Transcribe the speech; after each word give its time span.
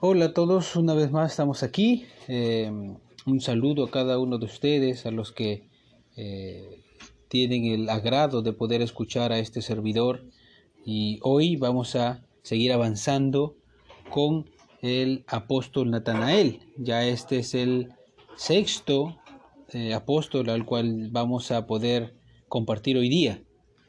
Hola 0.00 0.26
a 0.26 0.32
todos, 0.32 0.76
una 0.76 0.94
vez 0.94 1.10
más 1.10 1.32
estamos 1.32 1.64
aquí. 1.64 2.06
Eh, 2.28 2.70
un 3.26 3.40
saludo 3.40 3.82
a 3.82 3.90
cada 3.90 4.20
uno 4.20 4.38
de 4.38 4.44
ustedes, 4.44 5.06
a 5.06 5.10
los 5.10 5.32
que 5.32 5.68
eh, 6.16 6.84
tienen 7.26 7.64
el 7.64 7.90
agrado 7.90 8.40
de 8.40 8.52
poder 8.52 8.80
escuchar 8.80 9.32
a 9.32 9.40
este 9.40 9.60
servidor. 9.60 10.22
Y 10.84 11.18
hoy 11.24 11.56
vamos 11.56 11.96
a 11.96 12.24
seguir 12.42 12.72
avanzando 12.72 13.56
con 14.08 14.48
el 14.82 15.24
apóstol 15.26 15.90
Natanael. 15.90 16.60
Ya 16.76 17.04
este 17.04 17.40
es 17.40 17.54
el 17.54 17.88
sexto 18.36 19.18
eh, 19.72 19.94
apóstol 19.94 20.48
al 20.50 20.64
cual 20.64 21.08
vamos 21.10 21.50
a 21.50 21.66
poder 21.66 22.14
compartir 22.46 22.96
hoy 22.98 23.08
día, 23.08 23.42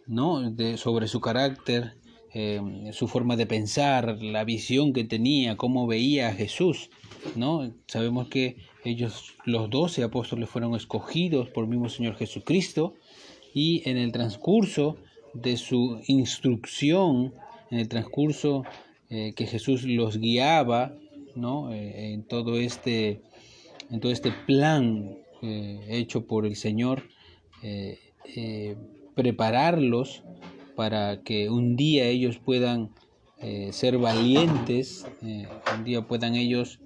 ¿no? 0.08 0.50
De, 0.50 0.78
sobre 0.78 1.08
su 1.08 1.22
carácter, 1.22 2.00
eh, 2.34 2.62
su 2.94 3.08
forma 3.08 3.36
de 3.36 3.48
pensar, 3.48 4.22
la 4.22 4.44
visión 4.44 4.94
que 4.94 5.04
tenía, 5.04 5.58
cómo 5.58 5.88
veía 5.88 6.28
a 6.28 6.34
Jesús, 6.34 6.92
¿no? 7.36 7.74
Sabemos 7.88 8.28
que 8.28 8.58
ellos, 8.86 9.34
los 9.46 9.70
doce 9.70 10.04
apóstoles, 10.04 10.48
fueron 10.48 10.76
escogidos 10.76 11.50
por 11.50 11.64
el 11.64 11.72
mismo 11.72 11.90
Señor 11.90 12.16
Jesucristo 12.16 12.94
y 13.54 13.82
en 13.90 13.98
el 13.98 14.12
transcurso 14.12 14.98
de 15.34 15.58
su 15.58 16.02
instrucción, 16.06 17.34
en 17.72 17.80
el 17.80 17.88
transcurso 17.88 18.64
eh, 19.10 19.34
que 19.36 19.48
Jesús 19.48 19.84
los 19.84 20.18
guiaba, 20.18 20.94
¿no? 21.36 21.74
Eh, 21.74 22.14
en 22.14 22.24
todo 22.24 22.60
este, 22.60 23.22
en 23.90 24.02
todo 24.02 24.12
este 24.12 24.32
plan 24.46 25.18
hecho 25.42 26.28
por 26.28 26.46
el 26.46 26.56
Señor, 26.56 27.04
prepararlos 29.16 30.22
para 30.80 31.24
que 31.24 31.50
un 31.50 31.76
día 31.76 32.06
ellos 32.06 32.38
puedan 32.38 32.92
eh, 33.42 33.74
ser 33.74 33.98
valientes, 33.98 35.06
eh, 35.22 35.46
un 35.78 35.84
día 35.84 36.08
puedan 36.08 36.36
ellos 36.36 36.80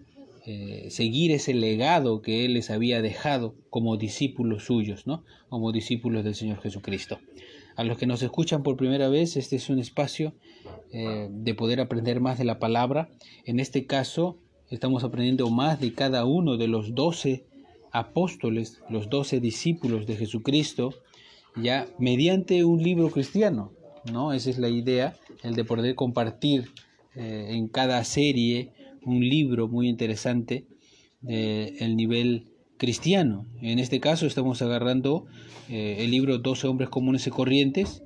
eh, 0.48 0.88
seguir 0.90 1.30
ese 1.30 1.54
legado 1.54 2.24
que 2.24 2.44
Él 2.44 2.56
les 2.56 2.72
había 2.72 3.04
dejado 3.04 3.54
como 3.70 3.96
discípulos 3.98 4.64
suyos, 4.64 5.06
¿no? 5.06 5.24
como 5.48 5.72
discípulos 5.72 6.24
del 6.24 6.34
Señor 6.34 6.60
Jesucristo. 6.60 7.20
A 7.76 7.84
los 7.84 8.00
que 8.00 8.08
nos 8.08 8.24
escuchan 8.24 8.64
por 8.64 8.78
primera 8.78 9.10
vez, 9.10 9.38
este 9.38 9.58
es 9.58 9.70
un 9.70 9.78
espacio 9.78 10.34
de 10.92 11.54
poder 11.54 11.80
aprender 11.80 12.20
más 12.20 12.40
de 12.40 12.46
la 12.46 12.58
palabra. 12.58 13.12
En 13.46 13.60
este 13.60 13.86
caso, 13.86 14.40
estamos 14.72 15.04
aprendiendo 15.04 15.52
más 15.52 15.80
de 15.80 15.94
cada 15.94 16.26
uno 16.26 16.58
de 16.58 16.68
los 16.68 16.96
doce 16.96 17.46
apóstoles, 17.92 18.82
los 18.90 19.12
doce 19.12 19.40
discípulos 19.40 20.08
de 20.08 20.16
Jesucristo, 20.16 20.96
ya 21.56 21.86
mediante 22.00 22.64
un 22.64 22.82
libro 22.82 23.12
cristiano. 23.12 23.72
¿No? 24.12 24.34
Esa 24.34 24.50
es 24.50 24.58
la 24.58 24.70
idea, 24.70 25.16
el 25.44 25.56
de 25.56 25.64
poder 25.64 25.96
compartir 25.96 26.72
eh, 27.16 27.48
en 27.52 27.68
cada 27.68 28.04
serie 28.04 28.72
un 29.04 29.20
libro 29.22 29.68
muy 29.68 29.88
interesante 29.90 30.66
del 31.22 31.96
nivel 31.96 32.54
cristiano. 32.78 33.46
En 33.62 33.80
este 33.80 34.02
caso 34.02 34.26
estamos 34.26 34.62
agarrando 34.62 35.26
eh, 35.70 35.98
el 36.00 36.12
libro 36.12 36.38
12 36.38 36.68
hombres 36.68 36.90
comunes 36.90 37.26
y 37.28 37.30
corrientes, 37.30 38.04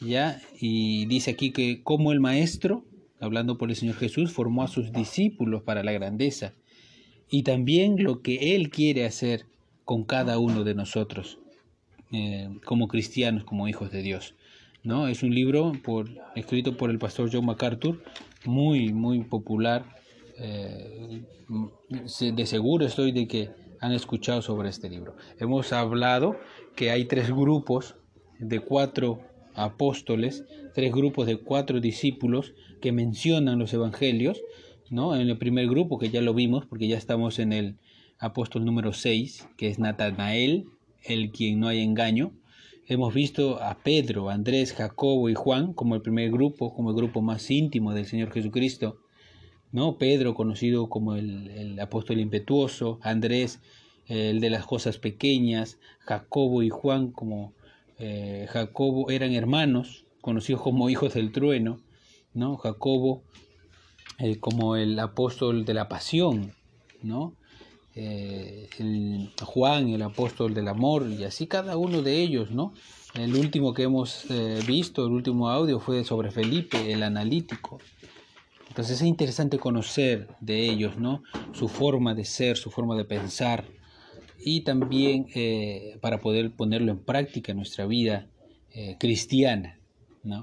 ¿ya? 0.00 0.40
Y 0.58 1.06
dice 1.06 1.30
aquí 1.30 1.52
que 1.52 1.82
como 1.84 2.10
el 2.10 2.18
maestro, 2.18 2.84
hablando 3.20 3.56
por 3.56 3.70
el 3.70 3.76
Señor 3.76 3.94
Jesús, 3.94 4.32
formó 4.32 4.64
a 4.64 4.68
sus 4.68 4.92
discípulos 4.92 5.62
para 5.62 5.84
la 5.84 5.92
grandeza 5.92 6.54
y 7.30 7.44
también 7.44 8.02
lo 8.02 8.20
que 8.20 8.56
Él 8.56 8.70
quiere 8.70 9.04
hacer 9.04 9.46
con 9.84 10.02
cada 10.02 10.38
uno 10.38 10.64
de 10.64 10.74
nosotros, 10.74 11.38
eh, 12.12 12.48
como 12.64 12.88
cristianos, 12.88 13.44
como 13.44 13.68
hijos 13.68 13.92
de 13.92 14.02
Dios. 14.02 14.34
¿No? 14.86 15.08
Es 15.08 15.22
un 15.24 15.34
libro 15.34 15.72
por, 15.82 16.08
escrito 16.36 16.76
por 16.76 16.90
el 16.90 16.98
pastor 16.98 17.28
John 17.32 17.44
MacArthur, 17.44 18.02
muy, 18.44 18.92
muy 18.92 19.24
popular. 19.24 19.84
Eh, 20.38 21.22
de 22.20 22.46
seguro 22.46 22.86
estoy 22.86 23.10
de 23.10 23.26
que 23.26 23.50
han 23.80 23.92
escuchado 23.92 24.42
sobre 24.42 24.68
este 24.68 24.88
libro. 24.88 25.16
Hemos 25.40 25.72
hablado 25.72 26.36
que 26.76 26.90
hay 26.90 27.04
tres 27.04 27.30
grupos 27.30 27.96
de 28.38 28.60
cuatro 28.60 29.20
apóstoles, 29.54 30.44
tres 30.72 30.92
grupos 30.92 31.26
de 31.26 31.38
cuatro 31.38 31.80
discípulos 31.80 32.54
que 32.80 32.92
mencionan 32.92 33.58
los 33.58 33.72
evangelios, 33.74 34.40
¿no? 34.88 35.16
En 35.16 35.28
el 35.28 35.36
primer 35.36 35.66
grupo, 35.66 35.98
que 35.98 36.10
ya 36.10 36.20
lo 36.20 36.32
vimos, 36.32 36.64
porque 36.64 36.86
ya 36.86 36.96
estamos 36.96 37.40
en 37.40 37.52
el 37.52 37.76
apóstol 38.18 38.64
número 38.64 38.92
6, 38.92 39.48
que 39.56 39.68
es 39.68 39.78
Natanael, 39.80 40.66
el 41.02 41.32
quien 41.32 41.58
no 41.58 41.68
hay 41.68 41.80
engaño. 41.80 42.32
Hemos 42.88 43.12
visto 43.14 43.60
a 43.60 43.78
Pedro, 43.78 44.30
Andrés, 44.30 44.72
Jacobo 44.72 45.28
y 45.28 45.34
Juan 45.34 45.72
como 45.72 45.96
el 45.96 46.02
primer 46.02 46.30
grupo, 46.30 46.72
como 46.72 46.90
el 46.90 46.96
grupo 46.96 47.20
más 47.20 47.50
íntimo 47.50 47.92
del 47.92 48.06
Señor 48.06 48.32
Jesucristo. 48.32 49.00
¿no? 49.72 49.98
Pedro, 49.98 50.34
conocido 50.34 50.88
como 50.88 51.16
el, 51.16 51.78
apóstol 51.80 52.20
impetuoso, 52.20 53.00
Andrés, 53.02 53.60
el 54.06 54.38
de 54.38 54.50
las 54.50 54.66
cosas 54.66 54.98
pequeñas, 54.98 55.80
Jacobo 55.98 56.62
y 56.62 56.70
Juan, 56.70 57.10
como 57.10 57.54
eh, 57.98 58.46
Jacobo 58.50 59.10
eran 59.10 59.32
hermanos, 59.32 60.04
conocidos 60.20 60.62
como 60.62 60.88
hijos 60.88 61.14
del 61.14 61.32
trueno, 61.32 61.80
¿no? 62.34 62.56
Jacobo 62.56 63.24
eh, 64.20 64.38
como 64.38 64.76
el 64.76 64.96
apóstol 65.00 65.64
de 65.64 65.74
la 65.74 65.88
pasión, 65.88 66.52
¿no? 67.02 67.34
Eh, 67.98 68.68
Juan, 69.42 69.88
el 69.88 70.02
apóstol 70.02 70.52
del 70.52 70.68
amor, 70.68 71.06
y 71.10 71.24
así 71.24 71.46
cada 71.46 71.78
uno 71.78 72.02
de 72.02 72.20
ellos, 72.20 72.50
¿no? 72.50 72.74
El 73.14 73.34
último 73.34 73.72
que 73.72 73.84
hemos 73.84 74.30
eh, 74.30 74.60
visto, 74.66 75.06
el 75.06 75.12
último 75.12 75.48
audio 75.48 75.80
fue 75.80 76.04
sobre 76.04 76.30
Felipe, 76.30 76.92
el 76.92 77.02
analítico. 77.02 77.78
Entonces 78.68 79.00
es 79.00 79.06
interesante 79.06 79.58
conocer 79.58 80.28
de 80.40 80.68
ellos, 80.68 80.98
¿no? 80.98 81.22
Su 81.54 81.68
forma 81.68 82.14
de 82.14 82.26
ser, 82.26 82.58
su 82.58 82.70
forma 82.70 82.96
de 82.96 83.06
pensar, 83.06 83.64
y 84.44 84.60
también 84.60 85.28
eh, 85.34 85.96
para 86.02 86.20
poder 86.20 86.52
ponerlo 86.52 86.92
en 86.92 86.98
práctica 86.98 87.52
en 87.52 87.56
nuestra 87.56 87.86
vida 87.86 88.28
cristiana. 88.98 89.78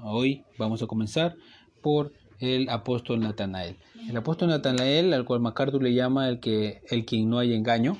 Hoy 0.02 0.42
vamos 0.58 0.82
a 0.82 0.88
comenzar 0.88 1.36
por 1.82 2.12
el 2.44 2.68
apóstol 2.68 3.20
Natanael. 3.20 3.76
El 4.08 4.16
apóstol 4.16 4.48
Natanael, 4.48 5.12
al 5.12 5.24
cual 5.24 5.40
MacArthur 5.40 5.82
le 5.82 5.94
llama 5.94 6.28
el 6.28 6.40
que 6.40 6.82
el 6.90 7.04
quien 7.04 7.30
no 7.30 7.38
hay 7.38 7.54
engaño. 7.54 7.96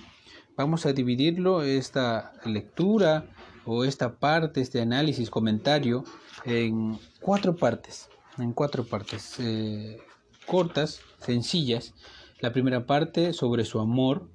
Vamos 0.57 0.87
a 0.87 0.93
dividirlo 0.93 1.63
esta 1.63 2.33
lectura 2.45 3.27
o 3.65 3.85
esta 3.85 4.17
parte, 4.17 4.61
este 4.61 4.81
análisis, 4.81 5.31
comentario 5.31 6.05
en 6.45 6.99
cuatro 7.21 7.57
partes, 7.57 8.09
en 8.39 8.53
cuatro 8.53 8.85
partes 8.85 9.41
eh, 9.41 9.99
cortas, 10.47 11.01
sencillas. 11.19 11.95
La 12.41 12.53
primera 12.53 12.87
parte 12.87 13.33
sobre 13.33 13.65
su 13.65 13.81
amor 13.81 14.29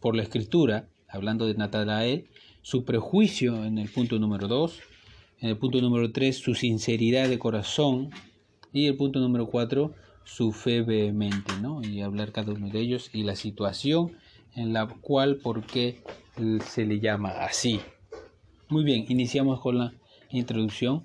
por 0.00 0.16
la 0.16 0.22
escritura, 0.22 0.88
hablando 1.08 1.46
de 1.46 1.54
Natanael, 1.54 2.28
su 2.62 2.84
prejuicio 2.84 3.64
en 3.64 3.78
el 3.78 3.90
punto 3.90 4.18
número 4.18 4.48
dos, 4.48 4.80
en 5.40 5.50
el 5.50 5.56
punto 5.56 5.80
número 5.80 6.10
tres, 6.12 6.38
su 6.38 6.54
sinceridad 6.54 7.28
de 7.28 7.38
corazón, 7.38 8.10
y 8.72 8.86
el 8.86 8.96
punto 8.96 9.20
número 9.20 9.46
cuatro, 9.46 9.94
su 10.24 10.52
fe 10.52 10.82
vehemente, 10.82 11.52
¿no? 11.60 11.82
Y 11.82 12.02
hablar 12.02 12.32
cada 12.32 12.52
uno 12.52 12.68
de 12.68 12.80
ellos 12.80 13.10
y 13.12 13.22
la 13.22 13.36
situación 13.36 14.16
en 14.54 14.72
la 14.72 14.86
cual, 14.86 15.36
por 15.36 15.66
qué 15.66 16.02
se 16.64 16.84
le 16.84 17.00
llama 17.00 17.30
así. 17.44 17.80
Muy 18.68 18.84
bien, 18.84 19.04
iniciamos 19.08 19.60
con 19.60 19.78
la 19.78 19.92
introducción. 20.30 21.02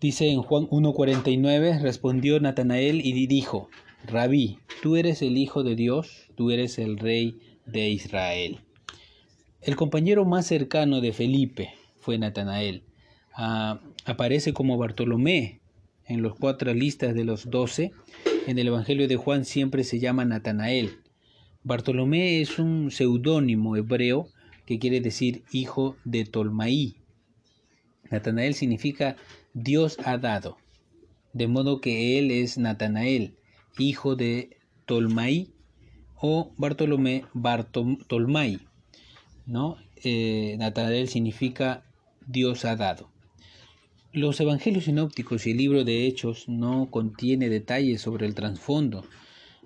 Dice 0.00 0.28
en 0.30 0.42
Juan 0.42 0.64
1.49, 0.68 1.80
respondió 1.80 2.38
Natanael 2.40 3.04
y 3.04 3.26
dijo, 3.26 3.68
Rabí, 4.06 4.58
tú 4.82 4.96
eres 4.96 5.22
el 5.22 5.38
Hijo 5.38 5.62
de 5.62 5.74
Dios, 5.74 6.28
tú 6.36 6.50
eres 6.50 6.78
el 6.78 6.98
Rey 6.98 7.38
de 7.64 7.88
Israel. 7.88 8.60
El 9.62 9.74
compañero 9.74 10.24
más 10.24 10.46
cercano 10.46 11.00
de 11.00 11.12
Felipe 11.12 11.74
fue 11.98 12.18
Natanael. 12.18 12.82
Ah, 13.32 13.80
aparece 14.04 14.52
como 14.52 14.78
Bartolomé, 14.78 15.60
en 16.08 16.22
los 16.22 16.34
cuatro 16.34 16.72
listas 16.74 17.14
de 17.14 17.24
los 17.24 17.50
doce, 17.50 17.92
en 18.46 18.58
el 18.58 18.68
Evangelio 18.68 19.08
de 19.08 19.16
Juan 19.16 19.44
siempre 19.44 19.84
se 19.84 19.98
llama 19.98 20.24
Natanael. 20.24 20.98
Bartolomé 21.62 22.40
es 22.40 22.58
un 22.58 22.90
seudónimo 22.90 23.76
hebreo 23.76 24.28
que 24.66 24.78
quiere 24.78 25.00
decir 25.00 25.42
hijo 25.52 25.96
de 26.04 26.24
Tolmaí. 26.24 26.96
Natanael 28.10 28.54
significa 28.54 29.16
Dios 29.52 29.96
ha 30.04 30.16
dado, 30.18 30.58
de 31.32 31.48
modo 31.48 31.80
que 31.80 32.18
él 32.18 32.30
es 32.30 32.56
Natanael, 32.56 33.36
hijo 33.78 34.14
de 34.14 34.58
Tolmaí 34.84 35.52
o 36.14 36.52
Bartolomé 36.56 37.24
Bartolmai. 37.34 38.60
¿no? 39.46 39.76
Eh, 39.96 40.56
Natanael 40.58 41.08
significa 41.08 41.84
Dios 42.26 42.64
ha 42.64 42.76
dado. 42.76 43.10
Los 44.16 44.40
evangelios 44.40 44.84
sinópticos 44.84 45.46
y 45.46 45.50
el 45.50 45.58
libro 45.58 45.84
de 45.84 46.06
Hechos 46.06 46.48
no 46.48 46.88
contiene 46.90 47.50
detalles 47.50 48.00
sobre 48.00 48.24
el 48.24 48.34
trasfondo, 48.34 49.04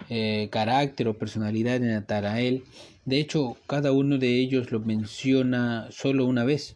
eh, 0.09 0.49
carácter 0.51 1.07
o 1.07 1.17
personalidad 1.17 1.79
de 1.79 1.87
Natanael. 1.87 2.65
De 3.05 3.21
hecho, 3.21 3.57
cada 3.69 3.93
uno 3.93 4.19
de 4.19 4.41
ellos 4.41 4.73
lo 4.73 4.81
menciona 4.81 5.87
solo 5.93 6.27
una 6.27 6.43
vez. 6.43 6.75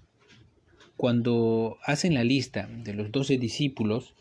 Cuando 0.97 1.79
hacen 1.85 2.15
la 2.15 2.23
lista 2.23 2.69
de 2.85 2.95
los 2.95 3.11
doce 3.11 3.39
discípulos, 3.39 4.15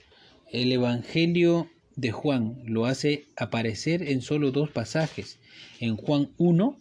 el 0.52 0.72
evangelio 0.72 1.70
de 1.96 2.10
Juan 2.10 2.60
lo 2.66 2.88
hace 2.88 3.26
aparecer 3.38 4.02
en 4.02 4.24
solo 4.24 4.50
dos 4.50 4.72
pasajes, 4.72 5.38
en 5.80 5.96
Juan 5.96 6.32
1, 6.40 6.76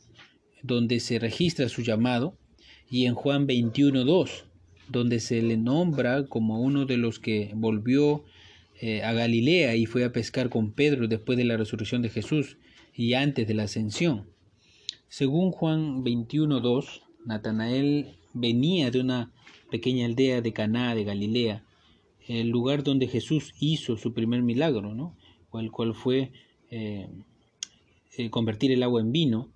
donde 0.62 1.00
se 1.00 1.18
registra 1.18 1.68
su 1.68 1.82
llamado, 1.82 2.34
y 2.88 3.04
en 3.04 3.14
Juan 3.14 3.46
21.2, 3.46 4.44
donde 4.88 5.20
se 5.20 5.42
le 5.42 5.56
nombra 5.56 6.26
como 6.26 6.60
uno 6.60 6.86
de 6.86 6.96
los 6.96 7.18
que 7.18 7.50
volvió 7.54 8.24
eh, 8.80 9.02
a 9.02 9.12
Galilea 9.12 9.76
y 9.76 9.86
fue 9.86 10.04
a 10.04 10.12
pescar 10.12 10.48
con 10.48 10.72
Pedro 10.72 11.08
después 11.08 11.38
de 11.38 11.44
la 11.44 11.56
resurrección 11.56 12.02
de 12.02 12.08
Jesús 12.08 12.56
y 12.94 13.14
antes 13.14 13.46
de 13.46 13.54
la 13.54 13.64
ascensión. 13.64 14.26
Según 15.08 15.50
Juan 15.52 16.04
21.2, 16.04 17.02
Natanael 17.24 18.16
venía 18.32 18.90
de 18.90 19.00
una 19.00 19.30
pequeña 19.70 20.06
aldea 20.06 20.40
de 20.40 20.52
Caná 20.52 20.94
de 20.94 21.04
Galilea, 21.04 21.64
el 22.26 22.48
lugar 22.48 22.82
donde 22.82 23.08
Jesús 23.08 23.54
hizo 23.58 23.96
su 23.96 24.12
primer 24.12 24.42
milagro, 24.42 24.94
¿no? 24.94 25.16
el 25.60 25.70
cual 25.70 25.94
fue 25.94 26.32
eh, 26.70 27.08
eh, 28.16 28.30
convertir 28.30 28.72
el 28.72 28.82
agua 28.82 29.00
en 29.00 29.12
vino. 29.12 29.51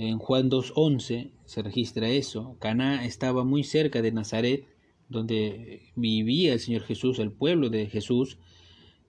En 0.00 0.18
Juan 0.18 0.48
2.11 0.48 1.32
se 1.44 1.60
registra 1.60 2.08
eso. 2.08 2.56
Caná 2.60 3.04
estaba 3.04 3.42
muy 3.42 3.64
cerca 3.64 4.00
de 4.00 4.12
Nazaret, 4.12 4.64
donde 5.08 5.90
vivía 5.96 6.52
el 6.52 6.60
Señor 6.60 6.82
Jesús, 6.82 7.18
el 7.18 7.32
pueblo 7.32 7.68
de 7.68 7.86
Jesús, 7.86 8.38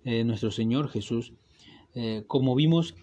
eh, 0.03 0.23
nuestro 0.23 0.49
Señor 0.49 0.89
Jesús. 0.89 1.33
como 2.25 2.55
vimos 2.55 2.95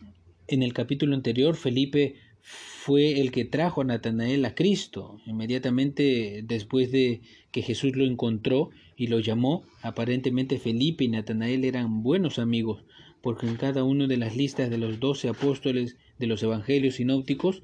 en 0.48 0.64
el 0.64 0.72
capítulo 0.72 1.14
anterior, 1.14 1.54
Felipe 1.54 2.16
fue 2.40 3.20
el 3.20 3.30
que 3.30 3.44
trajo 3.44 3.82
a 3.82 3.84
Natanael 3.84 4.44
a 4.44 4.56
Cristo. 4.56 5.18
Inmediatamente 5.24 6.42
después 6.42 6.90
de 6.90 7.20
que 7.52 7.62
Jesús 7.62 7.94
lo 7.94 8.04
encontró 8.04 8.70
y 8.96 9.06
lo 9.06 9.20
llamó, 9.20 9.62
aparentemente 9.80 10.58
Felipe 10.58 11.04
y 11.04 11.08
Natanael 11.08 11.64
eran 11.64 12.02
buenos 12.02 12.40
amigos, 12.40 12.82
porque 13.22 13.46
en 13.46 13.54
cada 13.54 13.84
una 13.84 14.08
de 14.08 14.16
las 14.16 14.34
listas 14.34 14.70
de 14.70 14.78
los 14.78 14.98
doce 14.98 15.28
apóstoles 15.28 15.96
de 16.18 16.26
los 16.26 16.42
evangelios 16.42 16.96
sinópticos, 16.96 17.62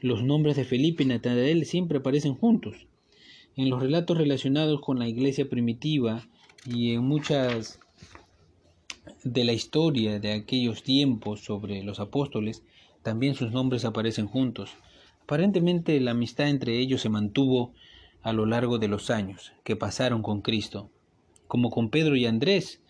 los 0.00 0.22
nombres 0.22 0.56
de 0.56 0.64
Felipe 0.64 1.02
y 1.02 1.06
Natanael 1.06 1.64
siempre 1.64 1.98
aparecen 1.98 2.34
juntos. 2.34 2.86
En 3.56 3.70
los 3.70 3.80
relatos 3.80 4.18
relacionados 4.18 4.80
con 4.80 4.98
la 4.98 5.08
iglesia 5.08 5.48
primitiva 5.48 6.26
y 6.66 6.92
en 6.92 7.04
muchas 7.04 7.78
de 9.22 9.44
la 9.44 9.52
historia 9.52 10.18
de 10.18 10.32
aquellos 10.32 10.82
tiempos 10.82 11.40
sobre 11.40 11.82
los 11.82 12.00
apóstoles, 12.00 12.62
también 13.02 13.34
sus 13.34 13.52
nombres 13.52 13.84
aparecen 13.84 14.26
juntos. 14.26 14.70
Aparentemente 15.22 15.98
la 16.00 16.10
amistad 16.10 16.48
entre 16.48 16.78
ellos 16.78 17.00
se 17.00 17.08
mantuvo 17.08 17.72
a 18.22 18.32
lo 18.32 18.46
largo 18.46 18.78
de 18.78 18.88
los 18.88 19.10
años 19.10 19.52
que 19.64 19.76
pasaron 19.76 20.22
con 20.22 20.40
Cristo, 20.40 20.90
como 21.46 21.70
con 21.70 21.90
Pedro 21.90 22.16
y 22.16 22.26
Andrés, 22.26 22.82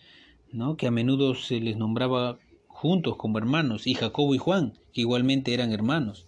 ¿no? 0.51 0.77
que 0.77 0.87
a 0.87 0.91
menudo 0.91 1.35
se 1.35 1.59
les 1.59 1.77
nombraba 1.77 2.39
juntos 2.85 3.15
como 3.17 3.39
hermanos, 3.39 3.87
y 3.87 3.95
Jacobo 3.95 4.35
y 4.35 4.37
Juan, 4.37 4.73
que 4.93 5.01
igualmente 5.01 5.55
eran 5.55 5.71
hermanos. 5.71 6.27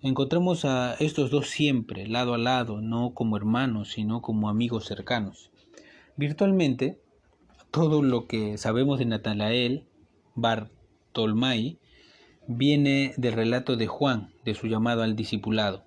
Encontramos 0.00 0.64
a 0.64 0.94
estos 0.94 1.30
dos 1.30 1.48
siempre, 1.48 2.06
lado 2.06 2.32
a 2.32 2.38
lado, 2.38 2.80
no 2.80 3.12
como 3.12 3.36
hermanos, 3.36 3.90
sino 3.90 4.22
como 4.22 4.48
amigos 4.48 4.86
cercanos. 4.86 5.50
Virtualmente, 6.16 6.98
todo 7.70 8.00
lo 8.00 8.26
que 8.26 8.56
sabemos 8.56 9.00
de 9.00 9.04
Natanael, 9.04 9.84
Bartolmai, 10.34 11.76
viene 12.46 13.12
del 13.18 13.34
relato 13.34 13.76
de 13.76 13.86
Juan, 13.86 14.32
de 14.46 14.54
su 14.54 14.68
llamado 14.68 15.02
al 15.02 15.14
discipulado. 15.14 15.84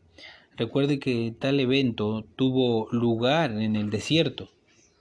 Recuerde 0.56 1.00
que 1.00 1.34
tal 1.40 1.60
evento 1.60 2.26
tuvo 2.36 2.90
lugar 2.92 3.60
en 3.60 3.76
el 3.76 3.90
desierto, 3.90 4.50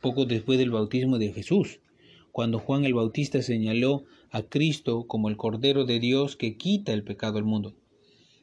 poco 0.01 0.25
después 0.25 0.59
del 0.59 0.71
bautismo 0.71 1.19
de 1.19 1.31
Jesús, 1.31 1.81
cuando 2.33 2.59
Juan 2.59 2.87
el 2.87 2.95
Bautista 2.95 3.43
señaló 3.43 4.05
a 4.35 4.43
Cristo 4.43 5.07
como 5.07 5.29
el 5.29 5.37
Cordero 5.37 5.85
de 5.85 6.01
Dios 6.01 6.35
que 6.35 6.57
quita 6.57 6.93
el 6.93 7.05
pecado 7.05 7.35
del 7.35 7.45
mundo. 7.45 7.77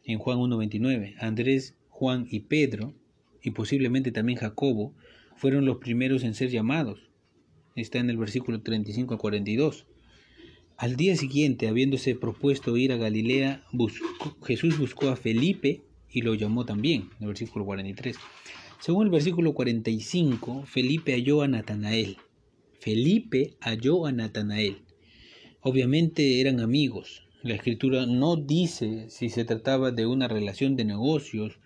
En 0.05 0.19
Juan 0.19 0.37
1.29, 0.39 1.15
Andrés, 1.19 1.75
Juan 1.89 2.27
y 2.31 2.39
Pedro, 2.39 2.93
y 3.43 3.51
posiblemente 3.51 4.13
también 4.13 4.39
Jacobo, 4.39 4.93
fueron 5.35 5.65
los 5.65 5.79
primeros 5.79 6.23
en 6.23 6.33
ser 6.33 6.49
llamados. 6.49 7.09
Está 7.75 7.99
en 7.99 8.09
el 8.09 8.15
versículo 8.15 8.61
35 8.61 9.15
al 9.15 9.19
42. 9.19 9.85
Al 10.77 10.95
día 10.95 11.17
siguiente, 11.17 11.67
habiéndose 11.67 12.15
propuesto 12.15 12.77
ir 12.77 12.93
a 12.93 12.97
Galilea, 12.97 13.65
Jesús 14.45 14.77
buscó 14.79 15.09
a 15.09 15.17
Felipe 15.17 15.81
y 16.09 16.21
lo 16.21 16.35
llamó 16.35 16.63
también, 16.63 17.09
en 17.17 17.23
el 17.23 17.27
versículo 17.27 17.65
43. 17.65 18.15
Según 18.79 19.07
el 19.07 19.11
versículo 19.11 19.53
45, 19.53 20.63
Felipe 20.67 21.11
halló 21.11 21.41
a 21.41 21.49
Natanael. 21.49 22.15
Felipe 22.79 23.57
halló 23.59 24.05
a 24.05 24.13
Natanael. 24.13 24.83
Obviamente 25.61 26.41
eran 26.41 26.59
amigos. 26.59 27.23
La 27.43 27.53
escritura 27.53 28.05
no 28.05 28.35
dice 28.35 29.09
si 29.09 29.29
se 29.29 29.45
trataba 29.45 29.91
de 29.91 30.05
una 30.05 30.27
relación 30.27 30.75
de 30.75 30.85
negocios, 30.85 31.59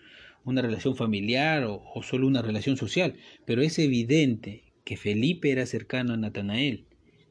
una 0.44 0.62
relación 0.62 0.96
familiar 0.96 1.64
o, 1.66 1.82
solo 2.04 2.28
una 2.28 2.42
relación 2.42 2.78
social, 2.78 3.16
pero 3.46 3.62
es 3.62 3.80
evidente 3.80 4.64
que 4.84 4.98
Felipe 4.98 5.52
era 5.52 5.66
cercano 5.66 6.14
a 6.14 6.18
Natanael 6.18 6.86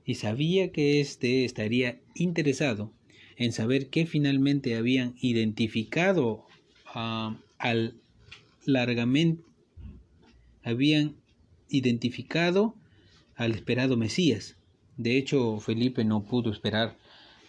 y 0.05 0.15
sabía 0.15 0.73
que 0.73 1.01
éste 1.01 1.45
estaría 1.45 2.01
interesado 2.15 2.93
en 3.37 3.53
saber 3.53 3.89
qué 3.89 4.07
finalmente 4.07 4.77
habían 4.77 5.15
identificado 5.21 6.47
ah, 6.87 7.39
al 7.59 7.95
largamente 8.65 9.43
habían 10.63 11.17
identificado 11.69 12.75
al 13.37 13.53
esperado 13.53 13.97
Mesías. 13.97 14.57
De 14.97 15.17
hecho, 15.17 15.59
Felipe 15.59 16.05
no 16.05 16.25
pudo 16.25 16.51
esperar 16.51 16.97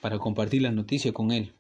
para 0.02 0.20
compartir 0.20 0.62
la 0.62 0.72
noticia 0.72 1.12
con 1.12 1.32
él. 1.32 1.54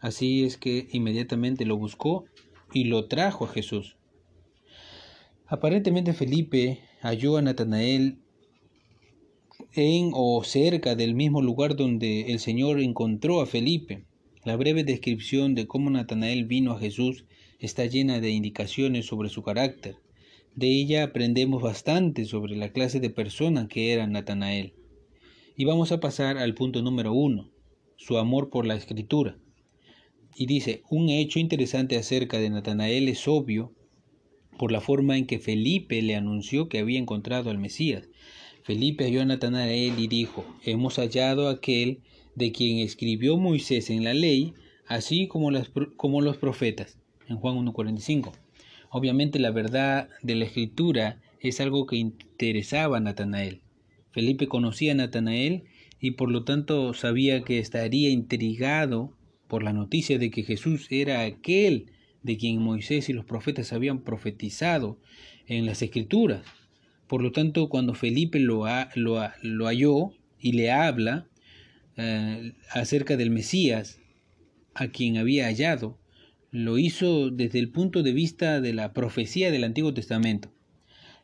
Así 0.00 0.44
es 0.44 0.56
que 0.56 0.88
inmediatamente 0.90 1.64
lo 1.64 1.76
buscó 1.76 2.24
y 2.72 2.84
lo 2.84 3.06
trajo 3.06 3.44
a 3.44 3.48
Jesús. 3.48 3.96
Aparentemente 5.46 6.12
Felipe 6.12 6.80
halló 7.02 7.36
a 7.36 7.42
Natanael 7.42 8.18
en 9.74 10.10
o 10.14 10.42
cerca 10.44 10.96
del 10.96 11.14
mismo 11.14 11.40
lugar 11.40 11.76
donde 11.76 12.32
el 12.32 12.40
Señor 12.40 12.80
encontró 12.80 13.40
a 13.40 13.46
Felipe. 13.46 14.04
La 14.44 14.56
breve 14.56 14.82
descripción 14.82 15.54
de 15.54 15.66
cómo 15.66 15.88
Natanael 15.88 16.46
vino 16.46 16.72
a 16.72 16.80
Jesús 16.80 17.26
está 17.60 17.86
llena 17.86 18.20
de 18.20 18.30
indicaciones 18.30 19.06
sobre 19.06 19.28
su 19.28 19.42
carácter. 19.42 19.96
De 20.56 20.66
ella 20.66 21.04
aprendemos 21.04 21.62
bastante 21.62 22.24
sobre 22.24 22.56
la 22.56 22.70
clase 22.70 22.98
de 22.98 23.10
persona 23.10 23.68
que 23.68 23.92
era 23.92 24.06
Natanael. 24.06 24.72
Y 25.54 25.66
vamos 25.66 25.92
a 25.92 26.00
pasar 26.00 26.38
al 26.38 26.54
punto 26.54 26.80
número 26.80 27.12
uno, 27.12 27.50
su 27.96 28.16
amor 28.16 28.48
por 28.48 28.66
la 28.66 28.74
escritura. 28.74 29.36
Y 30.34 30.46
dice, 30.46 30.82
un 30.88 31.10
hecho 31.10 31.38
interesante 31.38 31.96
acerca 31.96 32.38
de 32.38 32.48
Natanael 32.48 33.08
es 33.08 33.28
obvio 33.28 33.72
por 34.58 34.72
la 34.72 34.80
forma 34.80 35.18
en 35.18 35.26
que 35.26 35.38
Felipe 35.38 36.00
le 36.00 36.16
anunció 36.16 36.68
que 36.68 36.78
había 36.78 36.98
encontrado 36.98 37.50
al 37.50 37.58
Mesías. 37.58 38.08
Felipe 38.62 39.04
halló 39.04 39.20
a 39.20 39.26
Natanael 39.26 39.98
y 39.98 40.06
dijo, 40.06 40.44
hemos 40.64 40.96
hallado 40.96 41.48
aquel 41.48 42.00
de 42.34 42.50
quien 42.52 42.78
escribió 42.78 43.36
Moisés 43.36 43.90
en 43.90 44.04
la 44.04 44.14
ley, 44.14 44.54
así 44.86 45.28
como, 45.28 45.50
como 45.96 46.22
los 46.22 46.38
profetas, 46.38 46.98
en 47.28 47.36
Juan 47.36 47.56
1.45. 47.56 48.32
Obviamente 48.88 49.38
la 49.38 49.50
verdad 49.50 50.08
de 50.22 50.34
la 50.34 50.46
escritura 50.46 51.20
es 51.40 51.60
algo 51.60 51.84
que 51.84 51.96
interesaba 51.96 52.96
a 52.96 53.00
Natanael. 53.00 53.60
Felipe 54.12 54.46
conocía 54.46 54.92
a 54.92 54.94
Natanael 54.94 55.64
y 56.00 56.12
por 56.12 56.30
lo 56.30 56.44
tanto 56.44 56.94
sabía 56.94 57.42
que 57.42 57.58
estaría 57.58 58.10
intrigado 58.10 59.16
por 59.48 59.62
la 59.62 59.72
noticia 59.72 60.18
de 60.18 60.30
que 60.30 60.42
Jesús 60.42 60.86
era 60.90 61.22
aquel 61.22 61.92
de 62.22 62.36
quien 62.36 62.62
Moisés 62.62 63.08
y 63.08 63.12
los 63.12 63.24
profetas 63.24 63.72
habían 63.72 64.02
profetizado 64.02 64.98
en 65.46 65.66
las 65.66 65.82
escrituras. 65.82 66.44
Por 67.06 67.22
lo 67.22 67.32
tanto, 67.32 67.68
cuando 67.68 67.94
Felipe 67.94 68.38
lo, 68.38 68.64
lo, 68.94 69.66
halló 69.66 70.12
y 70.40 70.52
le 70.52 70.70
habla 70.70 71.26
eh, 71.96 72.52
acerca 72.70 73.16
del 73.16 73.30
Mesías, 73.30 74.00
a 74.74 74.88
quien 74.88 75.18
había 75.18 75.46
hallado, 75.46 75.98
lo 76.50 76.78
hizo 76.78 77.30
desde 77.30 77.58
el 77.58 77.70
punto 77.70 78.02
de 78.02 78.12
vista 78.12 78.60
de 78.60 78.72
la 78.72 78.92
profecía 78.92 79.50
del 79.50 79.64
Antiguo 79.64 79.92
Testamento. 79.92 80.52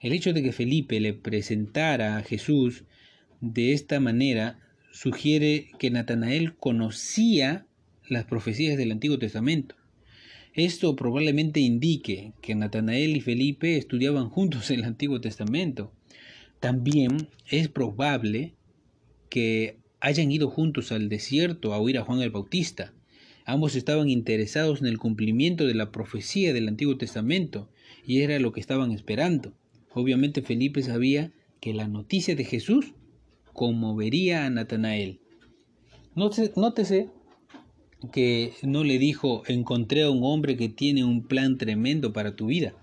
El 0.00 0.12
hecho 0.12 0.32
de 0.32 0.42
que 0.44 0.52
Felipe 0.52 1.00
le 1.00 1.12
presentara 1.12 2.18
a 2.18 2.22
Jesús 2.22 2.84
de 3.40 3.72
esta 3.72 3.98
manera 3.98 4.60
sugiere 4.92 5.70
que 5.78 5.90
Natanael 5.90 6.54
conocía 6.54 7.66
las 8.08 8.24
profecías 8.24 8.76
del 8.76 8.92
Antiguo 8.92 9.18
Testamento. 9.18 9.74
Esto 10.54 10.94
probablemente 10.94 11.58
indique 11.60 12.32
que 12.40 12.54
Natanael 12.54 13.16
y 13.16 13.20
Felipe 13.20 13.76
estudiaban 13.76 14.28
juntos 14.28 14.70
el 14.70 14.84
Antiguo 14.84 15.20
Testamento. 15.20 15.92
También 16.60 17.28
es 17.48 17.68
probable 17.68 18.54
que 19.28 19.78
hayan 20.00 20.30
ido 20.30 20.48
juntos 20.48 20.92
al 20.92 21.08
desierto 21.08 21.74
a 21.74 21.78
oír 21.78 21.98
a 21.98 22.02
Juan 22.02 22.22
el 22.22 22.30
Bautista. 22.30 22.92
Ambos 23.44 23.74
estaban 23.74 24.08
interesados 24.08 24.80
en 24.80 24.86
el 24.86 24.98
cumplimiento 24.98 25.66
de 25.66 25.74
la 25.74 25.90
profecía 25.90 26.52
del 26.52 26.68
Antiguo 26.68 26.96
Testamento 26.96 27.68
y 28.06 28.22
era 28.22 28.38
lo 28.38 28.52
que 28.52 28.60
estaban 28.60 28.92
esperando. 28.92 29.54
Obviamente 29.98 30.42
Felipe 30.42 30.82
sabía 30.82 31.32
que 31.60 31.74
la 31.74 31.88
noticia 31.88 32.36
de 32.36 32.44
Jesús 32.44 32.94
conmovería 33.52 34.46
a 34.46 34.50
Natanael. 34.50 35.20
Nótese 36.14 37.08
que 38.12 38.52
no 38.62 38.84
le 38.84 38.98
dijo, 38.98 39.42
encontré 39.48 40.04
a 40.04 40.10
un 40.10 40.22
hombre 40.22 40.56
que 40.56 40.68
tiene 40.68 41.02
un 41.02 41.26
plan 41.26 41.58
tremendo 41.58 42.12
para 42.12 42.36
tu 42.36 42.46
vida. 42.46 42.74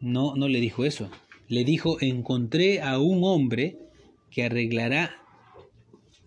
No, 0.00 0.36
no 0.36 0.46
le 0.46 0.60
dijo 0.60 0.84
eso. 0.84 1.10
Le 1.48 1.64
dijo, 1.64 2.00
encontré 2.00 2.80
a 2.80 3.00
un 3.00 3.24
hombre 3.24 3.78
que 4.30 4.44
arreglará. 4.44 5.16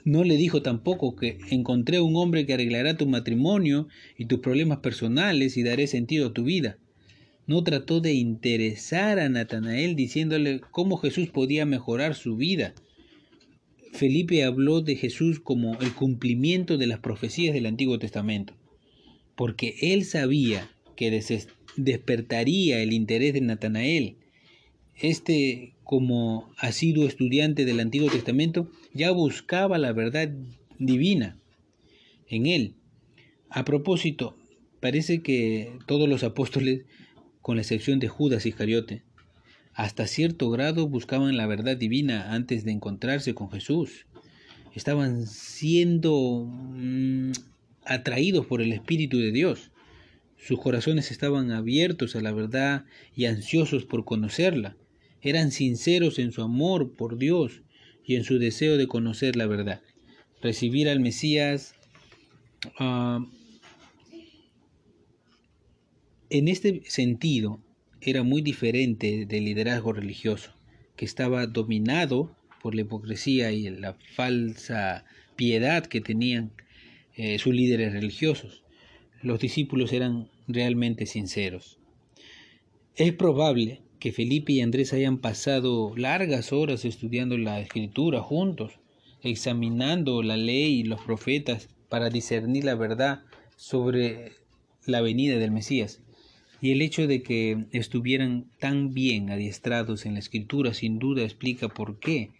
No 0.03 0.25
le 0.25 0.35
dijo 0.35 0.61
tampoco 0.61 1.15
que 1.15 1.39
encontré 1.49 1.97
a 1.97 2.03
un 2.03 2.17
hombre 2.17 2.45
que 2.45 2.53
arreglará 2.53 2.97
tu 2.97 3.05
matrimonio 3.05 3.88
y 4.17 4.25
tus 4.25 4.39
problemas 4.39 4.79
personales 4.79 5.55
y 5.55 5.63
daré 5.63 5.88
sentido 5.88 6.27
a 6.27 6.33
tu 6.33 6.43
vida. 6.43 6.77
No 7.50 7.63
trató 7.63 8.00
de 8.00 8.13
interesar 8.13 9.18
a 9.18 9.27
Natanael 9.27 9.96
diciéndole 9.96 10.62
cómo 10.70 10.98
Jesús 10.98 11.29
podía 11.29 11.65
mejorar 11.65 12.13
su 12.13 12.36
vida. 12.36 12.75
Felipe 13.91 14.44
habló 14.44 14.82
de 14.82 14.96
Jesús 14.96 15.39
como 15.39 15.79
el 15.79 15.96
cumplimiento 15.96 16.77
de 16.77 16.86
las 16.86 17.00
profecías 17.00 17.56
del 17.56 17.65
Antiguo 17.65 17.98
Testamento, 17.98 18.53
porque 19.36 19.74
él 19.82 20.06
sabía 20.06 20.70
que 20.96 21.24
despertaría 21.75 22.84
el 22.84 22.94
interés 22.94 23.34
de 23.34 23.41
Natanael. 23.41 24.18
Este, 25.01 25.74
como 25.84 26.53
asiduo 26.56 27.08
estudiante 27.08 27.65
del 27.65 27.79
Antiguo 27.79 28.12
Testamento, 28.12 28.70
ya 28.94 29.10
buscaba 29.10 29.79
la 29.79 29.91
verdad 29.91 30.32
divina 30.77 31.39
en 32.27 32.46
él. 32.46 32.75
A 33.50 33.65
propósito, 33.65 34.38
parece 34.79 35.24
que 35.24 35.79
todos 35.88 36.08
los 36.08 36.24
apóstoles, 36.24 36.86
con 37.50 37.56
la 37.56 37.63
excepción 37.63 37.98
de 37.98 38.08
Judas 38.08 38.46
Iscariote, 38.46 39.01
hasta 39.74 40.06
cierto 40.06 40.51
grado 40.51 40.88
buscaban 40.88 41.36
la 41.36 41.48
verdad 41.48 41.75
divina 41.75 42.32
antes 42.36 42.63
de 42.63 42.70
encontrarse 42.70 43.34
con 43.34 43.50
Jesús. 43.50 44.06
Estaban 44.75 45.25
siendo 45.25 46.46
mm, 46.48 47.32
atraídos 47.86 48.46
por 48.46 48.62
el 48.62 48.72
Espíritu 48.72 49.18
de 49.18 49.32
Dios. 49.32 49.72
Sus 50.38 50.60
corazones 50.60 51.10
estaban 51.10 51.50
abiertos 51.50 52.15
a 52.15 52.22
la 52.22 52.34
verdad 52.34 52.86
y 53.15 53.25
ansiosos 53.25 53.84
por 53.84 54.06
conocerla. 54.06 54.77
Eran 55.24 55.50
sinceros 55.51 56.20
en 56.20 56.32
su 56.32 56.44
amor 56.44 56.94
por 56.94 57.18
Dios 57.18 57.63
y 58.06 58.15
en 58.15 58.25
su 58.25 58.38
deseo 58.38 58.77
de 58.77 58.86
conocer 58.86 59.36
la 59.36 59.48
verdad. 59.48 59.82
Recibir 60.39 60.88
al 60.88 61.00
Mesías 61.00 61.74
ah, 62.77 63.25
en 66.29 66.48
este 66.48 66.81
sentido 66.86 67.59
era 68.01 68.24
muy 68.24 68.41
diferente 68.41 69.25
del 69.25 69.45
liderazgo 69.45 69.93
religioso, 69.93 70.53
que 70.95 71.05
estaba 71.05 71.48
dominado 71.48 72.36
por 72.62 72.75
la 72.75 72.81
hipocresía 72.81 73.51
y 73.51 73.69
la 73.69 73.95
falsa 74.15 75.05
piedad 75.36 75.86
que 75.86 76.01
tenían 76.01 76.51
eh, 77.15 77.39
sus 77.39 77.53
líderes 77.53 77.93
religiosos. 77.93 78.63
Los 79.21 79.39
discípulos 79.39 79.91
eran 79.91 80.29
realmente 80.48 81.05
sinceros. 81.05 81.79
Es 82.95 83.13
probable 83.13 83.81
que 84.00 84.12
Felipe 84.12 84.53
y 84.53 84.62
Andrés 84.62 84.93
hayan 84.93 85.17
pasado 85.17 85.93
largas 85.95 86.53
horas 86.53 86.86
estudiando 86.86 87.38
la 87.38 87.59
escritura 87.59 88.21
juntos, 88.21 88.79
examinando 89.24 90.21
la 90.21 90.38
ley 90.38 90.79
y 90.79 90.83
los 90.83 91.01
profetas 91.01 91.69
para 91.89 92.09
discernir 92.09 92.65
la 92.65 92.75
verdad 92.75 93.24
sobre 93.57 94.33
la 94.86 95.01
venida 95.01 95.38
del 95.38 95.51
Mesías. 95.51 96.01
Y 96.62 96.72
el 96.72 96.82
hecho 96.82 97.08
de 97.08 97.24
que 97.24 97.66
estuvieran 97.72 98.46
tan 98.60 98.94
bien 98.94 99.30
adiestrados 99.30 100.06
en 100.06 100.13
la 100.13 100.20
escritura 100.20 100.74
sin 100.74 101.00
duda 101.00 101.24
explica 101.24 101.70
por 101.70 102.00
qué 102.00 102.32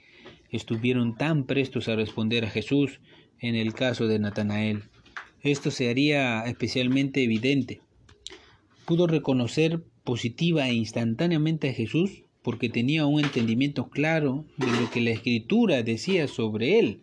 estuvieron 0.52 1.16
tan 1.16 1.46
prestos 1.46 1.88
a 1.88 1.96
responder 1.96 2.46
a 2.46 2.50
Jesús 2.50 3.00
en 3.40 3.56
el 3.56 3.74
caso 3.74 4.08
de 4.08 4.20
Natanael. 4.20 4.84
Esto 5.42 5.72
se 5.72 5.90
haría 5.90 6.44
especialmente 6.46 7.24
evidente. 7.24 7.82
Pudo 8.86 9.08
reconocer 9.08 9.82
positiva 10.04 10.68
e 10.68 10.74
instantáneamente 10.74 11.70
a 11.70 11.74
Jesús 11.74 12.24
porque 12.42 12.70
tenía 12.70 13.06
un 13.06 13.24
entendimiento 13.24 13.90
claro 13.90 14.46
de 14.58 14.68
lo 14.68 14.90
que 14.90 15.02
la 15.02 15.12
escritura 15.12 15.84
decía 15.84 16.28
sobre 16.28 16.80
él, 16.80 17.02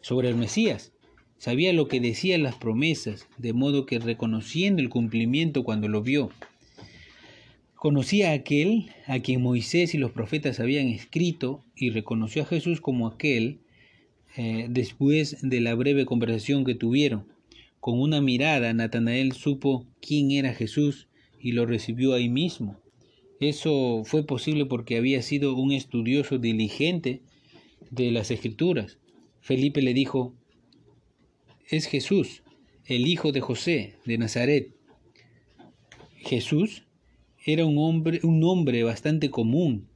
sobre 0.00 0.28
el 0.28 0.36
Mesías. 0.36 0.92
Sabía 1.38 1.72
lo 1.72 1.86
que 1.86 2.00
decían 2.00 2.42
las 2.42 2.56
promesas, 2.56 3.28
de 3.38 3.52
modo 3.52 3.86
que 3.86 4.00
reconociendo 4.00 4.82
el 4.82 4.88
cumplimiento 4.88 5.62
cuando 5.62 5.88
lo 5.88 6.02
vio, 6.02 6.30
conocía 7.76 8.30
a 8.30 8.34
aquel 8.34 8.90
a 9.06 9.20
quien 9.20 9.40
Moisés 9.40 9.94
y 9.94 9.98
los 9.98 10.10
profetas 10.10 10.58
habían 10.58 10.88
escrito 10.88 11.64
y 11.76 11.90
reconoció 11.90 12.42
a 12.42 12.46
Jesús 12.46 12.80
como 12.80 13.06
aquel 13.06 13.60
eh, 14.36 14.66
después 14.68 15.38
de 15.42 15.60
la 15.60 15.76
breve 15.76 16.06
conversación 16.06 16.64
que 16.64 16.74
tuvieron. 16.74 17.26
Con 17.78 18.00
una 18.00 18.20
mirada, 18.20 18.72
Natanael 18.72 19.32
supo 19.32 19.86
quién 20.00 20.32
era 20.32 20.52
Jesús 20.52 21.06
y 21.40 21.52
lo 21.52 21.66
recibió 21.66 22.14
ahí 22.14 22.28
mismo. 22.28 22.76
Eso 23.38 24.02
fue 24.04 24.26
posible 24.26 24.66
porque 24.66 24.96
había 24.96 25.22
sido 25.22 25.54
un 25.54 25.70
estudioso 25.70 26.38
diligente 26.38 27.22
de 27.92 28.10
las 28.10 28.32
escrituras. 28.32 28.98
Felipe 29.40 29.80
le 29.80 29.94
dijo, 29.94 30.34
es 31.70 31.86
Jesús, 31.86 32.42
el 32.86 33.06
hijo 33.06 33.32
de 33.32 33.40
José, 33.40 33.96
de 34.04 34.18
Nazaret. 34.18 34.74
Jesús 36.16 36.84
era 37.44 37.64
un, 37.64 37.78
hombre, 37.78 38.20
un 38.22 38.40
nombre 38.40 38.82
bastante 38.82 39.30
común 39.30 39.88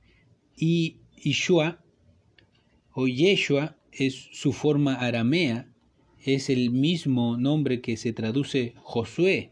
y 0.57 0.97
Yeshua 1.17 1.83
o 2.93 3.07
Yeshua 3.07 3.77
es 3.91 4.29
su 4.33 4.53
forma 4.53 4.95
aramea, 4.95 5.69
es 6.25 6.51
el 6.51 6.71
mismo 6.71 7.37
nombre 7.37 7.81
que 7.81 7.97
se 7.97 8.13
traduce 8.13 8.75
Josué 8.83 9.51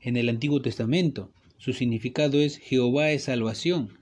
en 0.00 0.16
el 0.16 0.28
Antiguo 0.28 0.60
Testamento. 0.60 1.32
Su 1.56 1.72
significado 1.72 2.40
es 2.40 2.58
Jehová 2.58 3.10
es 3.10 3.24
salvación, 3.24 3.98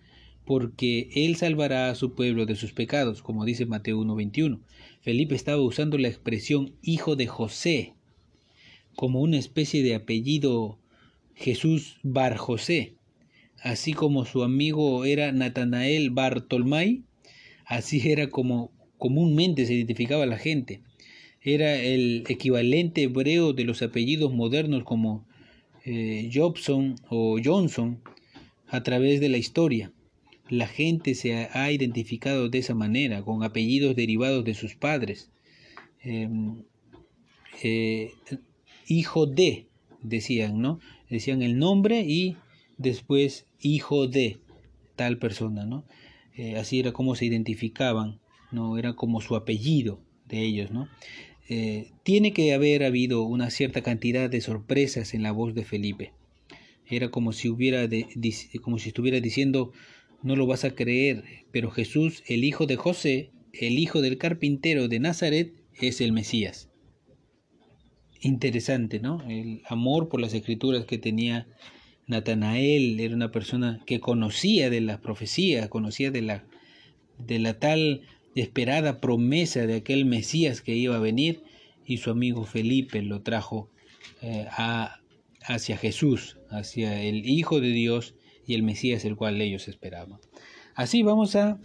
porque 0.52 1.08
Él 1.14 1.36
salvará 1.36 1.88
a 1.88 1.94
su 1.94 2.14
pueblo 2.14 2.44
de 2.44 2.56
sus 2.56 2.74
pecados, 2.74 3.22
como 3.22 3.46
dice 3.46 3.64
Mateo 3.64 3.98
1.21. 4.02 4.60
Felipe 5.00 5.34
estaba 5.34 5.62
usando 5.62 5.96
la 5.96 6.08
expresión 6.08 6.74
hijo 6.82 7.16
de 7.16 7.26
José 7.26 7.94
como 8.94 9.22
una 9.22 9.38
especie 9.38 9.82
de 9.82 9.94
apellido 9.94 10.78
Jesús 11.34 11.96
Bar 12.02 12.36
José, 12.36 12.96
así 13.62 13.94
como 13.94 14.26
su 14.26 14.42
amigo 14.42 15.06
era 15.06 15.32
Natanael 15.32 16.10
Bartolmai, 16.10 17.04
así 17.64 18.10
era 18.10 18.28
como 18.28 18.72
comúnmente 18.98 19.64
se 19.64 19.72
identificaba 19.72 20.26
la 20.26 20.36
gente. 20.36 20.82
Era 21.40 21.76
el 21.76 22.24
equivalente 22.28 23.04
hebreo 23.04 23.54
de 23.54 23.64
los 23.64 23.80
apellidos 23.80 24.34
modernos 24.34 24.84
como 24.84 25.26
eh, 25.86 26.30
Jobson 26.30 26.96
o 27.08 27.38
Johnson 27.42 28.02
a 28.68 28.82
través 28.82 29.18
de 29.18 29.30
la 29.30 29.38
historia. 29.38 29.94
La 30.52 30.66
gente 30.66 31.14
se 31.14 31.48
ha 31.50 31.72
identificado 31.72 32.50
de 32.50 32.58
esa 32.58 32.74
manera, 32.74 33.22
con 33.22 33.42
apellidos 33.42 33.96
derivados 33.96 34.44
de 34.44 34.52
sus 34.52 34.74
padres. 34.74 35.30
Em, 36.02 36.64
eh, 37.62 38.12
hijo 38.86 39.24
de, 39.24 39.68
decían, 40.02 40.60
¿no? 40.60 40.78
Decían 41.08 41.40
el 41.40 41.58
nombre 41.58 42.02
y 42.02 42.36
después 42.76 43.46
hijo 43.62 44.08
de 44.08 44.40
tal 44.94 45.16
persona, 45.16 45.64
¿no? 45.64 45.86
Eh, 46.36 46.56
así 46.56 46.80
era 46.80 46.92
como 46.92 47.14
se 47.14 47.24
identificaban, 47.24 48.20
¿no? 48.50 48.76
Era 48.76 48.92
como 48.92 49.22
su 49.22 49.36
apellido 49.36 50.02
de 50.28 50.42
ellos, 50.42 50.70
¿no? 50.70 50.86
Eh, 51.48 51.92
tiene 52.02 52.34
que 52.34 52.52
haber 52.52 52.84
habido 52.84 53.22
una 53.22 53.48
cierta 53.48 53.80
cantidad 53.80 54.28
de 54.28 54.42
sorpresas 54.42 55.14
en 55.14 55.22
la 55.22 55.32
voz 55.32 55.54
de 55.54 55.64
Felipe. 55.64 56.12
Era 56.86 57.10
como 57.10 57.32
si 57.32 57.48
hubiera 57.48 57.88
como 58.60 58.78
si 58.78 58.88
estuviera 58.88 59.18
diciendo 59.20 59.72
no 60.22 60.36
lo 60.36 60.46
vas 60.46 60.64
a 60.64 60.74
creer, 60.74 61.24
pero 61.50 61.70
Jesús, 61.70 62.22
el 62.26 62.44
hijo 62.44 62.66
de 62.66 62.76
José, 62.76 63.30
el 63.52 63.78
hijo 63.78 64.00
del 64.00 64.18
carpintero 64.18 64.88
de 64.88 65.00
Nazaret, 65.00 65.52
es 65.80 66.00
el 66.00 66.12
Mesías. 66.12 66.70
Interesante, 68.20 69.00
¿no? 69.00 69.22
El 69.28 69.62
amor 69.66 70.08
por 70.08 70.20
las 70.20 70.32
escrituras 70.32 70.84
que 70.84 70.98
tenía 70.98 71.48
Natanael, 72.06 73.00
era 73.00 73.14
una 73.14 73.30
persona 73.30 73.80
que 73.86 74.00
conocía 74.00 74.70
de 74.70 74.80
las 74.80 75.00
profecías, 75.00 75.68
conocía 75.68 76.10
de 76.10 76.22
la, 76.22 76.46
de 77.18 77.38
la 77.38 77.58
tal 77.58 78.02
esperada 78.34 79.00
promesa 79.00 79.66
de 79.66 79.76
aquel 79.76 80.04
Mesías 80.04 80.62
que 80.62 80.74
iba 80.74 80.96
a 80.96 81.00
venir, 81.00 81.42
y 81.84 81.98
su 81.98 82.10
amigo 82.10 82.44
Felipe 82.44 83.02
lo 83.02 83.22
trajo 83.22 83.70
eh, 84.20 84.46
a, 84.50 85.00
hacia 85.44 85.76
Jesús, 85.76 86.38
hacia 86.48 87.02
el 87.02 87.26
Hijo 87.28 87.60
de 87.60 87.70
Dios, 87.70 88.14
y 88.46 88.54
el 88.54 88.62
Mesías 88.62 89.04
el 89.04 89.16
cual 89.16 89.40
ellos 89.40 89.68
esperaban. 89.68 90.18
Así 90.74 91.02
vamos 91.02 91.36
a, 91.36 91.58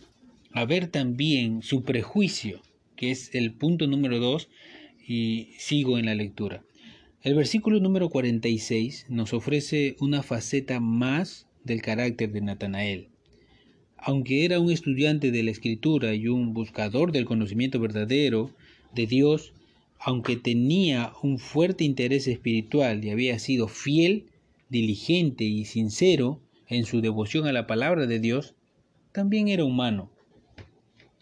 ver 0.68 0.88
también 0.88 1.62
su 1.62 1.84
prejuicio, 1.84 2.62
que 2.96 3.12
es 3.12 3.34
el 3.36 3.54
punto 3.54 3.88
número 3.88 4.20
2, 4.20 4.50
y 5.08 5.50
sigo 5.58 5.98
en 5.98 6.08
la 6.08 6.16
lectura. 6.16 6.64
El 7.22 7.36
versículo 7.36 7.80
número 7.80 8.10
46 8.10 9.06
nos 9.10 9.34
ofrece 9.34 9.96
una 10.00 10.24
faceta 10.24 10.80
más 10.80 11.48
del 11.64 11.82
carácter 11.82 12.32
de 12.32 12.42
Natanael. 12.42 13.08
Aunque 13.98 14.46
era 14.46 14.60
un 14.60 14.72
estudiante 14.72 15.32
de 15.32 15.44
la 15.44 15.52
escritura 15.52 16.14
y 16.14 16.28
un 16.28 16.54
buscador 16.54 17.12
del 17.12 17.26
conocimiento 17.26 17.80
verdadero 17.80 18.52
de 18.94 19.08
Dios, 19.08 19.54
aunque 20.00 20.36
tenía 20.36 21.14
un 21.24 21.40
fuerte 21.40 21.84
interés 21.84 22.28
espiritual 22.28 23.04
y 23.04 23.10
había 23.10 23.40
sido 23.40 23.68
fiel, 23.68 24.26
diligente 24.70 25.44
y 25.44 25.66
sincero 25.66 26.42
en 26.68 26.86
su 26.86 27.02
devoción 27.02 27.48
a 27.48 27.52
la 27.52 27.68
palabra 27.68 28.06
de 28.06 28.20
Dios, 28.20 28.56
también 29.12 29.48
era 29.48 29.64
humano, 29.64 30.12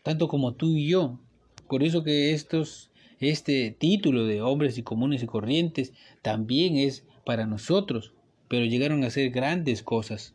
tanto 0.03 0.27
como 0.27 0.53
tú 0.53 0.75
y 0.75 0.87
yo. 0.87 1.19
Por 1.67 1.83
eso 1.83 2.03
que 2.03 2.33
estos, 2.33 2.91
este 3.19 3.71
título 3.71 4.25
de 4.25 4.41
hombres 4.41 4.77
y 4.77 4.83
comunes 4.83 5.23
y 5.23 5.27
corrientes 5.27 5.93
también 6.21 6.77
es 6.77 7.05
para 7.25 7.45
nosotros, 7.45 8.13
pero 8.47 8.65
llegaron 8.65 9.03
a 9.03 9.09
ser 9.09 9.31
grandes 9.31 9.81
cosas. 9.81 10.33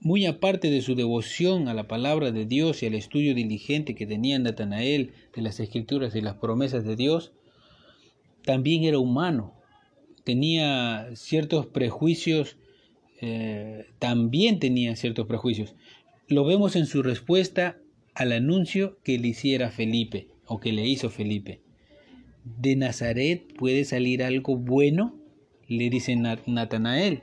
Muy 0.00 0.26
aparte 0.26 0.70
de 0.70 0.82
su 0.82 0.94
devoción 0.94 1.68
a 1.68 1.74
la 1.74 1.88
palabra 1.88 2.30
de 2.30 2.44
Dios 2.44 2.82
y 2.82 2.86
al 2.86 2.94
estudio 2.94 3.34
diligente 3.34 3.94
que 3.94 4.06
tenía 4.06 4.38
Natanael 4.38 5.12
de 5.34 5.42
las 5.42 5.58
escrituras 5.58 6.14
y 6.14 6.20
las 6.20 6.36
promesas 6.36 6.84
de 6.84 6.96
Dios, 6.96 7.32
también 8.44 8.84
era 8.84 8.98
humano. 8.98 9.54
Tenía 10.24 11.08
ciertos 11.14 11.66
prejuicios, 11.66 12.56
eh, 13.20 13.86
también 13.98 14.58
tenía 14.58 14.96
ciertos 14.96 15.26
prejuicios. 15.26 15.74
Lo 16.28 16.44
vemos 16.44 16.76
en 16.76 16.86
su 16.86 17.02
respuesta 17.02 17.78
al 18.14 18.32
anuncio 18.32 18.98
que 19.02 19.18
le 19.18 19.28
hiciera 19.28 19.70
Felipe 19.70 20.28
o 20.46 20.60
que 20.60 20.72
le 20.72 20.86
hizo 20.86 21.10
Felipe. 21.10 21.60
¿De 22.44 22.76
Nazaret 22.76 23.52
puede 23.56 23.84
salir 23.84 24.22
algo 24.22 24.56
bueno? 24.56 25.14
le 25.68 25.90
dice 25.90 26.14
Natanael. 26.14 27.22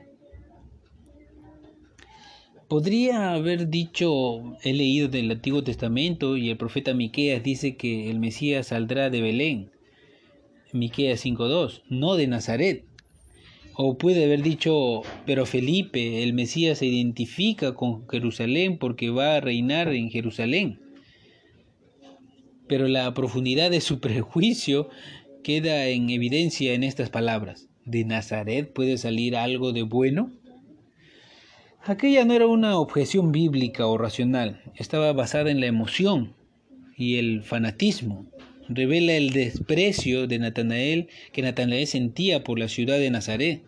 Podría 2.68 3.32
haber 3.32 3.68
dicho, 3.68 4.56
he 4.62 4.72
leído 4.72 5.08
del 5.08 5.30
Antiguo 5.30 5.62
Testamento 5.62 6.36
y 6.36 6.50
el 6.50 6.56
profeta 6.56 6.94
Miqueas 6.94 7.42
dice 7.42 7.76
que 7.76 8.10
el 8.10 8.18
Mesías 8.18 8.68
saldrá 8.68 9.10
de 9.10 9.20
Belén. 9.20 9.70
Miqueas 10.72 11.24
5:2, 11.24 11.82
no 11.88 12.16
de 12.16 12.26
Nazaret. 12.26 12.84
O 13.76 13.98
puede 13.98 14.24
haber 14.24 14.42
dicho, 14.42 15.02
pero 15.26 15.46
Felipe, 15.46 16.22
el 16.22 16.32
Mesías 16.32 16.78
se 16.78 16.86
identifica 16.86 17.74
con 17.74 18.08
Jerusalén 18.08 18.78
porque 18.78 19.10
va 19.10 19.36
a 19.36 19.40
reinar 19.40 19.88
en 19.88 20.10
Jerusalén. 20.10 20.80
Pero 22.68 22.86
la 22.86 23.12
profundidad 23.14 23.70
de 23.70 23.80
su 23.80 24.00
prejuicio 24.00 24.88
queda 25.42 25.86
en 25.88 26.08
evidencia 26.10 26.72
en 26.72 26.84
estas 26.84 27.10
palabras. 27.10 27.68
¿De 27.84 28.04
Nazaret 28.04 28.72
puede 28.72 28.96
salir 28.96 29.36
algo 29.36 29.72
de 29.72 29.82
bueno? 29.82 30.32
Aquella 31.82 32.24
no 32.24 32.32
era 32.32 32.46
una 32.46 32.78
objeción 32.78 33.30
bíblica 33.30 33.86
o 33.86 33.98
racional, 33.98 34.62
estaba 34.74 35.12
basada 35.12 35.50
en 35.50 35.60
la 35.60 35.66
emoción 35.66 36.34
y 36.96 37.18
el 37.18 37.42
fanatismo. 37.42 38.26
Revela 38.68 39.12
el 39.14 39.30
desprecio 39.30 40.26
de 40.26 40.38
Natanael 40.38 41.08
que 41.32 41.42
Natanael 41.42 41.86
sentía 41.86 42.44
por 42.44 42.58
la 42.58 42.68
ciudad 42.68 42.98
de 42.98 43.10
Nazaret. 43.10 43.62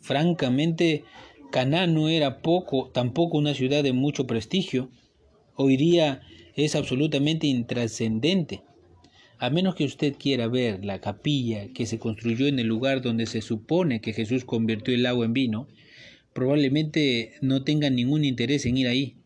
Francamente, 0.00 1.04
Caná 1.50 1.86
no 1.86 2.08
era 2.08 2.40
poco, 2.40 2.90
tampoco 2.92 3.36
una 3.36 3.54
ciudad 3.54 3.82
de 3.82 3.92
mucho 3.92 4.26
prestigio. 4.26 4.90
Hoy 5.54 5.76
día 5.76 6.22
es 6.54 6.74
absolutamente 6.74 7.46
intrascendente. 7.46 8.62
A 9.38 9.50
menos 9.50 9.74
que 9.74 9.84
usted 9.84 10.14
quiera 10.18 10.48
ver 10.48 10.84
la 10.84 11.00
capilla 11.00 11.68
que 11.72 11.86
se 11.86 11.98
construyó 11.98 12.46
en 12.46 12.58
el 12.58 12.66
lugar 12.66 13.02
donde 13.02 13.26
se 13.26 13.42
supone 13.42 14.00
que 14.00 14.12
Jesús 14.12 14.44
convirtió 14.44 14.94
el 14.94 15.06
agua 15.06 15.26
en 15.26 15.32
vino, 15.32 15.68
probablemente 16.32 17.34
no 17.40 17.64
tengan 17.64 17.94
ningún 17.94 18.24
interés 18.24 18.66
en 18.66 18.78
ir 18.78 18.88
ahí. 18.88 19.16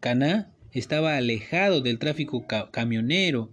Caná 0.00 0.52
estaba 0.72 1.16
alejado 1.16 1.80
del 1.80 1.98
tráfico 1.98 2.46
camionero 2.70 3.52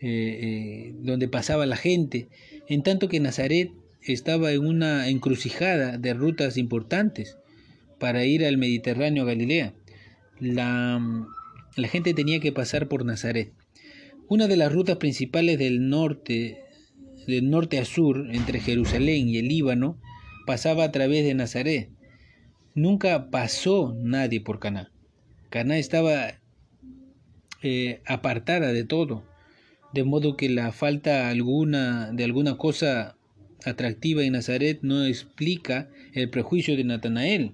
eh, 0.00 0.08
eh, 0.10 0.94
donde 1.00 1.28
pasaba 1.28 1.66
la 1.66 1.76
gente, 1.76 2.28
en 2.68 2.82
tanto 2.82 3.08
que 3.08 3.20
Nazaret 3.20 3.72
estaba 4.02 4.52
en 4.52 4.64
una 4.64 5.08
encrucijada 5.08 5.98
de 5.98 6.14
rutas 6.14 6.56
importantes 6.56 7.36
para 7.98 8.24
ir 8.24 8.44
al 8.44 8.58
Mediterráneo 8.58 9.24
Galilea. 9.24 9.74
La, 10.38 11.26
la 11.76 11.88
gente 11.88 12.14
tenía 12.14 12.40
que 12.40 12.52
pasar 12.52 12.88
por 12.88 13.04
Nazaret. 13.04 13.52
Una 14.28 14.46
de 14.46 14.56
las 14.56 14.72
rutas 14.72 14.98
principales 14.98 15.58
del 15.58 15.88
norte, 15.88 16.62
del 17.26 17.50
norte 17.50 17.78
a 17.78 17.84
sur, 17.84 18.28
entre 18.32 18.60
Jerusalén 18.60 19.28
y 19.28 19.38
el 19.38 19.48
Líbano, 19.48 19.98
pasaba 20.46 20.84
a 20.84 20.92
través 20.92 21.24
de 21.24 21.34
Nazaret. 21.34 21.90
Nunca 22.74 23.30
pasó 23.30 23.96
nadie 24.00 24.40
por 24.40 24.60
Caná. 24.60 24.92
Caná 25.50 25.78
estaba 25.78 26.34
eh, 27.62 28.00
apartada 28.06 28.72
de 28.72 28.84
todo, 28.84 29.24
de 29.92 30.04
modo 30.04 30.36
que 30.36 30.48
la 30.48 30.72
falta 30.72 31.28
alguna 31.28 32.12
de 32.12 32.24
alguna 32.24 32.56
cosa 32.56 33.16
atractiva 33.64 34.22
en 34.22 34.32
Nazaret 34.32 34.80
no 34.82 35.04
explica 35.04 35.88
el 36.12 36.30
prejuicio 36.30 36.76
de 36.76 36.84
Natanael. 36.84 37.52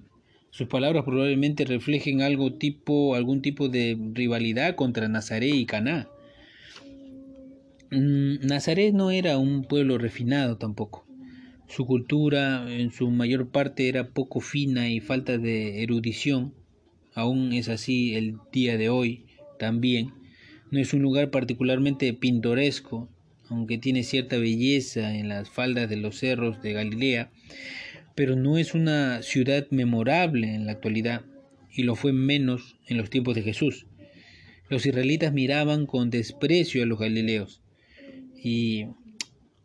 Sus 0.51 0.67
palabras 0.67 1.03
probablemente 1.03 1.65
reflejen 1.65 2.21
algo 2.21 2.53
tipo, 2.53 3.15
algún 3.15 3.41
tipo 3.41 3.67
de 3.67 3.97
rivalidad 4.13 4.75
contra 4.75 5.07
Nazaret 5.07 5.53
y 5.53 5.65
Caná. 5.65 6.07
Mm, 7.91 8.45
Nazaret 8.45 8.93
no 8.93 9.11
era 9.11 9.37
un 9.37 9.63
pueblo 9.63 9.97
refinado 9.97 10.57
tampoco. 10.57 11.05
Su 11.67 11.85
cultura 11.85 12.71
en 12.71 12.91
su 12.91 13.09
mayor 13.09 13.49
parte 13.49 13.89
era 13.89 14.09
poco 14.09 14.39
fina 14.39 14.89
y 14.89 14.99
falta 14.99 15.37
de 15.37 15.83
erudición. 15.83 16.53
Aún 17.13 17.53
es 17.53 17.69
así 17.69 18.15
el 18.15 18.37
día 18.51 18.77
de 18.77 18.89
hoy 18.89 19.25
también. 19.59 20.13
No 20.71 20.79
es 20.79 20.93
un 20.93 21.01
lugar 21.01 21.29
particularmente 21.29 22.13
pintoresco, 22.13 23.09
aunque 23.49 23.77
tiene 23.77 24.03
cierta 24.03 24.37
belleza 24.37 25.15
en 25.15 25.29
las 25.29 25.49
faldas 25.49 25.89
de 25.89 25.97
los 25.97 26.17
cerros 26.17 26.61
de 26.61 26.73
Galilea, 26.73 27.31
pero 28.15 28.35
no 28.35 28.57
es 28.57 28.73
una 28.73 29.21
ciudad 29.21 29.67
memorable 29.69 30.53
en 30.53 30.65
la 30.65 30.73
actualidad, 30.73 31.21
y 31.71 31.83
lo 31.83 31.95
fue 31.95 32.13
menos 32.13 32.77
en 32.87 32.97
los 32.97 33.09
tiempos 33.09 33.35
de 33.35 33.43
Jesús. 33.43 33.85
Los 34.69 34.85
israelitas 34.85 35.33
miraban 35.33 35.85
con 35.85 36.09
desprecio 36.09 36.81
a 36.81 36.85
los 36.85 36.99
galileos, 36.99 37.61
y 38.41 38.85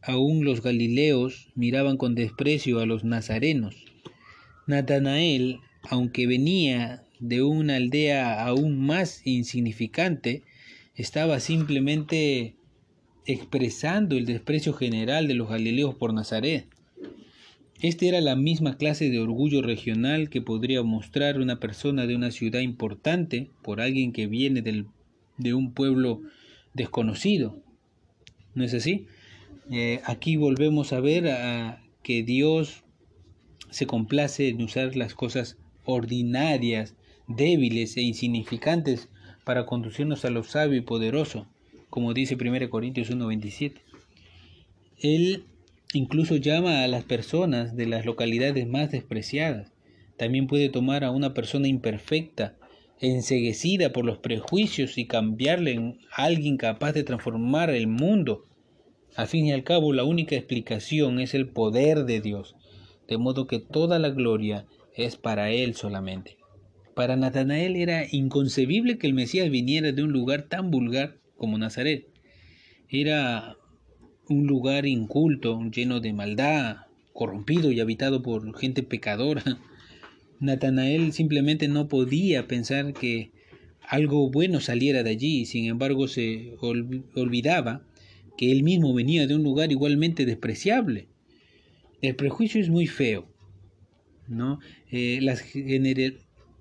Aún 0.02 0.44
los 0.44 0.62
galileos 0.62 1.50
miraban 1.54 1.98
con 1.98 2.14
desprecio 2.14 2.80
a 2.80 2.86
los 2.86 3.04
nazarenos. 3.04 3.84
Natanael, 4.66 5.58
aunque 5.82 6.26
venía 6.26 7.04
de 7.18 7.42
una 7.42 7.76
aldea 7.76 8.42
aún 8.42 8.80
más 8.80 9.20
insignificante, 9.26 10.42
estaba 11.00 11.40
simplemente 11.40 12.56
expresando 13.24 14.16
el 14.16 14.26
desprecio 14.26 14.74
general 14.74 15.28
de 15.28 15.34
los 15.34 15.48
galileos 15.48 15.94
por 15.94 16.12
Nazaret. 16.12 16.66
Esta 17.80 18.04
era 18.04 18.20
la 18.20 18.36
misma 18.36 18.76
clase 18.76 19.08
de 19.08 19.18
orgullo 19.18 19.62
regional 19.62 20.28
que 20.28 20.42
podría 20.42 20.82
mostrar 20.82 21.40
una 21.40 21.58
persona 21.58 22.06
de 22.06 22.14
una 22.14 22.30
ciudad 22.30 22.60
importante 22.60 23.48
por 23.62 23.80
alguien 23.80 24.12
que 24.12 24.26
viene 24.26 24.60
del, 24.60 24.86
de 25.38 25.54
un 25.54 25.72
pueblo 25.72 26.20
desconocido. 26.74 27.58
¿No 28.54 28.62
es 28.62 28.74
así? 28.74 29.06
Eh, 29.70 30.02
aquí 30.04 30.36
volvemos 30.36 30.92
a 30.92 31.00
ver 31.00 31.28
a 31.28 31.82
que 32.02 32.22
Dios 32.22 32.84
se 33.70 33.86
complace 33.86 34.48
en 34.48 34.60
usar 34.60 34.96
las 34.96 35.14
cosas 35.14 35.56
ordinarias, 35.86 36.94
débiles 37.26 37.96
e 37.96 38.02
insignificantes 38.02 39.08
para 39.44 39.66
conducirnos 39.66 40.24
a 40.24 40.30
lo 40.30 40.42
sabio 40.42 40.78
y 40.78 40.82
poderoso, 40.82 41.46
como 41.88 42.14
dice 42.14 42.36
1 42.36 42.70
Corintios 42.70 43.10
1:27. 43.10 43.82
Él 44.98 45.44
incluso 45.92 46.36
llama 46.36 46.84
a 46.84 46.88
las 46.88 47.04
personas 47.04 47.76
de 47.76 47.86
las 47.86 48.04
localidades 48.04 48.66
más 48.68 48.90
despreciadas. 48.90 49.72
También 50.16 50.46
puede 50.46 50.68
tomar 50.68 51.04
a 51.04 51.10
una 51.10 51.34
persona 51.34 51.68
imperfecta, 51.68 52.56
enseguecida 53.00 53.92
por 53.92 54.04
los 54.04 54.18
prejuicios 54.18 54.98
y 54.98 55.06
cambiarle 55.06 55.72
en 55.72 55.98
alguien 56.12 56.58
capaz 56.58 56.92
de 56.92 57.04
transformar 57.04 57.70
el 57.70 57.86
mundo 57.86 58.44
al 59.16 59.26
fin 59.26 59.46
y 59.46 59.52
al 59.52 59.64
cabo, 59.64 59.92
la 59.92 60.04
única 60.04 60.36
explicación 60.36 61.18
es 61.18 61.34
el 61.34 61.48
poder 61.48 62.04
de 62.04 62.20
Dios, 62.20 62.54
de 63.08 63.18
modo 63.18 63.46
que 63.46 63.58
toda 63.58 63.98
la 63.98 64.10
gloria 64.10 64.66
es 64.94 65.16
para 65.16 65.50
Él 65.50 65.74
solamente. 65.74 66.36
Para 67.00 67.16
Natanael 67.16 67.76
era 67.76 68.04
inconcebible 68.10 68.98
que 68.98 69.06
el 69.06 69.14
Mesías 69.14 69.50
viniera 69.50 69.90
de 69.90 70.02
un 70.02 70.12
lugar 70.12 70.42
tan 70.50 70.70
vulgar 70.70 71.16
como 71.38 71.56
Nazaret. 71.56 72.06
Era 72.90 73.56
un 74.28 74.46
lugar 74.46 74.84
inculto, 74.84 75.58
lleno 75.70 76.00
de 76.00 76.12
maldad, 76.12 76.76
corrompido 77.14 77.72
y 77.72 77.80
habitado 77.80 78.20
por 78.20 78.54
gente 78.54 78.82
pecadora. 78.82 79.42
Natanael 80.40 81.14
simplemente 81.14 81.68
no 81.68 81.88
podía 81.88 82.46
pensar 82.46 82.92
que 82.92 83.30
algo 83.80 84.30
bueno 84.30 84.60
saliera 84.60 85.02
de 85.02 85.08
allí, 85.08 85.46
sin 85.46 85.68
embargo 85.68 86.06
se 86.06 86.52
olvidaba 86.60 87.82
que 88.36 88.52
él 88.52 88.62
mismo 88.62 88.92
venía 88.92 89.26
de 89.26 89.36
un 89.36 89.42
lugar 89.42 89.72
igualmente 89.72 90.26
despreciable. 90.26 91.08
El 92.02 92.14
prejuicio 92.14 92.60
es 92.60 92.68
muy 92.68 92.86
feo, 92.86 93.26
¿no? 94.28 94.60
Eh, 94.90 95.20
las 95.22 95.42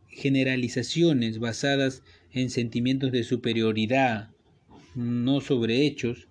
generalizaciones 0.09 1.39
basadas 1.39 2.03
en 2.33 2.49
sentimientos 2.49 3.11
de 3.11 3.23
superioridad, 3.23 4.29
no 4.95 5.41
sobre 5.41 5.85
hechos, 5.85 6.27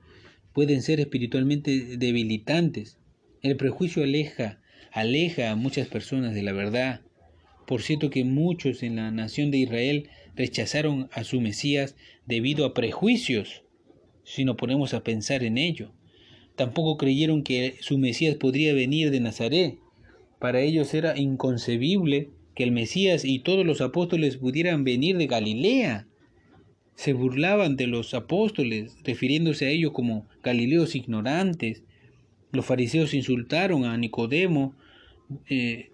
pueden 0.52 0.82
ser 0.82 1.00
espiritualmente 1.00 1.96
debilitantes. 1.96 2.98
El 3.42 3.56
prejuicio 3.56 4.02
aleja, 4.02 4.60
aleja 4.92 5.50
a 5.50 5.56
muchas 5.56 5.88
personas 5.88 6.34
de 6.34 6.42
la 6.42 6.52
verdad. 6.52 7.02
Por 7.66 7.82
cierto 7.82 8.10
que 8.10 8.24
muchos 8.24 8.82
en 8.82 8.96
la 8.96 9.10
nación 9.10 9.50
de 9.50 9.58
Israel 9.58 10.08
rechazaron 10.34 11.08
a 11.12 11.24
su 11.24 11.40
Mesías 11.40 11.96
debido 12.26 12.64
a 12.64 12.74
prejuicios, 12.74 13.62
si 14.24 14.44
nos 14.44 14.56
ponemos 14.56 14.94
a 14.94 15.04
pensar 15.04 15.42
en 15.42 15.58
ello. 15.58 15.92
Tampoco 16.56 16.96
creyeron 16.96 17.42
que 17.42 17.76
su 17.80 17.98
Mesías 17.98 18.34
podría 18.36 18.74
venir 18.74 19.10
de 19.10 19.20
Nazaret. 19.20 19.78
Para 20.38 20.60
ellos 20.60 20.92
era 20.94 21.16
inconcebible 21.18 22.30
que 22.58 22.64
el 22.64 22.72
Mesías 22.72 23.24
y 23.24 23.38
todos 23.38 23.64
los 23.64 23.80
apóstoles 23.80 24.36
pudieran 24.36 24.82
venir 24.82 25.16
de 25.16 25.28
Galilea. 25.28 26.08
Se 26.96 27.12
burlaban 27.12 27.76
de 27.76 27.86
los 27.86 28.14
apóstoles, 28.14 28.96
refiriéndose 29.04 29.66
a 29.66 29.70
ellos 29.70 29.92
como 29.92 30.26
galileos 30.42 30.96
ignorantes. 30.96 31.84
Los 32.50 32.66
fariseos 32.66 33.14
insultaron 33.14 33.84
a 33.84 33.96
Nicodemo, 33.96 34.74
eh, 35.48 35.90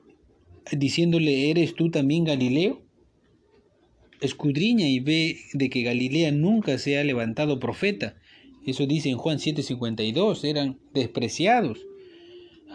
diciéndole, 0.73 1.51
¿eres 1.51 1.75
tú 1.75 1.91
también 1.91 2.25
Galileo? 2.25 2.81
Escudriña 4.23 4.89
y 4.89 5.01
ve 5.01 5.37
de 5.53 5.69
que 5.69 5.83
Galilea 5.83 6.33
nunca 6.33 6.79
se 6.79 6.99
ha 6.99 7.05
levantado 7.05 7.61
profeta. 7.61 8.17
Eso 8.67 8.87
dice 8.87 9.11
en 9.11 9.19
Juan 9.19 9.39
7:52, 9.39 10.45
eran 10.45 10.79
despreciados. 10.95 11.85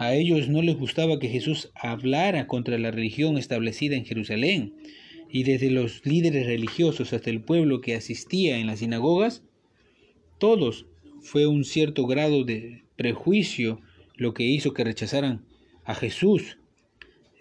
A 0.00 0.14
ellos 0.14 0.48
no 0.48 0.62
les 0.62 0.78
gustaba 0.78 1.18
que 1.18 1.28
Jesús 1.28 1.70
hablara 1.74 2.46
contra 2.46 2.78
la 2.78 2.90
religión 2.90 3.36
establecida 3.36 3.96
en 3.96 4.06
Jerusalén, 4.06 4.72
y 5.28 5.42
desde 5.42 5.70
los 5.70 6.06
líderes 6.06 6.46
religiosos 6.46 7.12
hasta 7.12 7.28
el 7.28 7.42
pueblo 7.42 7.82
que 7.82 7.94
asistía 7.94 8.56
en 8.56 8.66
las 8.66 8.78
sinagogas, 8.78 9.42
todos 10.38 10.86
fue 11.20 11.46
un 11.46 11.64
cierto 11.64 12.06
grado 12.06 12.44
de 12.44 12.82
prejuicio 12.96 13.82
lo 14.16 14.32
que 14.32 14.44
hizo 14.44 14.72
que 14.72 14.84
rechazaran 14.84 15.44
a 15.84 15.94
Jesús. 15.94 16.56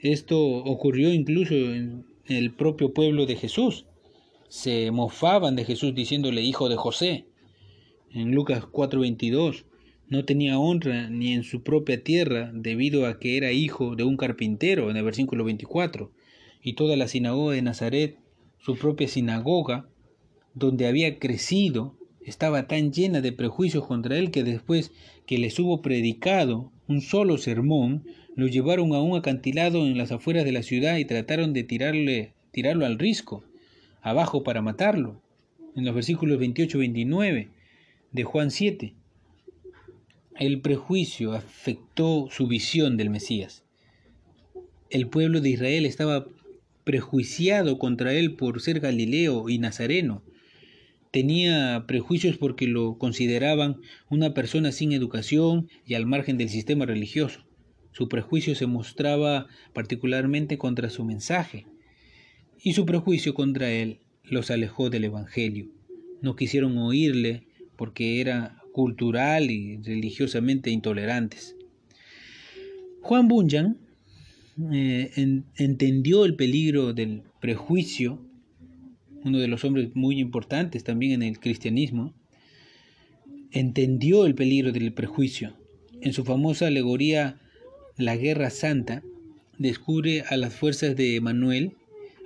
Esto 0.02 0.46
ocurrió 0.46 1.14
incluso 1.14 1.56
en 1.56 2.04
el 2.26 2.52
propio 2.52 2.94
pueblo 2.94 3.26
de 3.26 3.38
Jesús. 3.38 3.86
Se 4.50 4.92
mofaban 4.92 5.56
de 5.56 5.64
Jesús 5.64 5.96
diciéndole 5.96 6.42
hijo 6.42 6.68
de 6.68 6.76
José. 6.76 7.26
En 8.12 8.32
Lucas 8.32 8.66
4:22 8.66 9.64
no 10.10 10.26
tenía 10.26 10.58
honra 10.58 11.08
ni 11.10 11.34
en 11.34 11.44
su 11.44 11.62
propia 11.62 12.04
tierra 12.04 12.52
debido 12.54 13.06
a 13.06 13.20
que 13.20 13.38
era 13.38 13.52
hijo 13.52 13.96
de 13.96 14.04
un 14.04 14.18
carpintero 14.18 14.90
en 14.90 14.98
el 14.98 15.04
versículo 15.04 15.44
24 15.44 16.12
y 16.64 16.74
toda 16.74 16.98
la 16.98 17.08
sinagoga 17.08 17.54
de 17.54 17.62
Nazaret, 17.62 18.18
su 18.58 18.76
propia 18.76 19.08
sinagoga, 19.08 19.88
donde 20.56 20.88
había 20.88 21.20
crecido, 21.20 21.96
estaba 22.26 22.68
tan 22.68 22.92
llena 22.92 23.22
de 23.22 23.32
prejuicios 23.32 23.86
contra 23.86 24.18
él 24.18 24.32
que 24.32 24.44
después 24.44 24.92
que 25.28 25.38
les 25.38 25.60
hubo 25.60 25.82
predicado 25.84 26.72
un 26.88 27.02
solo 27.02 27.38
sermón, 27.38 28.04
lo 28.36 28.48
llevaron 28.48 28.94
a 28.94 29.02
un 29.02 29.16
acantilado 29.16 29.86
en 29.86 29.98
las 29.98 30.12
afueras 30.12 30.44
de 30.44 30.52
la 30.52 30.64
ciudad 30.64 30.98
y 30.98 31.06
trataron 31.06 31.54
de 31.54 31.64
tirarle, 31.64 32.34
tirarlo 32.52 32.88
al 32.88 32.98
risco, 32.98 33.44
abajo 34.02 34.44
para 34.44 34.64
matarlo, 34.64 35.22
en 35.76 35.86
los 35.86 35.94
versículos 35.94 36.40
28-29 36.40 37.50
de 38.12 38.24
Juan 38.24 38.50
7 38.50 38.96
el 40.40 40.62
prejuicio 40.62 41.34
afectó 41.34 42.30
su 42.32 42.48
visión 42.48 42.96
del 42.96 43.10
Mesías. 43.10 43.66
El 44.90 45.10
pueblo 45.10 45.42
de 45.42 45.50
Israel 45.50 45.86
estaba 45.86 46.28
prejuiciado 46.86 47.78
contra 47.78 48.14
él 48.14 48.36
por 48.36 48.62
ser 48.62 48.80
galileo 48.80 49.50
y 49.50 49.60
nazareno. 49.60 50.24
Tenía 51.12 51.84
prejuicios 51.88 52.38
porque 52.38 52.68
lo 52.68 52.98
consideraban 52.98 53.82
una 54.10 54.34
persona 54.34 54.72
sin 54.72 54.94
educación 54.94 55.68
y 55.86 55.96
al 55.96 56.06
margen 56.06 56.38
del 56.38 56.48
sistema 56.48 56.86
religioso. 56.86 57.46
Su 57.92 58.08
prejuicio 58.08 58.56
se 58.56 58.66
mostraba 58.66 59.48
particularmente 59.74 60.58
contra 60.58 60.90
su 60.90 61.04
mensaje 61.04 61.66
y 62.64 62.74
su 62.74 62.86
prejuicio 62.86 63.34
contra 63.34 63.72
él 63.72 64.00
los 64.24 64.52
alejó 64.52 64.90
del 64.90 65.04
Evangelio. 65.04 65.68
No 66.22 66.38
quisieron 66.38 66.78
oírle 66.78 67.44
porque 67.76 68.22
era 68.22 68.59
cultural 68.74 69.52
y 69.52 69.78
religiosamente 69.78 70.70
intolerantes. 70.70 71.56
Juan 73.02 73.28
Bunyan 73.28 73.78
eh, 74.72 75.42
entendió 75.58 76.26
el 76.26 76.36
peligro 76.36 76.94
del 76.94 77.24
prejuicio, 77.40 78.20
uno 79.24 79.40
de 79.40 79.48
los 79.48 79.64
hombres 79.64 79.96
muy 79.96 80.20
importantes 80.20 80.84
también 80.84 81.14
en 81.14 81.24
el 81.24 81.40
cristianismo, 81.40 82.14
entendió 83.52 84.26
el 84.26 84.36
peligro 84.36 84.72
del 84.72 84.94
prejuicio. 84.94 85.56
En 86.02 86.14
su 86.14 86.24
famosa 86.24 86.68
alegoría 86.68 87.40
La 87.98 88.16
Guerra 88.16 88.50
Santa, 88.50 89.04
descubre 89.58 90.24
a 90.30 90.38
las 90.38 90.54
fuerzas 90.54 90.96
de 90.96 91.16
Emanuel 91.16 91.74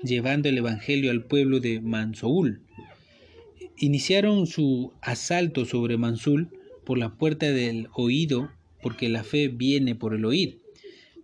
llevando 0.03 0.49
el 0.49 0.57
Evangelio 0.57 1.11
al 1.11 1.23
pueblo 1.23 1.59
de 1.59 1.81
Mansoul, 1.81 2.61
Iniciaron 3.77 4.45
su 4.45 4.93
asalto 5.01 5.65
sobre 5.65 5.97
Mansul 5.97 6.49
por 6.83 6.97
la 6.97 7.15
puerta 7.15 7.51
del 7.51 7.87
oído, 7.93 8.51
porque 8.81 9.09
la 9.09 9.23
fe 9.23 9.47
viene 9.47 9.95
por 9.95 10.13
el 10.13 10.25
oír. 10.25 10.59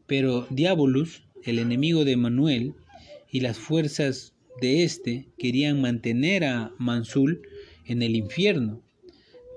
Pero 0.08 0.48
Diabolus, 0.50 1.24
el 1.44 1.60
enemigo 1.60 2.06
de 2.06 2.18
Manuel, 2.18 2.74
y 3.32 3.42
las 3.42 3.60
fuerzas 3.60 4.34
de 4.62 4.84
éste 4.84 5.28
querían 5.38 5.80
mantener 5.80 6.44
a 6.44 6.74
Mansul 6.80 7.42
en 7.86 8.02
el 8.02 8.16
infierno, 8.16 8.82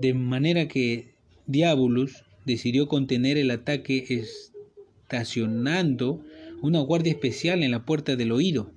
de 0.00 0.12
manera 0.14 0.68
que 0.68 1.14
Diabolus 1.46 2.24
decidió 2.44 2.88
contener 2.88 3.38
el 3.38 3.50
ataque 3.50 4.24
estacionando 5.09 6.22
una 6.61 6.81
guardia 6.81 7.12
especial 7.12 7.62
en 7.62 7.70
la 7.70 7.85
puerta 7.85 8.16
del 8.16 8.33
oído. 8.33 8.70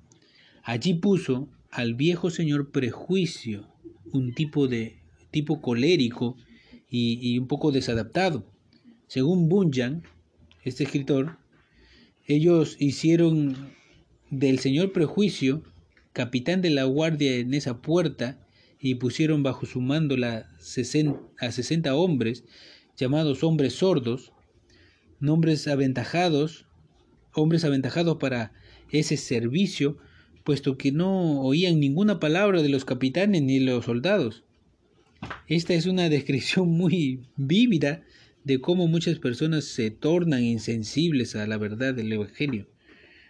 Allí 0.64 0.94
puso 0.94 1.50
al 1.70 1.96
viejo 1.96 2.30
señor 2.30 2.72
prejuicio 2.72 3.75
un 4.12 4.34
tipo 4.34 4.68
de 4.68 4.98
tipo 5.32 5.62
colérico 5.62 6.38
y, 6.90 7.38
un 7.38 7.48
poco 7.48 7.72
desadaptado. 7.72 8.46
Según 9.08 9.50
Bunyan, 9.50 10.04
este 10.64 10.86
escritor, 10.86 11.38
ellos 12.26 12.78
hicieron 12.80 13.74
del 14.30 14.60
señor 14.60 14.92
prejuicio 14.94 15.64
capitán 16.14 16.62
de 16.62 16.70
la 16.70 16.86
guardia 16.86 17.36
en 17.36 17.54
esa 17.54 17.82
puerta 17.82 18.48
y 18.80 18.96
pusieron 18.96 19.44
bajo 19.44 19.66
su 19.66 19.82
mando 19.82 20.16
a 20.26 20.46
60 20.60 21.96
hombres, 21.96 22.46
llamados 22.98 23.44
hombres 23.44 23.74
sordos, 23.74 24.32
nombres 25.20 25.68
aventajados, 25.68 26.66
hombres 27.34 27.66
aventajados 27.66 28.18
para 28.18 28.54
ese 28.90 29.18
servicio, 29.18 29.98
puesto 30.46 30.78
que 30.78 30.92
no 30.92 31.42
oían 31.42 31.80
ninguna 31.80 32.20
palabra 32.20 32.62
de 32.62 32.70
los 32.70 32.86
capitanes 32.86 33.42
ni 33.42 33.60
los 33.60 33.84
soldados. 33.84 34.44
Esta 35.48 35.74
es 35.74 35.88
una 35.88 36.08
descripción 36.10 36.70
muy 36.70 37.22
vívida 37.36 38.04
de 38.44 38.62
cómo 38.62 38.88
muchas 38.88 39.18
personas 39.18 39.66
se 39.66 39.90
tornan 39.90 40.44
insensibles 40.44 41.36
a 41.36 41.48
la 41.48 41.58
verdad 41.58 41.96
del 41.96 42.14
Evangelio. 42.14 42.68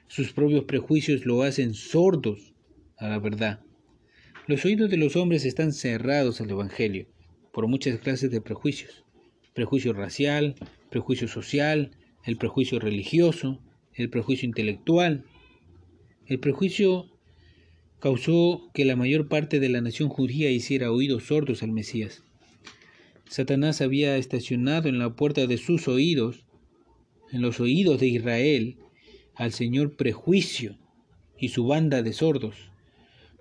Sus 0.08 0.34
propios 0.34 0.66
prejuicios 0.66 1.26
lo 1.26 1.42
hacen 1.42 1.74
sordos 1.74 2.54
a 2.98 3.08
la 3.08 3.18
verdad. 3.18 3.62
Los 4.46 4.66
oídos 4.66 4.92
de 4.92 4.98
los 4.98 5.16
hombres 5.16 5.46
están 5.46 5.72
cerrados 5.72 6.42
al 6.42 6.50
Evangelio 6.50 7.08
por 7.54 7.68
muchas 7.68 7.98
clases 7.98 8.30
de 8.30 8.42
prejuicios. 8.42 9.06
Prejuicio 9.54 9.94
racial, 9.94 10.56
prejuicio 10.90 11.30
social, 11.30 11.92
el 12.26 12.36
prejuicio 12.36 12.78
religioso, 12.78 13.62
el 13.94 14.10
prejuicio 14.10 14.46
intelectual, 14.46 15.24
el 16.28 16.40
prejuicio 16.40 17.08
causó 18.00 18.70
que 18.74 18.86
la 18.86 18.96
mayor 18.96 19.28
parte 19.28 19.60
de 19.60 19.70
la 19.70 19.82
nación 19.82 20.10
judía 20.10 20.50
hiciera 20.50 20.92
oídos 20.92 21.26
sordos 21.26 21.62
al 21.62 21.72
Mesías. 21.72 22.24
Satanás 23.28 23.82
había 23.82 24.18
estacionado 24.18 24.90
en 24.90 25.00
la 25.00 25.16
puerta 25.16 25.46
de 25.48 25.58
sus 25.58 25.88
oídos, 25.88 26.46
en 27.32 27.42
los 27.42 27.60
oídos 27.60 28.00
de 28.00 28.08
Israel, 28.08 28.78
al 29.36 29.52
Señor 29.52 29.96
prejuicio 29.96 30.78
y 31.38 31.50
su 31.50 31.68
banda 31.68 32.02
de 32.02 32.14
sordos. 32.14 32.56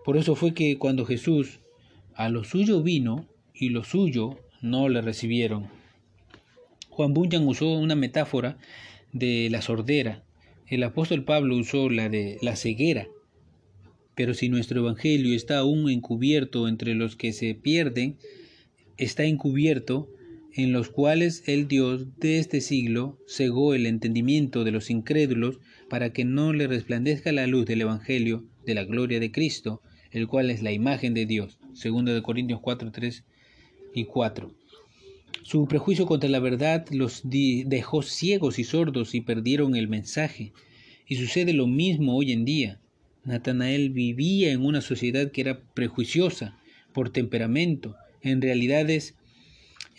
Por 0.05 0.17
eso 0.17 0.35
fue 0.35 0.53
que 0.53 0.79
cuando 0.79 1.07
Jesús 1.07 1.61
a 2.15 2.29
lo 2.29 2.45
suyo 2.45 2.83
vino 2.83 3.27
y 3.55 3.71
lo 3.71 3.85
suyo 3.85 4.39
no 4.61 4.89
le 4.89 5.01
recibieron. 5.01 5.69
Juan 6.91 7.15
Bunyan 7.15 7.47
usó 7.47 7.73
una 7.73 7.95
metáfora 7.95 8.59
de 9.13 9.49
la 9.51 9.63
sordera 9.63 10.24
el 10.67 10.83
apóstol 10.83 11.25
Pablo 11.25 11.57
usó 11.57 11.91
la 11.91 12.09
de 12.09 12.39
la 12.43 12.57
ceguera. 12.57 13.09
Pero 14.15 14.35
si 14.35 14.49
nuestro 14.49 14.81
Evangelio 14.81 15.35
está 15.35 15.59
aún 15.59 15.91
encubierto 15.91 16.69
entre 16.69 16.95
los 16.95 17.17
que 17.17 17.33
se 17.33 17.55
pierden, 17.55 18.17
está 18.97 19.25
encubierto 19.25 20.09
en 20.55 20.73
los 20.73 20.89
cuales 20.89 21.43
el 21.47 21.67
Dios 21.67 22.17
de 22.19 22.39
este 22.39 22.61
siglo 22.61 23.19
cegó 23.27 23.75
el 23.75 23.87
entendimiento 23.87 24.63
de 24.63 24.71
los 24.71 24.89
incrédulos 24.89 25.59
para 25.91 26.13
que 26.13 26.25
no 26.25 26.53
le 26.53 26.69
resplandezca 26.69 27.33
la 27.33 27.47
luz 27.47 27.67
del 27.67 27.81
Evangelio 27.81 28.45
de 28.65 28.75
la 28.75 28.85
gloria 28.85 29.19
de 29.19 29.33
Cristo, 29.33 29.83
el 30.13 30.29
cual 30.29 30.51
es 30.51 30.63
la 30.63 30.71
imagen 30.71 31.13
de 31.13 31.27
Dios. 31.27 31.59
Segundo 31.73 32.15
de 32.15 32.23
Corintios 32.23 32.61
4, 32.61 32.93
3 32.93 33.25
y 33.95 34.05
4. 34.05 34.55
Su 35.45 35.67
prejuicio 35.67 36.07
contra 36.07 36.31
la 36.31 36.41
verdad 36.41 36.87
los 36.91 37.21
dejó 37.23 38.01
ciegos 38.01 38.59
y 38.59 38.65
sordos 38.65 39.15
y 39.15 39.21
perdieron 39.21 39.77
el 39.77 39.89
mensaje. 39.89 40.55
Y 41.07 41.17
sucede 41.17 41.53
lo 41.53 41.67
mismo 41.67 42.17
hoy 42.17 42.33
en 42.33 42.47
día. 42.47 42.81
Natanael 43.25 43.91
vivía 43.91 44.53
en 44.53 44.65
una 44.65 44.81
sociedad 44.81 45.31
que 45.31 45.43
era 45.43 45.61
prejuiciosa 45.75 46.59
por 46.95 47.11
temperamento. 47.11 47.95
En 48.23 48.41
realidad 48.41 48.89
es, 48.89 49.17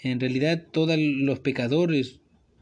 en 0.02 0.20
realidad 0.20 0.66
todos 0.72 0.98
los 0.98 1.42
pecadores 1.42 2.22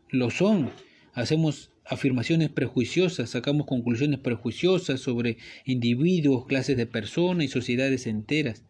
lo 0.10 0.30
son. 0.30 0.69
Hacemos 1.13 1.72
afirmaciones 1.86 2.50
prejuiciosas, 2.50 3.30
sacamos 3.30 3.65
conclusiones 3.65 4.19
prejuiciosas 4.19 5.00
sobre 5.00 5.38
individuos, 5.63 6.48
clases 6.48 6.76
de 6.76 6.86
personas 6.86 7.46
y 7.46 7.48
sociedades 7.48 8.08
enteras. 8.08 8.62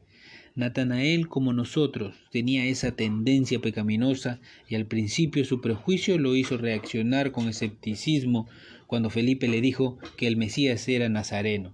Natanael, 0.55 1.27
como 1.27 1.51
nosotros, 1.51 2.15
tenía 2.31 2.65
esa 2.65 2.95
tendencia 2.95 3.59
pecaminosa 3.59 4.39
y 4.69 4.75
al 4.75 4.85
principio 4.85 5.45
su 5.45 5.61
prejuicio 5.61 6.19
lo 6.19 6.35
hizo 6.35 6.57
reaccionar 6.57 7.31
con 7.31 7.49
escepticismo 7.49 8.47
cuando 8.85 9.09
Felipe 9.09 9.47
le 9.47 9.61
dijo 9.61 9.97
que 10.15 10.27
el 10.27 10.37
Mesías 10.37 10.87
era 10.87 11.09
nazareno. 11.09 11.73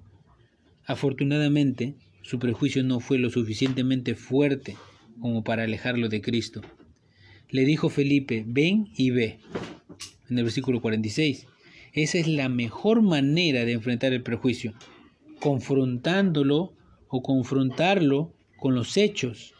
Afortunadamente, 0.86 1.96
su 2.22 2.40
prejuicio 2.40 2.84
no 2.84 3.02
fue 3.02 3.18
lo 3.20 3.30
suficientemente 3.30 4.16
fuerte 4.16 4.78
como 5.20 5.44
para 5.44 5.64
alejarlo 5.64 6.08
de 6.08 6.22
Cristo. 6.22 6.62
Le 7.50 7.66
dijo 7.66 7.90
Felipe, 7.90 8.46
ven 8.48 8.88
y 8.96 9.10
ve, 9.10 9.40
en 10.30 10.38
el 10.38 10.46
versículo 10.46 10.82
46. 10.82 11.48
Esa 11.92 12.18
es 12.18 12.28
la 12.28 12.48
mejor 12.48 13.02
manera 13.02 13.66
de 13.66 13.74
enfrentar 13.74 14.14
el 14.14 14.24
prejuicio, 14.24 14.74
confrontándolo 15.40 16.74
o 17.10 17.22
confrontarlo 17.22 18.34
con 18.60 18.76
los 18.76 18.98
hechos. 18.98 19.54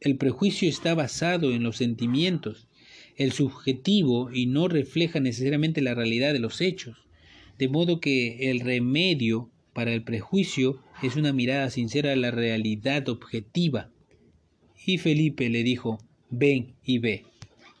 El 0.00 0.16
prejuicio 0.16 0.68
está 0.68 0.94
basado 0.94 1.52
en 1.52 1.62
los 1.62 1.76
sentimientos, 1.76 2.66
el 3.16 3.32
subjetivo 3.32 4.30
y 4.32 4.46
no 4.46 4.68
refleja 4.68 5.20
necesariamente 5.20 5.82
la 5.82 5.94
realidad 5.94 6.32
de 6.32 6.38
los 6.38 6.60
hechos. 6.60 6.96
De 7.58 7.68
modo 7.68 8.00
que 8.00 8.50
el 8.50 8.60
remedio 8.60 9.50
para 9.72 9.92
el 9.92 10.02
prejuicio 10.02 10.82
es 11.02 11.16
una 11.16 11.32
mirada 11.32 11.70
sincera 11.70 12.12
a 12.12 12.16
la 12.16 12.30
realidad 12.30 13.08
objetiva. 13.08 13.90
Y 14.86 14.98
Felipe 14.98 15.48
le 15.50 15.62
dijo, 15.62 15.98
ven 16.30 16.74
y 16.82 16.98
ve. 16.98 17.24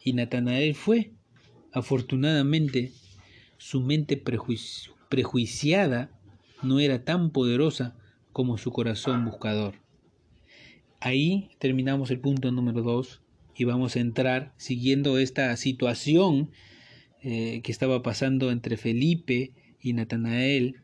Y 0.04 0.12
Natanael 0.12 0.74
fue. 0.74 1.12
Afortunadamente, 1.72 2.92
su 3.56 3.80
mente 3.80 4.22
prejuiciada 5.08 6.10
no 6.62 6.80
era 6.80 7.04
tan 7.04 7.30
poderosa 7.30 7.96
como 8.32 8.58
su 8.58 8.72
corazón 8.72 9.24
buscador. 9.24 9.74
Ahí 11.02 11.48
terminamos 11.58 12.10
el 12.10 12.20
punto 12.20 12.52
número 12.52 12.82
2 12.82 13.22
y 13.56 13.64
vamos 13.64 13.96
a 13.96 14.00
entrar 14.00 14.52
siguiendo 14.58 15.16
esta 15.16 15.56
situación 15.56 16.50
eh, 17.22 17.62
que 17.62 17.72
estaba 17.72 18.02
pasando 18.02 18.50
entre 18.50 18.76
Felipe 18.76 19.52
y 19.80 19.94
Natanael. 19.94 20.76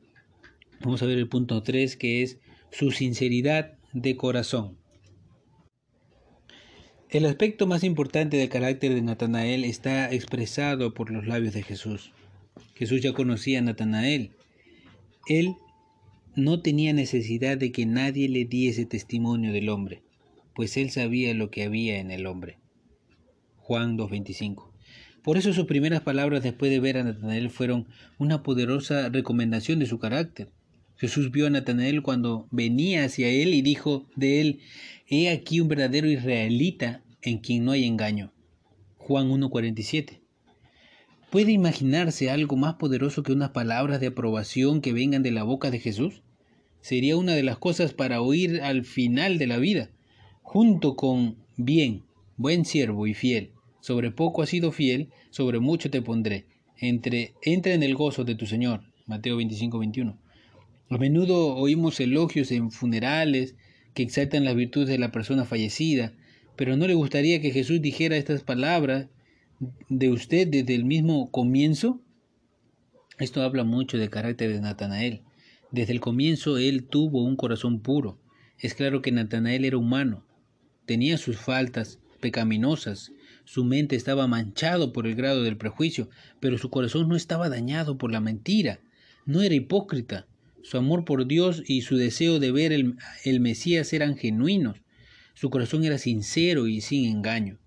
Vamos 0.81 1.02
a 1.02 1.07
ver 1.07 1.18
el 1.18 1.29
punto 1.29 1.62
3 1.62 1.98
que 1.98 2.22
es 2.22 2.38
su 2.70 2.92
sinceridad 2.92 3.76
de 3.92 4.16
corazón. 4.16 4.79
El 7.11 7.26
aspecto 7.26 7.66
más 7.66 7.85
importante 7.85 8.38
del 8.38 8.48
carácter 8.48 8.94
de 8.94 9.02
Natanael 9.02 9.64
está 9.64 10.11
expresado 10.11 10.94
por 10.94 11.11
los 11.11 11.26
labios 11.26 11.52
de 11.52 11.62
Jesús. 11.62 12.12
Jesús 12.74 13.02
ya 13.02 13.12
conocía 13.12 13.59
a 13.59 13.62
Natanael. 13.62 14.31
Él 15.29 15.57
no 16.37 16.62
tenía 16.62 16.94
necesidad 16.94 17.59
de 17.59 17.70
que 17.70 17.85
nadie 17.85 18.31
le 18.31 18.46
diese 18.46 18.87
testimonio 18.87 19.52
del 19.52 19.68
hombre 19.68 20.05
pues 20.56 20.78
él 20.78 20.90
sabía 20.90 21.34
lo 21.34 21.50
que 21.50 21.64
había 21.64 22.00
en 22.00 22.10
el 22.10 22.26
hombre. 22.26 22.58
Juan 23.58 23.98
2.25. 23.98 24.72
Por 25.22 25.36
eso 25.36 25.52
sus 25.52 25.66
primeras 25.66 26.00
palabras 26.00 26.42
después 26.42 26.70
de 26.70 26.80
ver 26.80 26.96
a 26.96 27.04
Natanael 27.04 27.50
fueron 27.50 27.88
una 28.16 28.42
poderosa 28.42 29.10
recomendación 29.10 29.78
de 29.78 29.86
su 29.86 29.98
carácter. 29.98 30.50
Jesús 30.96 31.30
vio 31.30 31.46
a 31.46 31.50
Natanael 31.50 32.00
cuando 32.00 32.48
venía 32.50 33.04
hacia 33.04 33.28
él 33.28 33.52
y 33.52 33.60
dijo 33.60 34.08
de 34.16 34.40
él, 34.40 34.60
He 35.06 35.28
aquí 35.28 35.60
un 35.60 35.68
verdadero 35.68 36.08
israelita 36.08 37.02
en 37.20 37.38
quien 37.38 37.66
no 37.66 37.72
hay 37.72 37.84
engaño. 37.84 38.32
Juan 38.96 39.28
1.47. 39.28 40.20
¿Puede 41.30 41.52
imaginarse 41.52 42.30
algo 42.30 42.56
más 42.56 42.76
poderoso 42.76 43.22
que 43.22 43.32
unas 43.32 43.50
palabras 43.50 44.00
de 44.00 44.06
aprobación 44.06 44.80
que 44.80 44.94
vengan 44.94 45.22
de 45.22 45.32
la 45.32 45.42
boca 45.42 45.70
de 45.70 45.80
Jesús? 45.80 46.22
Sería 46.80 47.18
una 47.18 47.34
de 47.34 47.42
las 47.42 47.58
cosas 47.58 47.92
para 47.92 48.22
oír 48.22 48.62
al 48.62 48.84
final 48.84 49.36
de 49.36 49.46
la 49.48 49.58
vida 49.58 49.90
junto 50.46 50.94
con 50.94 51.38
bien, 51.56 52.04
buen 52.37 52.64
siervo 52.64 53.09
y 53.09 53.14
fiel. 53.14 53.50
Sobre 53.80 54.12
poco 54.12 54.42
has 54.42 54.48
sido 54.48 54.70
fiel, 54.70 55.11
sobre 55.30 55.59
mucho 55.59 55.90
te 55.90 56.02
pondré. 56.02 56.46
Entre, 56.78 57.35
entra 57.42 57.74
en 57.74 57.82
el 57.82 57.96
gozo 57.96 58.22
de 58.22 58.37
tu 58.37 58.46
Señor. 58.46 58.82
Mateo 59.06 59.38
25, 59.38 59.80
21. 59.80 60.16
A 60.88 60.98
menudo 60.98 61.56
oímos 61.56 61.98
elogios 61.98 62.52
en 62.52 62.70
funerales 62.70 63.56
que 63.92 64.04
exaltan 64.04 64.44
las 64.44 64.54
virtudes 64.54 64.88
de 64.88 64.98
la 64.98 65.11
persona 65.11 65.44
fallecida, 65.44 66.12
pero 66.54 66.76
¿no 66.76 66.87
le 66.87 66.94
gustaría 66.94 67.40
que 67.40 67.50
Jesús 67.50 67.82
dijera 67.82 68.16
estas 68.16 68.44
palabras 68.44 69.09
de 69.88 70.11
usted 70.11 70.46
desde 70.46 70.76
el 70.76 70.85
mismo 70.85 71.28
comienzo? 71.32 72.00
Esto 73.18 73.42
habla 73.42 73.64
mucho 73.64 73.98
del 73.98 74.11
carácter 74.11 74.52
de 74.52 74.61
Natanael. 74.61 75.22
Desde 75.72 75.92
el 75.92 76.00
comienzo 76.00 76.56
él 76.56 76.85
tuvo 76.85 77.24
un 77.24 77.35
corazón 77.35 77.80
puro. 77.80 78.20
Es 78.61 78.74
claro 78.74 79.02
que 79.02 79.11
Natanael 79.11 79.64
era 79.64 79.76
humano, 79.76 80.25
tenía 80.87 81.18
sus 81.18 81.37
faltas 81.37 81.99
pecaminosas, 82.20 83.12
su 83.44 83.64
mente 83.64 83.94
estaba 83.94 84.27
manchado 84.27 84.92
por 84.92 85.07
el 85.07 85.14
grado 85.14 85.42
del 85.42 85.57
prejuicio, 85.57 86.09
pero 86.40 86.59
su 86.59 86.70
corazón 86.70 87.09
no 87.09 87.16
estaba 87.16 87.49
dañado 87.49 87.99
por 87.99 88.11
la 88.11 88.20
mentira, 88.20 88.81
no 89.25 89.42
era 89.42 89.55
hipócrita, 89.55 90.27
su 90.62 90.79
amor 90.79 91.05
por 91.05 91.27
Dios 91.27 91.62
y 91.66 91.83
su 91.83 91.96
deseo 91.96 92.40
de 92.40 92.51
ver 92.51 92.72
el, 92.72 92.96
el 93.25 93.40
Mesías 93.40 93.92
eran 93.92 94.16
genuinos, 94.16 94.81
su 95.35 95.51
corazón 95.51 95.85
era 95.85 95.99
sincero 95.99 96.66
y 96.66 96.81
sin 96.81 97.05
engaño. 97.05 97.59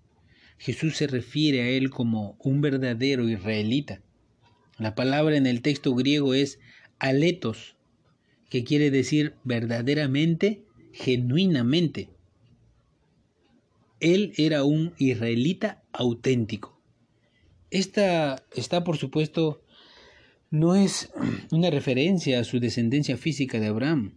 Jesús 0.58 0.96
se 0.96 1.06
refiere 1.06 1.62
a 1.62 1.68
él 1.68 1.88
como 1.88 2.36
un 2.38 2.60
verdadero 2.60 3.26
israelita. 3.28 4.02
La 4.76 4.94
palabra 4.94 5.36
en 5.36 5.46
el 5.46 5.62
texto 5.62 5.94
griego 5.94 6.34
es 6.34 6.58
aletos, 6.98 7.76
que 8.50 8.64
quiere 8.64 8.90
decir 8.90 9.34
verdaderamente, 9.44 10.62
genuinamente. 10.92 12.10
Él 14.00 14.32
era 14.36 14.64
un 14.64 14.92
israelita 14.98 15.82
auténtico. 15.92 16.80
Esta 17.70 18.44
está, 18.56 18.82
por 18.82 18.96
supuesto, 18.96 19.62
no 20.50 20.74
es 20.74 21.10
una 21.50 21.70
referencia 21.70 22.40
a 22.40 22.44
su 22.44 22.58
descendencia 22.60 23.16
física 23.16 23.60
de 23.60 23.68
Abraham. 23.68 24.14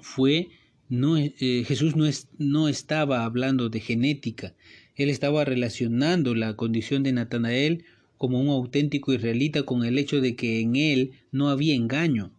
Fue, 0.00 0.48
no, 0.88 1.16
eh, 1.16 1.64
Jesús 1.66 1.96
no, 1.96 2.06
es, 2.06 2.28
no 2.38 2.68
estaba 2.68 3.24
hablando 3.24 3.68
de 3.68 3.80
genética, 3.80 4.54
él 4.94 5.08
estaba 5.08 5.44
relacionando 5.44 6.34
la 6.34 6.54
condición 6.54 7.02
de 7.02 7.12
Natanael 7.12 7.84
como 8.18 8.40
un 8.40 8.48
auténtico 8.48 9.12
israelita 9.12 9.62
con 9.62 9.84
el 9.84 9.98
hecho 9.98 10.20
de 10.20 10.36
que 10.36 10.60
en 10.60 10.76
él 10.76 11.12
no 11.30 11.48
había 11.48 11.74
engaño. 11.74 12.32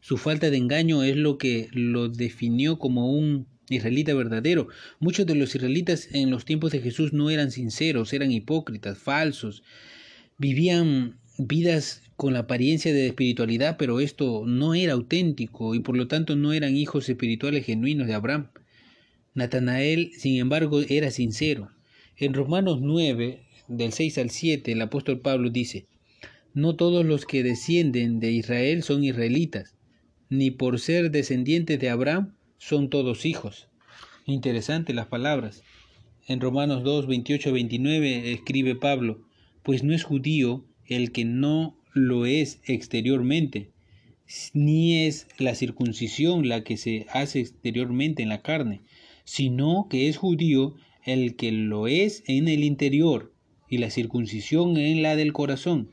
Su 0.00 0.18
falta 0.18 0.50
de 0.50 0.58
engaño 0.58 1.02
es 1.02 1.16
lo 1.16 1.38
que 1.38 1.68
lo 1.72 2.08
definió 2.08 2.78
como 2.78 3.10
un 3.10 3.46
israelita 3.68 4.14
verdadero. 4.14 4.68
Muchos 5.00 5.26
de 5.26 5.34
los 5.34 5.54
israelitas 5.54 6.08
en 6.12 6.30
los 6.30 6.44
tiempos 6.44 6.72
de 6.72 6.80
Jesús 6.80 7.12
no 7.12 7.30
eran 7.30 7.50
sinceros, 7.50 8.12
eran 8.12 8.30
hipócritas, 8.30 8.98
falsos, 8.98 9.62
vivían 10.38 11.18
vidas 11.38 12.02
con 12.16 12.32
la 12.32 12.40
apariencia 12.40 12.92
de 12.92 13.06
espiritualidad, 13.06 13.76
pero 13.76 14.00
esto 14.00 14.44
no 14.46 14.74
era 14.74 14.94
auténtico 14.94 15.74
y 15.74 15.80
por 15.80 15.96
lo 15.96 16.08
tanto 16.08 16.36
no 16.36 16.52
eran 16.52 16.76
hijos 16.76 17.08
espirituales 17.08 17.66
genuinos 17.66 18.06
de 18.06 18.14
Abraham. 18.14 18.48
Natanael, 19.34 20.12
sin 20.16 20.38
embargo, 20.38 20.80
era 20.88 21.10
sincero. 21.10 21.70
En 22.16 22.32
Romanos 22.32 22.78
9, 22.80 23.42
del 23.68 23.92
6 23.92 24.18
al 24.18 24.30
7, 24.30 24.72
el 24.72 24.80
apóstol 24.80 25.20
Pablo 25.20 25.50
dice, 25.50 25.86
No 26.54 26.74
todos 26.76 27.04
los 27.04 27.26
que 27.26 27.42
descienden 27.42 28.18
de 28.18 28.32
Israel 28.32 28.82
son 28.82 29.04
israelitas, 29.04 29.74
ni 30.30 30.50
por 30.50 30.80
ser 30.80 31.10
descendientes 31.10 31.78
de 31.78 31.90
Abraham 31.90 32.32
son 32.58 32.90
todos 32.90 33.26
hijos. 33.26 33.68
Interesante 34.26 34.94
las 34.94 35.06
palabras. 35.06 35.62
En 36.26 36.40
Romanos 36.40 36.82
2, 36.82 37.06
28, 37.06 37.52
29 37.52 38.32
escribe 38.32 38.74
Pablo, 38.74 39.22
pues 39.62 39.84
no 39.84 39.94
es 39.94 40.04
judío 40.04 40.64
el 40.86 41.12
que 41.12 41.24
no 41.24 41.78
lo 41.92 42.26
es 42.26 42.60
exteriormente, 42.64 43.70
ni 44.52 45.06
es 45.06 45.28
la 45.38 45.54
circuncisión 45.54 46.48
la 46.48 46.64
que 46.64 46.76
se 46.76 47.06
hace 47.10 47.40
exteriormente 47.40 48.22
en 48.22 48.28
la 48.28 48.42
carne, 48.42 48.82
sino 49.24 49.86
que 49.88 50.08
es 50.08 50.16
judío 50.16 50.74
el 51.04 51.36
que 51.36 51.52
lo 51.52 51.86
es 51.86 52.24
en 52.26 52.48
el 52.48 52.64
interior, 52.64 53.32
y 53.68 53.78
la 53.78 53.90
circuncisión 53.90 54.76
en 54.76 55.02
la 55.02 55.16
del 55.16 55.32
corazón, 55.32 55.90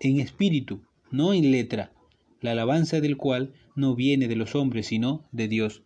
en 0.00 0.20
espíritu, 0.20 0.82
no 1.10 1.32
en 1.32 1.50
letra, 1.50 1.92
la 2.40 2.52
alabanza 2.52 3.00
del 3.00 3.16
cual 3.16 3.54
no 3.74 3.94
viene 3.94 4.28
de 4.28 4.36
los 4.36 4.54
hombres, 4.54 4.86
sino 4.86 5.26
de 5.32 5.48
Dios. 5.48 5.82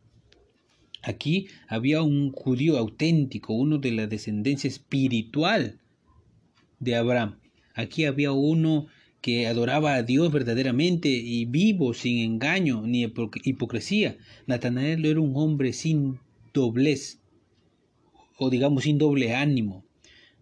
Aquí 1.02 1.48
había 1.66 2.02
un 2.02 2.30
judío 2.30 2.78
auténtico, 2.78 3.54
uno 3.54 3.78
de 3.78 3.90
la 3.90 4.06
descendencia 4.06 4.68
espiritual 4.68 5.80
de 6.78 6.94
Abraham. 6.94 7.38
Aquí 7.74 8.04
había 8.04 8.32
uno 8.32 8.86
que 9.20 9.46
adoraba 9.46 9.94
a 9.94 10.02
Dios 10.02 10.32
verdaderamente 10.32 11.08
y 11.08 11.44
vivo, 11.44 11.94
sin 11.94 12.18
engaño 12.18 12.82
ni 12.86 13.04
hipocresía. 13.44 14.16
Natanael 14.46 15.04
era 15.04 15.20
un 15.20 15.32
hombre 15.36 15.72
sin 15.72 16.18
doblez, 16.52 17.20
o 18.38 18.50
digamos 18.50 18.84
sin 18.84 18.98
doble 18.98 19.34
ánimo. 19.34 19.84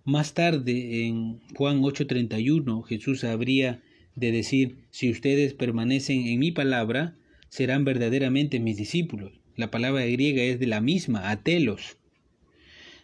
Más 0.05 0.35
tarde, 0.35 1.07
en 1.07 1.41
Juan 1.55 1.83
8:31, 1.83 2.83
Jesús 2.83 3.25
habría 3.25 3.83
de 4.15 4.33
decir, 4.33 4.77
si 4.91 5.11
ustedes 5.11 5.55
permanecen 5.55 6.27
en 6.27 6.39
mi 6.39 6.53
palabra, 6.53 7.17
serán 7.49 7.85
verdaderamente 7.85 8.61
mis 8.61 8.77
discípulos. 8.77 9.40
La 9.61 9.71
palabra 9.71 10.07
griega 10.07 10.43
es 10.43 10.59
de 10.59 10.67
la 10.67 10.81
misma, 10.81 11.31
atelos. 11.31 11.99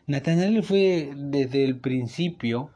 Natanael 0.06 0.62
fue 0.62 1.10
desde 1.14 1.64
el 1.64 1.76
principio 1.76 2.70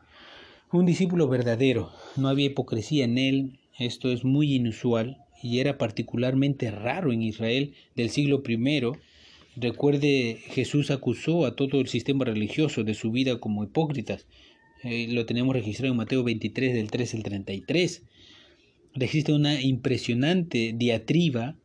un 0.71 0.85
discípulo 0.85 1.29
verdadero, 1.29 1.91
no 2.15 2.29
había 2.29 2.45
hipocresía 2.45 3.07
en 3.07 3.17
él, 3.17 3.59
esto 3.79 4.13
es 4.13 4.23
muy 4.23 4.53
inusual 4.55 5.25
y 5.43 5.61
era 5.61 5.79
particularmente 5.79 6.71
raro 6.71 7.11
en 7.11 7.23
Israel 7.23 7.73
del 7.97 8.11
siglo 8.11 8.43
I. 8.47 8.83
Recuerde, 9.57 10.37
Jesús 10.49 10.91
acusó 10.91 11.47
a 11.47 11.57
todo 11.57 11.81
el 11.81 11.89
sistema 11.89 12.27
religioso 12.27 12.85
de 12.85 12.93
su 12.93 13.11
vida 13.11 13.41
como 13.41 13.65
hipócritas. 13.65 14.27
Eh, 14.83 15.07
lo 15.09 15.25
tenemos 15.25 15.57
registrado 15.57 15.93
en 15.93 15.97
Mateo 15.97 16.23
23 16.23 16.75
del 16.75 16.91
3 16.91 17.15
al 17.15 17.23
33. 17.23 18.03
Existe 18.97 19.33
una 19.33 19.59
impresionante 19.63 20.75
diatriba 20.77 21.57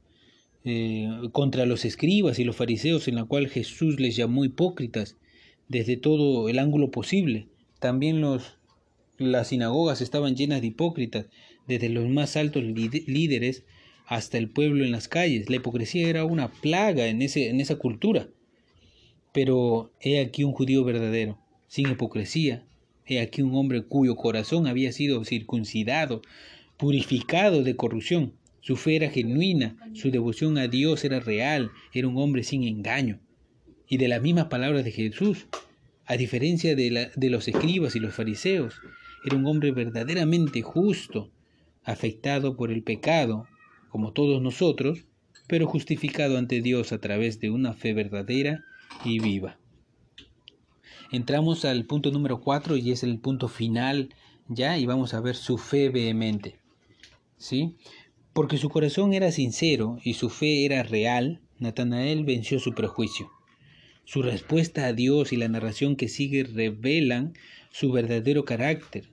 eh, 0.66 1.08
contra 1.32 1.66
los 1.66 1.86
escribas 1.86 2.40
y 2.40 2.44
los 2.44 2.56
fariseos 2.56 3.08
en 3.08 3.16
la 3.16 3.26
cual 3.26 3.48
Jesús 3.48 4.00
les 4.00 4.16
llamó 4.16 4.44
hipócritas 4.44 5.16
desde 5.68 5.96
todo 5.96 6.50
el 6.50 6.60
ángulo 6.60 6.92
posible. 6.92 7.48
También 7.80 8.20
los 8.20 8.58
las 9.18 9.48
sinagogas 9.48 10.02
estaban 10.02 10.36
llenas 10.36 10.62
de 10.62 10.68
hipócritas, 10.68 11.28
desde 11.68 11.90
los 11.90 12.08
más 12.10 12.36
altos 12.36 12.64
líderes 12.64 13.64
hasta 14.06 14.38
el 14.38 14.50
pueblo 14.50 14.84
en 14.84 14.92
las 14.92 15.08
calles. 15.08 15.50
La 15.50 15.56
hipocresía 15.56 16.10
era 16.10 16.26
una 16.26 16.52
plaga 16.52 17.08
en, 17.08 17.22
ese, 17.22 17.50
en 17.50 17.62
esa 17.62 17.78
cultura. 17.78 18.28
Pero 19.32 19.92
he 20.02 20.20
aquí 20.20 20.44
un 20.44 20.52
judío 20.52 20.84
verdadero, 20.84 21.40
sin 21.68 21.90
hipocresía. 21.90 22.66
He 23.06 23.20
aquí 23.20 23.42
un 23.42 23.56
hombre 23.56 23.84
cuyo 23.84 24.16
corazón 24.16 24.68
había 24.68 24.92
sido 24.92 25.24
circuncidado, 25.24 26.22
purificado 26.78 27.64
de 27.64 27.76
corrupción. 27.76 28.34
Su 28.66 28.78
fe 28.78 28.96
era 28.96 29.12
genuina, 29.12 29.76
su 29.94 30.10
devoción 30.10 30.58
a 30.58 30.68
Dios 30.68 31.06
era 31.06 31.20
real, 31.20 31.70
era 31.94 32.08
un 32.08 32.18
hombre 32.18 32.44
sin 32.44 32.64
engaño. 32.64 33.20
Y 33.88 33.98
de 33.98 34.08
las 34.08 34.24
mismas 34.24 34.46
palabras 34.46 34.84
de 34.84 34.92
Jesús, 34.92 35.46
a 36.08 36.18
diferencia 36.18 36.76
de, 36.76 36.90
la, 36.90 37.12
de 37.16 37.30
los 37.30 37.48
escribas 37.48 37.96
y 37.96 38.00
los 38.00 38.16
fariseos, 38.16 38.82
era 39.24 39.38
un 39.38 39.46
hombre 39.46 39.72
verdaderamente 39.72 40.64
justo, 40.64 41.30
afectado 41.84 42.58
por 42.58 42.72
el 42.72 42.82
pecado, 42.82 43.48
como 43.90 44.14
todos 44.14 44.42
nosotros, 44.42 45.06
pero 45.46 45.68
justificado 45.68 46.40
ante 46.40 46.62
Dios 46.62 46.92
a 46.92 46.98
través 46.98 47.40
de 47.40 47.52
una 47.52 47.74
fe 47.74 47.94
verdadera 47.94 48.66
y 49.04 49.20
viva. 49.20 49.60
Entramos 51.12 51.66
al 51.66 51.86
punto 51.86 52.10
número 52.10 52.42
4 52.42 52.78
y 52.78 52.92
es 52.92 53.04
el 53.04 53.20
punto 53.20 53.48
final 53.48 54.10
ya 54.48 54.80
y 54.80 54.88
vamos 54.88 55.14
a 55.14 55.22
ver 55.22 55.36
su 55.36 55.60
fe 55.60 55.90
vehemente. 55.90 56.58
¿Sí? 57.38 57.76
Porque 58.36 58.58
su 58.58 58.68
corazón 58.68 59.14
era 59.14 59.32
sincero 59.32 59.98
y 60.04 60.16
su 60.16 60.30
fe 60.30 60.66
era 60.66 60.84
real, 60.84 61.40
Natanael 61.58 62.26
venció 62.26 62.60
su 62.60 62.74
prejuicio. 62.74 63.32
Su 64.04 64.24
respuesta 64.24 64.88
a 64.88 64.92
Dios 64.92 65.32
y 65.32 65.38
la 65.38 65.48
narración 65.48 65.96
que 65.96 66.10
sigue 66.10 66.44
revelan 66.44 67.32
su 67.72 67.94
verdadero 67.94 68.44
carácter, 68.44 69.08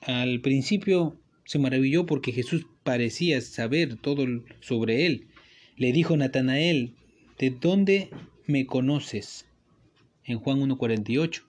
al 0.00 0.40
principio 0.40 1.14
se 1.44 1.58
maravilló 1.58 2.06
porque 2.06 2.32
Jesús 2.32 2.66
parecía 2.84 3.38
saber 3.42 3.96
todo 3.96 4.24
sobre 4.60 5.04
él. 5.04 5.26
Le 5.76 5.92
dijo 5.92 6.16
Natanael, 6.16 6.94
¿de 7.38 7.50
dónde 7.50 8.08
me 8.46 8.64
conoces? 8.64 9.44
En 10.24 10.38
Juan 10.38 10.60
1.48. 10.60 11.42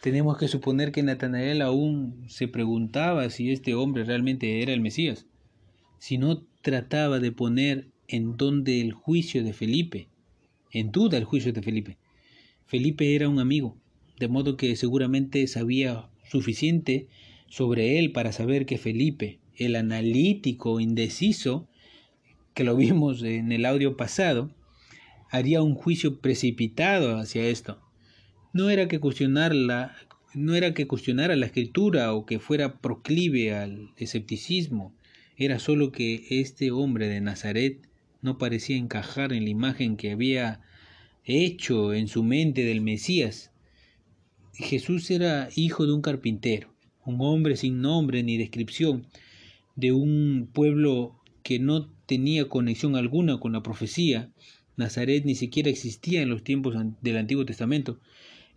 Tenemos 0.00 0.38
que 0.38 0.48
suponer 0.48 0.92
que 0.92 1.02
Natanael 1.02 1.60
aún 1.60 2.24
se 2.26 2.48
preguntaba 2.48 3.28
si 3.28 3.52
este 3.52 3.74
hombre 3.74 4.04
realmente 4.04 4.62
era 4.62 4.72
el 4.72 4.80
Mesías, 4.80 5.26
si 5.98 6.18
no 6.18 6.44
trataba 6.62 7.18
de 7.20 7.32
poner 7.32 7.88
en 8.08 8.36
dónde 8.36 8.80
el 8.80 8.92
juicio 8.92 9.44
de 9.44 9.52
Felipe, 9.52 10.08
en 10.72 10.90
duda 10.90 11.18
el 11.18 11.24
juicio 11.24 11.52
de 11.52 11.62
Felipe. 11.62 11.98
Felipe 12.66 13.14
era 13.14 13.28
un 13.28 13.38
amigo, 13.38 13.76
de 14.18 14.28
modo 14.28 14.56
que 14.56 14.76
seguramente 14.76 15.46
sabía 15.46 16.08
suficiente 16.28 17.08
sobre 17.48 17.98
él 17.98 18.12
para 18.12 18.32
saber 18.32 18.66
que 18.66 18.78
Felipe, 18.78 19.38
el 19.56 19.76
analítico 19.76 20.80
indeciso, 20.80 21.68
que 22.54 22.64
lo 22.64 22.76
vimos 22.76 23.22
en 23.22 23.52
el 23.52 23.64
audio 23.64 23.96
pasado, 23.96 24.50
haría 25.30 25.62
un 25.62 25.74
juicio 25.74 26.20
precipitado 26.20 27.16
hacia 27.16 27.46
esto. 27.46 27.80
No 28.52 28.70
era 28.70 28.88
que 28.88 28.98
cuestionarla, 28.98 29.94
no 30.34 30.54
era 30.54 30.74
que 30.74 30.86
cuestionara 30.86 31.36
la 31.36 31.46
escritura 31.46 32.12
o 32.14 32.26
que 32.26 32.38
fuera 32.38 32.80
proclive 32.80 33.54
al 33.54 33.90
escepticismo, 33.96 34.94
era 35.38 35.58
solo 35.58 35.92
que 35.92 36.26
este 36.28 36.70
hombre 36.70 37.08
de 37.08 37.22
Nazaret 37.22 37.88
no 38.20 38.36
parecía 38.36 38.76
encajar 38.76 39.32
en 39.32 39.44
la 39.44 39.50
imagen 39.50 39.96
que 39.96 40.10
había 40.10 40.60
hecho 41.24 41.94
en 41.94 42.08
su 42.08 42.22
mente 42.22 42.64
del 42.64 42.82
Mesías. 42.82 43.52
Jesús 44.52 45.10
era 45.10 45.48
hijo 45.54 45.86
de 45.86 45.92
un 45.92 46.02
carpintero 46.02 46.76
un 47.08 47.20
hombre 47.22 47.56
sin 47.56 47.80
nombre 47.80 48.22
ni 48.22 48.36
descripción, 48.36 49.06
de 49.76 49.92
un 49.92 50.50
pueblo 50.52 51.18
que 51.42 51.58
no 51.58 51.88
tenía 52.06 52.48
conexión 52.48 52.96
alguna 52.96 53.40
con 53.40 53.52
la 53.52 53.62
profecía. 53.62 54.30
Nazaret 54.76 55.24
ni 55.24 55.34
siquiera 55.34 55.70
existía 55.70 56.20
en 56.20 56.28
los 56.28 56.44
tiempos 56.44 56.76
del 57.00 57.16
Antiguo 57.16 57.46
Testamento. 57.46 57.98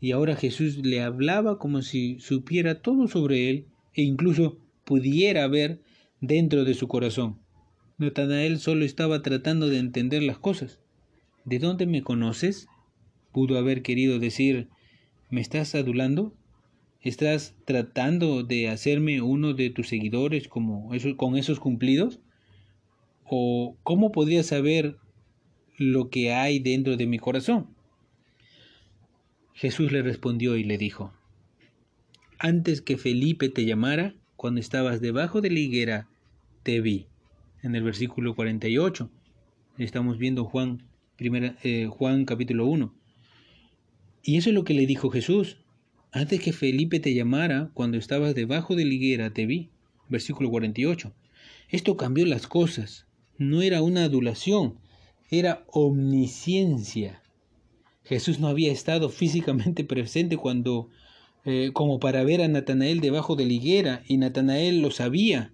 Y 0.02 0.12
ahora 0.12 0.36
Jesús 0.36 0.78
le 0.86 1.02
hablaba 1.02 1.60
como 1.60 1.82
si 1.82 2.20
supiera 2.20 2.82
todo 2.82 3.08
sobre 3.08 3.50
él 3.50 3.66
e 3.94 4.02
incluso 4.02 4.58
pudiera 4.84 5.48
ver 5.48 5.80
dentro 6.22 6.64
de 6.64 6.76
su 6.76 6.88
corazón. 6.88 7.40
Natanael 7.98 8.60
solo 8.60 8.86
estaba 8.86 9.22
tratando 9.22 9.68
de 9.68 9.80
entender 9.80 10.24
las 10.24 10.38
cosas. 10.38 10.80
¿De 11.44 11.60
dónde 11.60 11.86
me 11.88 12.04
conoces? 12.04 12.68
Pudo 13.32 13.58
haber 13.58 13.82
querido 13.82 14.20
decir 14.20 14.70
¿Me 15.32 15.40
estás 15.40 15.76
adulando? 15.76 16.34
¿Estás 17.02 17.56
tratando 17.66 18.44
de 18.44 18.68
hacerme 18.68 19.22
uno 19.22 19.54
de 19.54 19.70
tus 19.70 19.88
seguidores 19.88 20.48
como 20.48 20.94
eso, 20.94 21.16
con 21.16 21.38
esos 21.38 21.60
cumplidos? 21.60 22.20
¿O 23.24 23.78
cómo 23.84 24.12
podría 24.12 24.44
saber 24.44 24.98
lo 25.78 26.10
que 26.10 26.34
hay 26.34 26.60
dentro 26.60 26.98
de 26.98 27.08
mi 27.08 27.18
corazón? 27.18 27.68
Jesús 29.54 29.92
le 29.94 30.02
respondió 30.02 30.58
y 30.58 30.66
le 30.66 30.78
dijo, 30.78 31.14
Antes 32.38 32.82
que 32.82 32.98
Felipe 32.98 33.48
te 33.48 33.66
llamara, 33.66 34.16
cuando 34.36 34.60
estabas 34.60 35.00
debajo 35.00 35.40
de 35.40 35.50
la 35.50 35.60
higuera, 35.60 36.10
te 36.64 36.82
vi. 36.82 37.08
En 37.64 37.76
el 37.76 37.84
versículo 37.84 38.36
48. 38.36 39.10
Estamos 39.78 40.18
viendo 40.18 40.46
Juan, 40.46 40.84
eh, 41.20 41.88
Juan 41.90 42.26
capítulo 42.26 42.66
1. 42.68 42.94
Y 44.24 44.38
eso 44.38 44.50
es 44.50 44.56
lo 44.56 44.64
que 44.64 44.74
le 44.74 44.86
dijo 44.86 45.10
Jesús. 45.10 45.58
Antes 46.12 46.42
que 46.42 46.54
Felipe 46.54 47.00
te 47.00 47.14
llamara, 47.14 47.72
cuando 47.74 47.98
estabas 47.98 48.36
debajo 48.36 48.76
de 48.76 48.86
la 48.86 48.94
higuera, 48.94 49.34
te 49.34 49.46
vi. 49.46 49.70
Versículo 50.10 50.50
48. 50.50 51.14
Esto 51.70 51.98
cambió 51.98 52.26
las 52.26 52.48
cosas. 52.48 53.08
No 53.38 53.62
era 53.62 53.82
una 53.82 54.04
adulación, 54.04 54.76
era 55.30 55.64
omnisciencia. 55.68 57.24
Jesús 58.04 58.40
no 58.40 58.48
había 58.48 58.72
estado 58.72 59.10
físicamente 59.10 59.84
presente 59.84 60.38
cuando, 60.38 60.90
eh, 61.46 61.72
como 61.74 62.00
para 62.00 62.24
ver 62.24 62.42
a 62.42 62.48
Natanael 62.48 63.00
debajo 63.00 63.36
de 63.36 63.46
la 63.46 63.54
higuera, 63.54 64.04
y 64.08 64.18
Natanael 64.18 64.82
lo 64.82 64.92
sabía. 64.92 65.54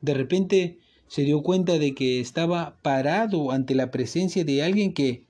De 0.00 0.14
repente 0.14 0.78
se 1.06 1.22
dio 1.22 1.42
cuenta 1.42 1.78
de 1.78 1.94
que 1.94 2.20
estaba 2.20 2.76
parado 2.82 3.50
ante 3.50 3.74
la 3.74 3.90
presencia 3.90 4.44
de 4.44 4.62
alguien 4.62 4.92
que 4.92 5.24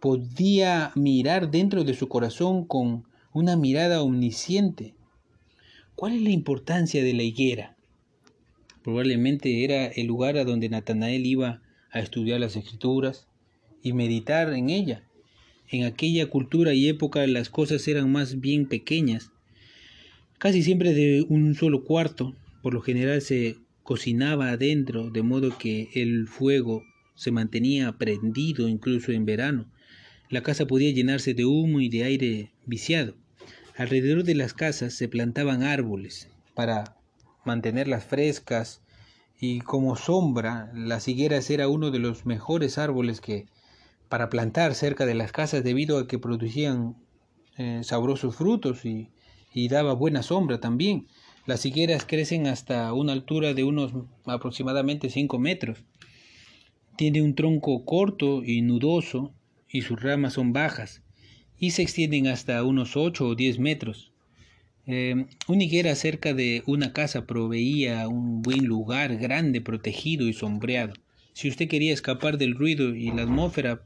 podía 0.00 0.92
mirar 0.94 1.50
dentro 1.50 1.84
de 1.84 1.94
su 1.94 2.08
corazón 2.08 2.66
con 2.66 3.04
una 3.32 3.56
mirada 3.56 4.02
omnisciente. 4.02 4.94
¿Cuál 5.94 6.14
es 6.14 6.22
la 6.22 6.30
importancia 6.30 7.02
de 7.02 7.14
la 7.14 7.22
higuera? 7.22 7.76
Probablemente 8.82 9.64
era 9.64 9.86
el 9.86 10.06
lugar 10.06 10.36
a 10.36 10.44
donde 10.44 10.68
Natanael 10.68 11.24
iba 11.24 11.62
a 11.90 12.00
estudiar 12.00 12.38
las 12.38 12.54
escrituras 12.54 13.26
y 13.82 13.92
meditar 13.92 14.52
en 14.52 14.70
ella. 14.70 15.04
En 15.70 15.84
aquella 15.84 16.26
cultura 16.28 16.74
y 16.74 16.88
época 16.88 17.26
las 17.26 17.48
cosas 17.48 17.88
eran 17.88 18.12
más 18.12 18.40
bien 18.40 18.68
pequeñas, 18.68 19.30
casi 20.38 20.62
siempre 20.62 20.92
de 20.92 21.24
un 21.28 21.54
solo 21.54 21.84
cuarto, 21.84 22.34
por 22.62 22.74
lo 22.74 22.82
general 22.82 23.22
se 23.22 23.56
cocinaba 23.84 24.48
adentro, 24.48 25.10
de 25.10 25.22
modo 25.22 25.56
que 25.56 25.90
el 25.94 26.26
fuego 26.26 26.82
se 27.14 27.30
mantenía 27.30 27.92
prendido 27.92 28.66
incluso 28.66 29.12
en 29.12 29.24
verano. 29.24 29.70
la 30.30 30.42
casa 30.42 30.66
podía 30.66 30.90
llenarse 30.92 31.34
de 31.34 31.44
humo 31.44 31.80
y 31.80 31.88
de 31.88 32.02
aire 32.02 32.50
viciado. 32.66 33.14
Alrededor 33.76 34.24
de 34.24 34.34
las 34.34 34.54
casas 34.54 34.94
se 34.94 35.06
plantaban 35.06 35.62
árboles 35.62 36.28
para 36.54 36.96
mantenerlas 37.44 38.04
frescas 38.04 38.80
y 39.38 39.60
como 39.60 39.96
sombra 39.96 40.72
las 40.74 41.06
higueras 41.06 41.50
era 41.50 41.68
uno 41.68 41.90
de 41.90 41.98
los 41.98 42.24
mejores 42.24 42.78
árboles 42.78 43.20
que 43.20 43.46
para 44.08 44.30
plantar 44.30 44.74
cerca 44.74 45.06
de 45.06 45.14
las 45.14 45.30
casas 45.30 45.62
debido 45.62 45.98
a 45.98 46.08
que 46.08 46.18
producían 46.18 46.96
eh, 47.58 47.80
sabrosos 47.84 48.34
frutos 48.34 48.84
y, 48.84 49.10
y 49.52 49.68
daba 49.68 49.92
buena 49.92 50.22
sombra 50.22 50.58
también. 50.58 51.06
Las 51.46 51.66
higueras 51.66 52.06
crecen 52.06 52.46
hasta 52.46 52.90
una 52.94 53.12
altura 53.12 53.52
de 53.52 53.64
unos 53.64 53.92
aproximadamente 54.24 55.10
5 55.10 55.38
metros. 55.38 55.84
Tiene 56.96 57.20
un 57.20 57.34
tronco 57.34 57.84
corto 57.84 58.42
y 58.42 58.62
nudoso 58.62 59.34
y 59.68 59.82
sus 59.82 60.00
ramas 60.00 60.34
son 60.34 60.54
bajas 60.54 61.02
y 61.58 61.72
se 61.72 61.82
extienden 61.82 62.28
hasta 62.28 62.64
unos 62.64 62.96
8 62.96 63.26
o 63.26 63.34
10 63.34 63.58
metros. 63.58 64.12
Eh, 64.86 65.26
una 65.46 65.64
higuera 65.64 65.94
cerca 65.96 66.32
de 66.32 66.62
una 66.66 66.94
casa 66.94 67.26
proveía 67.26 68.08
un 68.08 68.40
buen 68.40 68.64
lugar 68.64 69.16
grande, 69.16 69.60
protegido 69.60 70.26
y 70.26 70.32
sombreado. 70.32 70.94
Si 71.34 71.48
usted 71.48 71.68
quería 71.68 71.92
escapar 71.92 72.38
del 72.38 72.54
ruido 72.54 72.94
y 72.94 73.10
la 73.10 73.22
atmósfera 73.22 73.82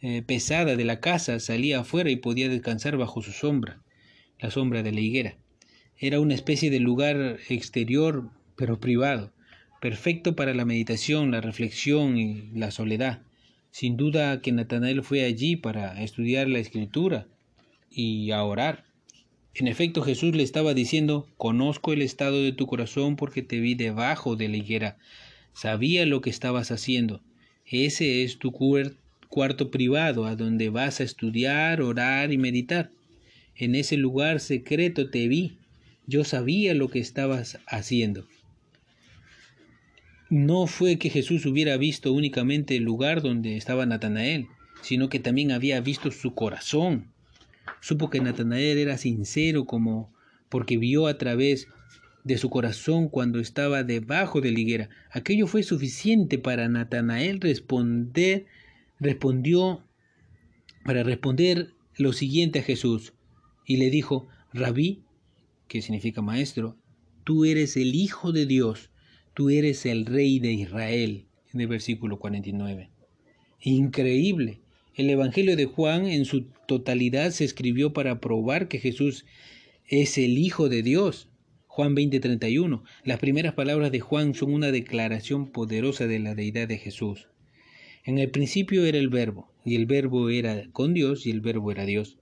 eh, 0.00 0.22
pesada 0.22 0.74
de 0.76 0.84
la 0.84 1.00
casa, 1.00 1.38
salía 1.38 1.80
afuera 1.80 2.10
y 2.10 2.16
podía 2.16 2.48
descansar 2.48 2.96
bajo 2.96 3.20
su 3.20 3.32
sombra, 3.32 3.82
la 4.38 4.50
sombra 4.50 4.82
de 4.82 4.92
la 4.92 5.00
higuera. 5.00 5.36
Era 6.02 6.18
una 6.18 6.34
especie 6.34 6.68
de 6.68 6.80
lugar 6.80 7.38
exterior, 7.48 8.28
pero 8.56 8.80
privado, 8.80 9.30
perfecto 9.80 10.34
para 10.34 10.52
la 10.52 10.64
meditación, 10.64 11.30
la 11.30 11.40
reflexión 11.40 12.18
y 12.18 12.50
la 12.54 12.72
soledad. 12.72 13.22
Sin 13.70 13.96
duda 13.96 14.40
que 14.40 14.50
Natanael 14.50 15.04
fue 15.04 15.22
allí 15.22 15.54
para 15.54 16.02
estudiar 16.02 16.48
la 16.48 16.58
escritura 16.58 17.28
y 17.88 18.32
a 18.32 18.42
orar. 18.42 18.84
En 19.54 19.68
efecto, 19.68 20.02
Jesús 20.02 20.34
le 20.34 20.42
estaba 20.42 20.74
diciendo, 20.74 21.28
conozco 21.36 21.92
el 21.92 22.02
estado 22.02 22.42
de 22.42 22.50
tu 22.50 22.66
corazón 22.66 23.14
porque 23.14 23.42
te 23.42 23.60
vi 23.60 23.76
debajo 23.76 24.34
de 24.34 24.48
la 24.48 24.56
higuera. 24.56 24.98
Sabía 25.52 26.04
lo 26.04 26.20
que 26.20 26.30
estabas 26.30 26.72
haciendo. 26.72 27.22
Ese 27.64 28.24
es 28.24 28.40
tu 28.40 28.50
cuarto 29.28 29.70
privado 29.70 30.26
a 30.26 30.34
donde 30.34 30.68
vas 30.68 30.98
a 30.98 31.04
estudiar, 31.04 31.80
orar 31.80 32.32
y 32.32 32.38
meditar. 32.38 32.90
En 33.54 33.76
ese 33.76 33.96
lugar 33.96 34.40
secreto 34.40 35.08
te 35.08 35.28
vi. 35.28 35.58
Yo 36.06 36.24
sabía 36.24 36.74
lo 36.74 36.88
que 36.88 36.98
estabas 36.98 37.58
haciendo. 37.66 38.26
No 40.30 40.66
fue 40.66 40.98
que 40.98 41.10
Jesús 41.10 41.44
hubiera 41.46 41.76
visto 41.76 42.12
únicamente 42.12 42.76
el 42.76 42.84
lugar 42.84 43.22
donde 43.22 43.56
estaba 43.56 43.86
Natanael, 43.86 44.48
sino 44.80 45.08
que 45.08 45.20
también 45.20 45.52
había 45.52 45.80
visto 45.80 46.10
su 46.10 46.34
corazón. 46.34 47.12
Supo 47.80 48.10
que 48.10 48.20
Natanael 48.20 48.78
era 48.78 48.98
sincero 48.98 49.64
como 49.64 50.12
porque 50.48 50.76
vio 50.76 51.06
a 51.06 51.18
través 51.18 51.68
de 52.24 52.38
su 52.38 52.50
corazón 52.50 53.08
cuando 53.08 53.40
estaba 53.40 53.84
debajo 53.84 54.40
de 54.40 54.52
la 54.52 54.60
higuera. 54.60 54.88
Aquello 55.10 55.46
fue 55.46 55.62
suficiente 55.62 56.38
para 56.38 56.68
Natanael 56.68 57.40
responder, 57.40 58.46
respondió 59.00 59.84
para 60.84 61.02
responder 61.02 61.74
lo 61.96 62.12
siguiente 62.12 62.60
a 62.60 62.62
Jesús 62.62 63.12
y 63.66 63.76
le 63.76 63.90
dijo, 63.90 64.28
Rabí, 64.52 65.02
que 65.72 65.80
significa 65.80 66.20
maestro, 66.20 66.76
tú 67.24 67.46
eres 67.46 67.78
el 67.78 67.94
Hijo 67.94 68.30
de 68.30 68.44
Dios, 68.44 68.90
tú 69.32 69.48
eres 69.48 69.86
el 69.86 70.04
rey 70.04 70.38
de 70.38 70.52
Israel, 70.52 71.24
en 71.50 71.62
el 71.62 71.66
versículo 71.66 72.18
49. 72.18 72.90
Increíble. 73.58 74.60
El 74.94 75.08
Evangelio 75.08 75.56
de 75.56 75.64
Juan 75.64 76.04
en 76.04 76.26
su 76.26 76.42
totalidad 76.68 77.30
se 77.30 77.46
escribió 77.46 77.94
para 77.94 78.20
probar 78.20 78.68
que 78.68 78.80
Jesús 78.80 79.24
es 79.86 80.18
el 80.18 80.36
Hijo 80.36 80.68
de 80.68 80.82
Dios. 80.82 81.30
Juan 81.68 81.94
20:31. 81.94 82.82
Las 83.02 83.18
primeras 83.18 83.54
palabras 83.54 83.90
de 83.90 84.00
Juan 84.00 84.34
son 84.34 84.52
una 84.52 84.72
declaración 84.72 85.52
poderosa 85.52 86.06
de 86.06 86.18
la 86.18 86.34
deidad 86.34 86.68
de 86.68 86.76
Jesús. 86.76 87.28
En 88.04 88.18
el 88.18 88.30
principio 88.30 88.84
era 88.84 88.98
el 88.98 89.08
verbo, 89.08 89.50
y 89.64 89.76
el 89.76 89.86
verbo 89.86 90.28
era 90.28 90.70
con 90.72 90.92
Dios, 90.92 91.24
y 91.24 91.30
el 91.30 91.40
verbo 91.40 91.72
era 91.72 91.86
Dios. 91.86 92.18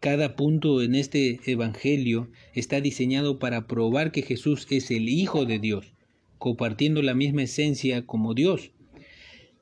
Cada 0.00 0.36
punto 0.36 0.80
en 0.80 0.94
este 0.94 1.40
Evangelio 1.44 2.30
está 2.54 2.80
diseñado 2.80 3.40
para 3.40 3.66
probar 3.66 4.12
que 4.12 4.22
Jesús 4.22 4.64
es 4.70 4.92
el 4.92 5.08
Hijo 5.08 5.44
de 5.44 5.58
Dios, 5.58 5.92
compartiendo 6.38 7.02
la 7.02 7.14
misma 7.14 7.42
esencia 7.42 8.06
como 8.06 8.32
Dios, 8.32 8.70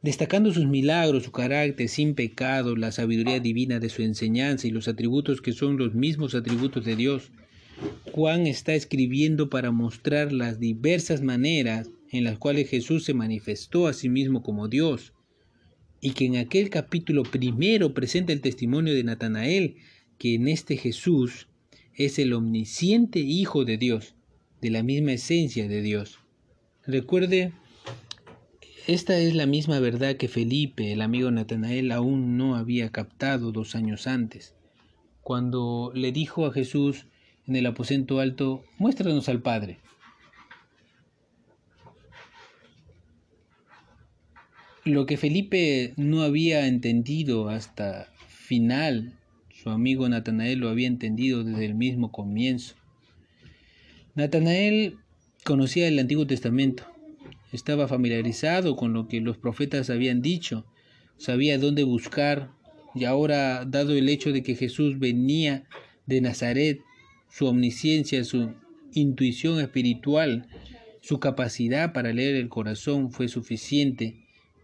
destacando 0.02 0.52
sus 0.52 0.66
milagros, 0.66 1.24
su 1.24 1.32
carácter 1.32 1.88
sin 1.88 2.14
pecado, 2.14 2.76
la 2.76 2.92
sabiduría 2.92 3.40
divina 3.40 3.78
de 3.78 3.88
su 3.88 4.02
enseñanza 4.02 4.66
y 4.66 4.72
los 4.72 4.88
atributos 4.88 5.40
que 5.40 5.52
son 5.52 5.78
los 5.78 5.94
mismos 5.94 6.34
atributos 6.34 6.84
de 6.84 6.96
Dios. 6.96 7.30
Juan 8.12 8.46
está 8.46 8.74
escribiendo 8.74 9.48
para 9.48 9.70
mostrar 9.70 10.32
las 10.32 10.60
diversas 10.60 11.22
maneras 11.22 11.90
en 12.10 12.24
las 12.24 12.36
cuales 12.36 12.68
Jesús 12.68 13.06
se 13.06 13.14
manifestó 13.14 13.86
a 13.86 13.94
sí 13.94 14.10
mismo 14.10 14.42
como 14.42 14.68
Dios, 14.68 15.14
y 16.02 16.10
que 16.10 16.26
en 16.26 16.36
aquel 16.36 16.68
capítulo 16.68 17.22
primero 17.22 17.94
presenta 17.94 18.34
el 18.34 18.42
testimonio 18.42 18.94
de 18.94 19.02
Natanael, 19.02 19.76
que 20.18 20.34
en 20.34 20.48
este 20.48 20.76
Jesús 20.76 21.48
es 21.94 22.18
el 22.18 22.32
omnisciente 22.32 23.20
Hijo 23.20 23.64
de 23.64 23.78
Dios, 23.78 24.14
de 24.60 24.70
la 24.70 24.82
misma 24.82 25.12
esencia 25.12 25.68
de 25.68 25.82
Dios. 25.82 26.18
Recuerde, 26.86 27.52
esta 28.86 29.18
es 29.18 29.34
la 29.34 29.46
misma 29.46 29.80
verdad 29.80 30.16
que 30.16 30.28
Felipe, 30.28 30.92
el 30.92 31.02
amigo 31.02 31.30
Natanael, 31.30 31.90
aún 31.90 32.36
no 32.36 32.54
había 32.54 32.90
captado 32.90 33.50
dos 33.50 33.74
años 33.74 34.06
antes, 34.06 34.54
cuando 35.22 35.90
le 35.94 36.12
dijo 36.12 36.46
a 36.46 36.52
Jesús 36.52 37.06
en 37.46 37.56
el 37.56 37.66
aposento 37.66 38.20
alto, 38.20 38.64
muéstranos 38.78 39.28
al 39.28 39.42
Padre. 39.42 39.78
Lo 44.84 45.04
que 45.04 45.16
Felipe 45.16 45.94
no 45.96 46.22
había 46.22 46.68
entendido 46.68 47.48
hasta 47.48 48.12
final 48.28 49.14
su 49.66 49.72
amigo 49.72 50.08
Natanael 50.08 50.60
lo 50.60 50.68
había 50.68 50.86
entendido 50.86 51.42
desde 51.42 51.64
el 51.64 51.74
mismo 51.74 52.12
comienzo. 52.12 52.76
Natanael 54.14 54.98
conocía 55.42 55.88
el 55.88 55.98
Antiguo 55.98 56.24
Testamento, 56.24 56.84
estaba 57.50 57.88
familiarizado 57.88 58.76
con 58.76 58.92
lo 58.92 59.08
que 59.08 59.20
los 59.20 59.38
profetas 59.38 59.90
habían 59.90 60.22
dicho, 60.22 60.64
sabía 61.16 61.58
dónde 61.58 61.82
buscar 61.82 62.52
y 62.94 63.06
ahora, 63.06 63.64
dado 63.64 63.94
el 63.94 64.08
hecho 64.08 64.30
de 64.30 64.44
que 64.44 64.54
Jesús 64.54 65.00
venía 65.00 65.64
de 66.06 66.20
Nazaret, 66.20 66.78
su 67.28 67.46
omnisciencia, 67.46 68.22
su 68.22 68.52
intuición 68.92 69.58
espiritual, 69.58 70.46
su 71.00 71.18
capacidad 71.18 71.92
para 71.92 72.12
leer 72.12 72.36
el 72.36 72.48
corazón 72.48 73.10
fue 73.10 73.26
suficiente 73.26 74.14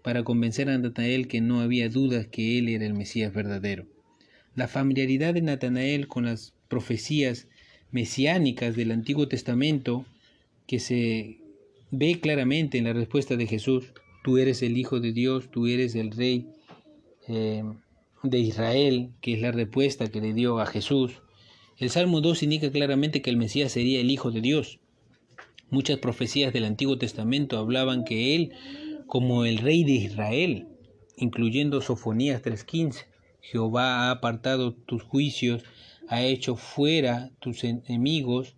para 0.05 0.23
convencer 0.23 0.71
a 0.71 0.79
Natanael 0.79 1.27
que 1.27 1.41
no 1.41 1.61
había 1.61 1.89
dudas 1.89 2.29
que 2.29 2.57
él 2.57 2.69
era 2.69 2.87
el 2.87 2.95
Mesías 2.95 3.35
verdadero. 3.35 3.92
La 4.55 4.69
familiaridad 4.69 5.35
de 5.35 5.43
Natanael 5.43 6.09
con 6.09 6.27
las 6.27 6.53
profecías 6.69 7.49
mesiánicas 7.91 8.77
del 8.77 8.91
Antiguo 8.91 9.29
Testamento, 9.29 10.05
que 10.67 10.79
se 10.79 11.39
ve 11.91 12.21
claramente 12.21 12.79
en 12.79 12.85
la 12.85 12.93
respuesta 12.93 13.37
de 13.37 13.47
Jesús, 13.47 13.93
tú 14.23 14.39
eres 14.39 14.63
el 14.63 14.77
Hijo 14.77 15.01
de 15.01 15.13
Dios, 15.13 15.51
tú 15.51 15.67
eres 15.67 15.95
el 15.95 16.11
Rey 16.11 16.49
eh, 17.29 17.65
de 18.23 18.39
Israel, 18.39 19.11
que 19.21 19.35
es 19.35 19.41
la 19.41 19.53
respuesta 19.53 20.09
que 20.09 20.21
le 20.21 20.33
dio 20.33 20.61
a 20.61 20.67
Jesús. 20.67 21.23
El 21.79 21.91
Salmo 21.91 22.21
2 22.21 22.43
indica 22.43 22.71
claramente 22.71 23.23
que 23.23 23.31
el 23.31 23.37
Mesías 23.37 23.73
sería 23.73 24.01
el 24.01 24.11
Hijo 24.11 24.31
de 24.31 24.41
Dios. 24.41 24.81
Muchas 25.71 25.99
profecías 25.99 26.53
del 26.53 26.65
Antiguo 26.65 26.99
Testamento 26.99 27.59
hablaban 27.59 28.05
que 28.05 28.37
Él, 28.37 28.53
como 29.07 29.45
el 29.45 29.59
Rey 29.59 29.85
de 29.85 29.93
Israel, 29.93 30.67
incluyendo 31.17 31.81
Sofonías 31.81 32.43
3.15, 32.43 33.07
Jehová 33.43 34.07
ha 34.07 34.11
apartado 34.13 34.73
tus 34.73 35.03
juicios, 35.03 35.65
ha 36.09 36.23
hecho 36.23 36.55
fuera 36.57 37.31
tus 37.41 37.65
enemigos. 37.65 38.55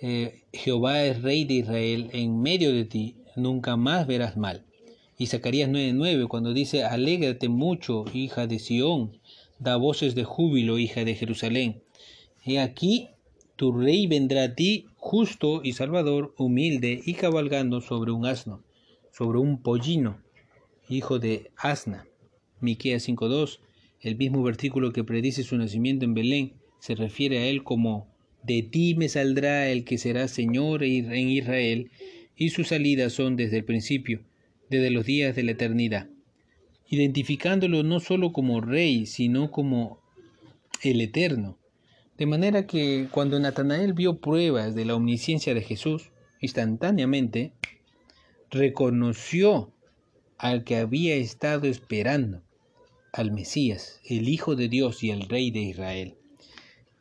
Eh, 0.00 0.42
Jehová 0.52 1.04
es 1.04 1.22
rey 1.22 1.44
de 1.44 1.54
Israel 1.54 2.10
en 2.12 2.40
medio 2.40 2.72
de 2.72 2.86
ti, 2.86 3.16
nunca 3.36 3.76
más 3.76 4.06
verás 4.06 4.36
mal. 4.36 4.64
Y 5.18 5.26
Zacarías 5.26 5.68
9:9 5.68 6.28
cuando 6.28 6.54
dice, 6.54 6.84
alégrate 6.84 7.48
mucho, 7.48 8.04
hija 8.12 8.46
de 8.46 8.58
Sión, 8.58 9.18
da 9.58 9.76
voces 9.76 10.14
de 10.14 10.24
júbilo, 10.24 10.78
hija 10.78 11.04
de 11.04 11.14
Jerusalén. 11.14 11.82
He 12.44 12.58
aquí, 12.58 13.08
tu 13.56 13.72
rey 13.72 14.06
vendrá 14.06 14.44
a 14.44 14.54
ti, 14.54 14.86
justo 14.96 15.60
y 15.62 15.74
salvador, 15.74 16.34
humilde 16.38 17.00
y 17.04 17.14
cabalgando 17.14 17.80
sobre 17.80 18.12
un 18.12 18.24
asno, 18.26 18.62
sobre 19.12 19.38
un 19.38 19.62
pollino, 19.62 20.22
hijo 20.88 21.18
de 21.18 21.50
Asna. 21.56 22.06
Miqueas 22.60 23.06
5:2 23.06 23.60
el 24.00 24.16
mismo 24.16 24.42
versículo 24.42 24.92
que 24.92 25.04
predice 25.04 25.42
su 25.42 25.56
nacimiento 25.56 26.04
en 26.04 26.14
Belén 26.14 26.52
se 26.80 26.94
refiere 26.94 27.38
a 27.38 27.46
él 27.46 27.64
como 27.64 28.08
de 28.42 28.62
ti 28.62 28.94
me 28.94 29.08
saldrá 29.08 29.68
el 29.68 29.84
que 29.84 29.98
será 29.98 30.28
Señor 30.28 30.84
en 30.84 31.28
Israel, 31.28 31.90
y 32.36 32.50
sus 32.50 32.68
salidas 32.68 33.12
son 33.12 33.34
desde 33.34 33.56
el 33.56 33.64
principio, 33.64 34.22
desde 34.70 34.90
los 34.90 35.04
días 35.04 35.34
de 35.34 35.42
la 35.42 35.52
eternidad. 35.52 36.08
identificándolo 36.88 37.82
no 37.82 37.98
solo 37.98 38.32
como 38.32 38.60
rey, 38.60 39.06
sino 39.06 39.50
como 39.50 40.00
el 40.84 41.00
eterno. 41.00 41.58
De 42.16 42.26
manera 42.26 42.68
que 42.68 43.08
cuando 43.10 43.40
Natanael 43.40 43.92
vio 43.92 44.20
pruebas 44.20 44.76
de 44.76 44.84
la 44.84 44.94
omnisciencia 44.94 45.52
de 45.52 45.62
Jesús, 45.62 46.12
instantáneamente 46.40 47.52
reconoció 48.50 49.72
al 50.38 50.62
que 50.62 50.76
había 50.76 51.16
estado 51.16 51.66
esperando, 51.66 52.42
al 53.16 53.32
Mesías, 53.32 54.00
el 54.04 54.28
Hijo 54.28 54.56
de 54.56 54.68
Dios 54.68 55.02
y 55.02 55.10
el 55.10 55.22
Rey 55.22 55.50
de 55.50 55.60
Israel. 55.60 56.14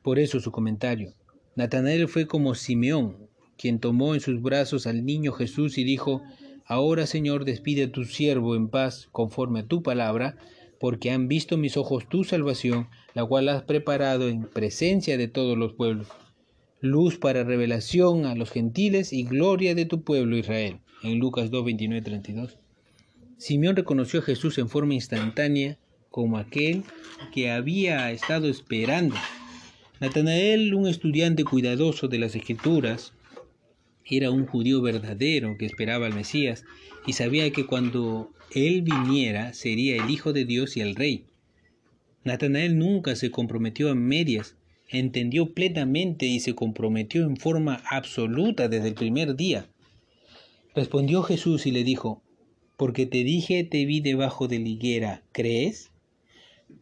Por 0.01 0.17
eso 0.17 0.39
su 0.39 0.51
comentario. 0.51 1.13
Natanael 1.55 2.07
fue 2.07 2.25
como 2.25 2.55
Simeón, 2.55 3.17
quien 3.57 3.79
tomó 3.79 4.13
en 4.13 4.21
sus 4.21 4.41
brazos 4.41 4.87
al 4.87 5.05
niño 5.05 5.33
Jesús 5.33 5.77
y 5.77 5.83
dijo, 5.83 6.21
Ahora 6.65 7.05
Señor, 7.05 7.43
despide 7.43 7.83
a 7.83 7.91
tu 7.91 8.05
siervo 8.05 8.55
en 8.55 8.69
paz 8.69 9.09
conforme 9.11 9.59
a 9.59 9.67
tu 9.67 9.83
palabra, 9.83 10.37
porque 10.79 11.11
han 11.11 11.27
visto 11.27 11.57
mis 11.57 11.75
ojos 11.75 12.07
tu 12.07 12.23
salvación, 12.23 12.87
la 13.13 13.25
cual 13.25 13.49
has 13.49 13.63
preparado 13.63 14.29
en 14.29 14.43
presencia 14.43 15.17
de 15.17 15.27
todos 15.27 15.57
los 15.57 15.73
pueblos, 15.73 16.07
luz 16.79 17.17
para 17.17 17.43
revelación 17.43 18.25
a 18.25 18.35
los 18.35 18.51
gentiles 18.51 19.11
y 19.11 19.23
gloria 19.23 19.75
de 19.75 19.85
tu 19.85 20.01
pueblo 20.03 20.37
Israel. 20.37 20.79
En 21.03 21.19
Lucas 21.19 21.51
2, 21.51 21.65
29, 21.65 22.01
32. 22.01 22.57
Simeón 23.37 23.75
reconoció 23.75 24.21
a 24.21 24.23
Jesús 24.23 24.57
en 24.57 24.69
forma 24.69 24.93
instantánea 24.93 25.77
como 26.15 26.37
aquel 26.37 26.85
que 27.33 27.51
había 27.51 28.09
estado 28.13 28.47
esperando. 28.47 29.17
Natanael, 29.99 30.73
un 30.73 30.87
estudiante 30.87 31.43
cuidadoso 31.43 32.07
de 32.07 32.19
las 32.19 32.33
escrituras, 32.37 33.11
era 34.05 34.31
un 34.31 34.45
judío 34.45 34.81
verdadero 34.81 35.57
que 35.57 35.65
esperaba 35.65 36.05
al 36.05 36.13
Mesías 36.13 36.63
y 37.05 37.11
sabía 37.11 37.51
que 37.51 37.65
cuando 37.65 38.31
él 38.53 38.81
viniera 38.83 39.51
sería 39.51 40.01
el 40.01 40.09
Hijo 40.09 40.31
de 40.31 40.45
Dios 40.45 40.77
y 40.77 40.79
el 40.79 40.95
Rey. 40.95 41.25
Natanael 42.23 42.79
nunca 42.79 43.17
se 43.17 43.29
comprometió 43.29 43.91
a 43.91 43.95
medias, 43.95 44.55
entendió 44.87 45.53
plenamente 45.53 46.27
y 46.27 46.39
se 46.39 46.55
comprometió 46.55 47.25
en 47.25 47.35
forma 47.35 47.83
absoluta 47.91 48.69
desde 48.69 48.87
el 48.87 48.93
primer 48.93 49.35
día. 49.35 49.67
Respondió 50.73 51.23
Jesús 51.23 51.65
y 51.65 51.71
le 51.71 51.83
dijo, 51.83 52.23
porque 52.77 53.05
te 53.05 53.25
dije 53.25 53.65
te 53.65 53.83
vi 53.83 53.99
debajo 53.99 54.47
de 54.47 54.59
la 54.59 54.69
higuera, 54.69 55.21
¿crees? 55.33 55.91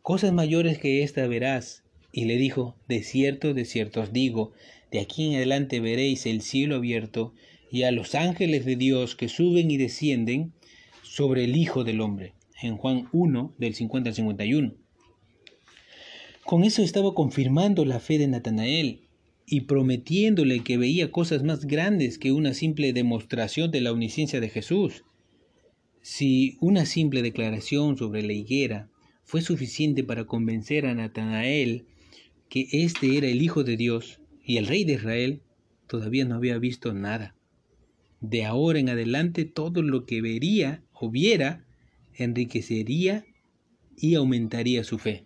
Cosas 0.02 0.34
mayores 0.34 0.78
que 0.78 1.04
esta 1.04 1.28
verás. 1.28 1.84
Y 2.12 2.26
le 2.26 2.38
dijo, 2.38 2.76
de 2.88 3.04
cierto, 3.04 3.54
de 3.54 3.66
cierto 3.66 4.02
os 4.02 4.14
digo, 4.14 4.52
de 4.92 5.00
aquí 5.00 5.28
en 5.28 5.36
adelante 5.36 5.80
veréis 5.80 6.26
el 6.26 6.42
cielo 6.42 6.76
abierto 6.76 7.34
y 7.72 7.84
a 7.84 7.92
los 7.92 8.14
ángeles 8.14 8.66
de 8.66 8.76
Dios 8.76 9.16
que 9.16 9.30
suben 9.30 9.72
y 9.72 9.78
descienden 9.78 10.54
sobre 11.02 11.46
el 11.46 11.58
Hijo 11.58 11.84
del 11.84 12.02
Hombre. 12.02 12.34
En 12.62 12.78
Juan 12.78 13.10
1, 13.12 13.56
del 13.58 13.74
50 13.74 14.10
al 14.10 14.16
51. 14.16 14.76
Con 16.46 16.64
eso 16.64 16.84
estaba 16.84 17.14
confirmando 17.16 17.84
la 17.84 18.00
fe 18.00 18.18
de 18.20 18.28
Natanael 18.28 19.02
y 19.46 19.62
prometiéndole 19.62 20.64
que 20.64 20.78
veía 20.78 21.12
cosas 21.12 21.44
más 21.44 21.66
grandes 21.66 22.20
que 22.20 22.32
una 22.32 22.54
simple 22.54 22.94
demostración 22.94 23.72
de 23.72 23.82
la 23.82 23.92
omnisciencia 23.92 24.40
de 24.40 24.50
Jesús. 24.50 25.04
Si 26.02 26.58
una 26.62 26.86
simple 26.86 27.22
declaración 27.22 27.98
sobre 27.98 28.24
la 28.24 28.34
higuera 28.34 28.90
fue 29.24 29.42
suficiente 29.42 30.04
para 30.04 30.26
convencer 30.26 30.86
a 30.86 30.94
Natanael 30.94 31.86
que 32.50 32.68
éste 32.72 33.18
era 33.18 33.28
el 33.28 33.42
Hijo 33.42 33.64
de 33.64 33.78
Dios, 33.78 34.20
y 34.46 34.58
el 34.58 34.68
rey 34.68 34.84
de 34.84 34.94
Israel 34.94 35.42
todavía 35.88 36.26
no 36.26 36.36
había 36.36 36.58
visto 36.60 36.94
nada. 36.94 37.36
De 38.22 38.46
ahora 38.46 38.80
en 38.80 38.90
adelante 38.90 39.46
todo 39.46 39.82
lo 39.82 40.06
que 40.06 40.22
vería 40.22 40.84
o 40.94 41.10
viera 41.10 41.66
enriquecería 42.16 43.26
y 43.98 44.16
aumentaría 44.16 44.84
su 44.84 44.98
fe. 44.98 45.26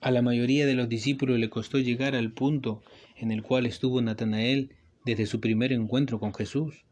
A 0.00 0.10
la 0.10 0.22
mayoría 0.22 0.66
de 0.66 0.74
los 0.74 0.88
discípulos 0.88 1.38
le 1.38 1.50
costó 1.50 1.78
llegar 1.78 2.14
al 2.14 2.32
punto 2.32 2.82
en 3.16 3.32
el 3.32 3.42
cual 3.42 3.66
estuvo 3.66 4.00
Natanael 4.00 4.70
desde 5.04 5.26
su 5.26 5.40
primer 5.40 5.72
encuentro 5.72 6.20
con 6.20 6.34
Jesús. 6.34 6.84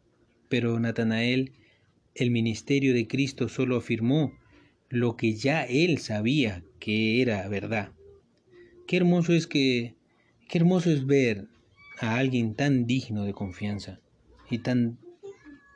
Pero 0.48 0.78
Natanael, 0.80 1.52
el 2.14 2.30
ministerio 2.30 2.94
de 2.94 3.06
Cristo 3.06 3.48
solo 3.48 3.76
afirmó 3.76 4.32
lo 4.94 5.16
que 5.16 5.34
ya 5.34 5.64
él 5.64 5.98
sabía 5.98 6.62
que 6.78 7.20
era 7.22 7.48
verdad. 7.48 7.92
Qué 8.86 8.96
hermoso 8.96 9.32
es 9.32 9.46
que 9.46 9.94
Qué 10.48 10.58
hermoso 10.58 10.90
es 10.90 11.06
ver 11.06 11.48
a 11.98 12.16
alguien 12.16 12.54
tan 12.54 12.86
digno 12.86 13.24
de 13.24 13.32
confianza 13.32 14.00
y, 14.50 14.58
tan, 14.58 14.98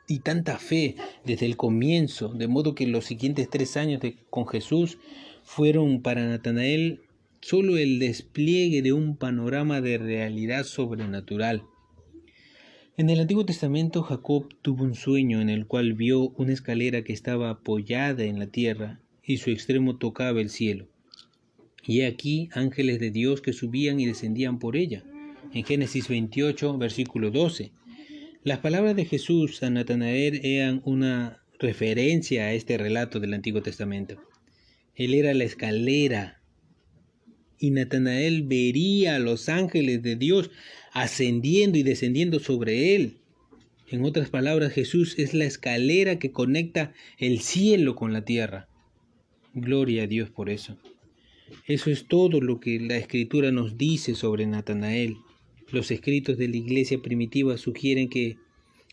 y 0.07 0.19
tanta 0.19 0.57
fe 0.57 0.95
desde 1.25 1.47
el 1.47 1.57
comienzo, 1.57 2.29
de 2.29 2.47
modo 2.47 2.75
que 2.75 2.87
los 2.87 3.05
siguientes 3.05 3.49
tres 3.49 3.77
años 3.77 4.01
con 4.29 4.47
Jesús 4.47 4.99
fueron 5.43 6.01
para 6.01 6.27
Natanael 6.27 7.01
solo 7.41 7.77
el 7.77 7.99
despliegue 7.99 8.81
de 8.81 8.93
un 8.93 9.17
panorama 9.17 9.81
de 9.81 9.97
realidad 9.97 10.63
sobrenatural. 10.63 11.63
En 12.95 13.09
el 13.09 13.19
Antiguo 13.19 13.45
Testamento 13.45 14.03
Jacob 14.03 14.49
tuvo 14.61 14.83
un 14.83 14.93
sueño 14.93 15.41
en 15.41 15.49
el 15.49 15.65
cual 15.65 15.93
vio 15.93 16.29
una 16.37 16.53
escalera 16.53 17.03
que 17.03 17.13
estaba 17.13 17.49
apoyada 17.49 18.23
en 18.23 18.39
la 18.39 18.47
tierra 18.47 18.99
y 19.29 19.37
su 19.37 19.51
extremo 19.51 19.95
tocaba 19.97 20.41
el 20.41 20.49
cielo. 20.49 20.89
Y 21.85 22.01
aquí 22.01 22.49
ángeles 22.51 22.99
de 22.99 23.11
Dios 23.11 23.41
que 23.41 23.53
subían 23.53 23.99
y 23.99 24.07
descendían 24.07 24.57
por 24.57 24.75
ella. 24.75 25.03
En 25.53 25.63
Génesis 25.63 26.07
28, 26.07 26.79
versículo 26.79 27.29
12. 27.29 27.71
Las 28.43 28.57
palabras 28.57 28.95
de 28.95 29.05
Jesús 29.05 29.61
a 29.61 29.69
Natanael 29.69 30.41
eran 30.43 30.81
una 30.83 31.43
referencia 31.59 32.45
a 32.45 32.53
este 32.53 32.79
relato 32.79 33.19
del 33.19 33.35
Antiguo 33.35 33.61
Testamento. 33.61 34.19
Él 34.95 35.13
era 35.13 35.35
la 35.35 35.43
escalera 35.43 36.41
y 37.59 37.69
Natanael 37.69 38.47
vería 38.47 39.17
a 39.17 39.19
los 39.19 39.47
ángeles 39.47 40.01
de 40.01 40.15
Dios 40.15 40.49
ascendiendo 40.91 41.77
y 41.77 41.83
descendiendo 41.83 42.39
sobre 42.39 42.95
él. 42.95 43.17
En 43.91 44.03
otras 44.05 44.31
palabras, 44.31 44.73
Jesús 44.73 45.19
es 45.19 45.35
la 45.35 45.45
escalera 45.45 46.17
que 46.17 46.31
conecta 46.31 46.93
el 47.19 47.41
cielo 47.41 47.95
con 47.95 48.11
la 48.11 48.25
tierra. 48.25 48.68
Gloria 49.53 50.03
a 50.03 50.07
Dios 50.07 50.29
por 50.29 50.49
eso. 50.49 50.77
Eso 51.67 51.89
es 51.89 52.07
todo 52.07 52.41
lo 52.41 52.59
que 52.59 52.79
la 52.79 52.97
escritura 52.97 53.51
nos 53.51 53.77
dice 53.77 54.15
sobre 54.15 54.45
Natanael. 54.45 55.17
Los 55.71 55.91
escritos 55.91 56.37
de 56.37 56.47
la 56.47 56.57
iglesia 56.57 57.01
primitiva 57.01 57.57
sugieren 57.57 58.09
que 58.09 58.37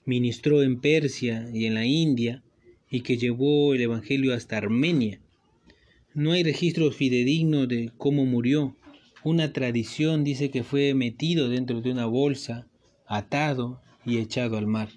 ministró 0.05 0.63
en 0.63 0.81
Persia 0.81 1.49
y 1.53 1.67
en 1.67 1.75
la 1.75 1.85
India 1.85 2.43
y 2.91 3.01
que 3.01 3.19
llevó 3.19 3.75
el 3.75 3.83
Evangelio 3.83 4.33
hasta 4.33 4.57
Armenia. 4.57 5.21
No 6.15 6.33
hay 6.33 6.43
registros 6.43 6.97
fidedignos 6.97 7.69
de 7.69 7.91
cómo 7.99 8.25
murió. 8.25 8.75
Una 9.23 9.53
tradición 9.53 10.25
dice 10.25 10.51
que 10.51 10.63
fue 10.63 10.95
metido 10.95 11.49
dentro 11.49 11.83
de 11.83 11.91
una 11.91 12.07
bolsa, 12.07 12.67
atado 13.07 13.83
y 14.05 14.19
echado 14.19 14.57
al 14.57 14.67
mar. 14.67 14.89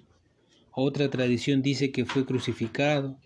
Otra 0.72 1.10
tradición 1.10 1.62
dice 1.62 1.90
que 1.90 2.06
fue 2.06 2.24
crucificado. 2.24 3.18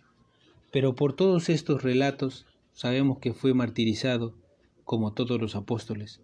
Pero 0.74 0.96
por 0.96 1.12
todos 1.12 1.50
estos 1.50 1.84
relatos 1.84 2.46
sabemos 2.72 3.20
que 3.20 3.32
fue 3.32 3.54
martirizado 3.54 4.34
como 4.82 5.12
todos 5.12 5.40
los 5.40 5.54
apóstoles, 5.54 6.20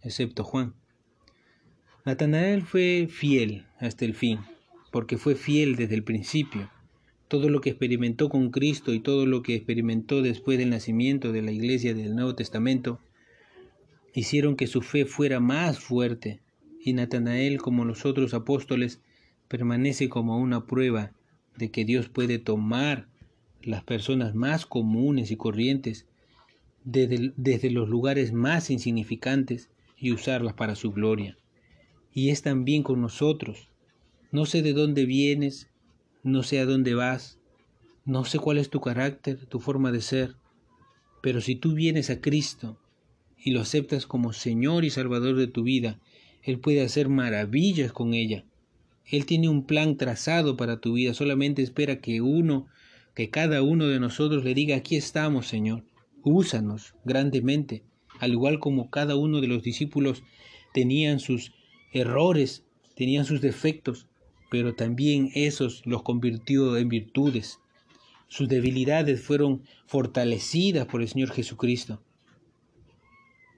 excepto 0.00 0.42
Juan. 0.42 0.72
Natanael 2.06 2.62
fue 2.62 3.08
fiel 3.10 3.66
hasta 3.78 4.06
el 4.06 4.14
fin, 4.14 4.38
porque 4.90 5.18
fue 5.18 5.34
fiel 5.34 5.76
desde 5.76 5.96
el 5.96 6.02
principio. 6.02 6.70
Todo 7.28 7.50
lo 7.50 7.60
que 7.60 7.68
experimentó 7.68 8.30
con 8.30 8.48
Cristo 8.50 8.94
y 8.94 9.00
todo 9.00 9.26
lo 9.26 9.42
que 9.42 9.54
experimentó 9.54 10.22
después 10.22 10.56
del 10.56 10.70
nacimiento 10.70 11.30
de 11.30 11.42
la 11.42 11.52
iglesia 11.52 11.92
del 11.92 12.14
Nuevo 12.14 12.34
Testamento 12.34 13.00
hicieron 14.14 14.56
que 14.56 14.66
su 14.66 14.80
fe 14.80 15.04
fuera 15.04 15.40
más 15.40 15.78
fuerte, 15.78 16.40
y 16.82 16.94
Natanael, 16.94 17.58
como 17.58 17.84
los 17.84 18.06
otros 18.06 18.32
apóstoles, 18.32 19.02
permanece 19.46 20.08
como 20.08 20.38
una 20.38 20.64
prueba 20.64 21.12
de 21.58 21.70
que 21.70 21.84
Dios 21.84 22.08
puede 22.08 22.38
tomar 22.38 23.09
las 23.62 23.84
personas 23.84 24.34
más 24.34 24.66
comunes 24.66 25.30
y 25.30 25.36
corrientes 25.36 26.06
desde, 26.84 27.32
desde, 27.36 27.70
los 27.70 27.88
lugares 27.88 28.32
más 28.32 28.70
insignificantes 28.70 29.68
y 29.98 30.12
usarlas 30.12 30.54
para 30.54 30.74
su 30.74 30.92
gloria. 30.92 31.36
Y 32.12 32.30
es 32.30 32.42
también 32.42 32.82
con 32.82 33.00
nosotros. 33.00 33.68
No 34.32 34.46
sé 34.46 34.62
de 34.62 34.72
dónde 34.72 35.04
vienes, 35.04 35.68
no 36.22 36.42
sé 36.42 36.58
a 36.58 36.66
dónde 36.66 36.94
vas, 36.94 37.38
no 38.04 38.24
sé 38.24 38.38
cuál 38.38 38.58
es 38.58 38.70
tu 38.70 38.80
carácter, 38.80 39.46
tu 39.46 39.60
forma 39.60 39.92
de 39.92 40.00
ser, 40.00 40.36
pero 41.22 41.40
si 41.40 41.54
tú 41.54 41.74
vienes 41.74 42.10
a 42.10 42.20
Cristo 42.20 42.78
y 43.38 43.52
lo 43.52 43.60
aceptas 43.60 44.06
como 44.06 44.32
Señor 44.32 44.84
y 44.84 44.90
Salvador 44.90 45.36
de 45.36 45.46
tu 45.46 45.62
vida, 45.62 45.98
Él 46.42 46.58
puede 46.58 46.82
hacer 46.82 47.08
maravillas 47.08 47.92
con 47.92 48.14
ella. 48.14 48.44
Él 49.06 49.26
tiene 49.26 49.48
un 49.48 49.64
plan 49.64 49.96
trazado 49.96 50.56
para 50.56 50.80
tu 50.80 50.94
vida, 50.94 51.14
solamente 51.14 51.62
espera 51.62 52.00
que 52.00 52.20
uno 52.20 52.66
que 53.14 53.30
cada 53.30 53.62
uno 53.62 53.86
de 53.86 54.00
nosotros 54.00 54.44
le 54.44 54.54
diga, 54.54 54.76
aquí 54.76 54.96
estamos, 54.96 55.46
Señor, 55.46 55.84
úsanos 56.22 56.94
grandemente, 57.04 57.82
al 58.18 58.32
igual 58.32 58.58
como 58.58 58.90
cada 58.90 59.16
uno 59.16 59.40
de 59.40 59.48
los 59.48 59.62
discípulos 59.62 60.22
tenían 60.72 61.20
sus 61.20 61.52
errores, 61.92 62.64
tenían 62.94 63.24
sus 63.24 63.40
defectos, 63.40 64.06
pero 64.50 64.74
también 64.74 65.30
esos 65.34 65.82
los 65.86 66.02
convirtió 66.02 66.76
en 66.76 66.88
virtudes. 66.88 67.60
sus 68.28 68.48
debilidades 68.48 69.20
fueron 69.22 69.64
fortalecidas 69.86 70.86
por 70.86 71.02
el 71.02 71.08
Señor 71.08 71.30
Jesucristo. 71.30 72.00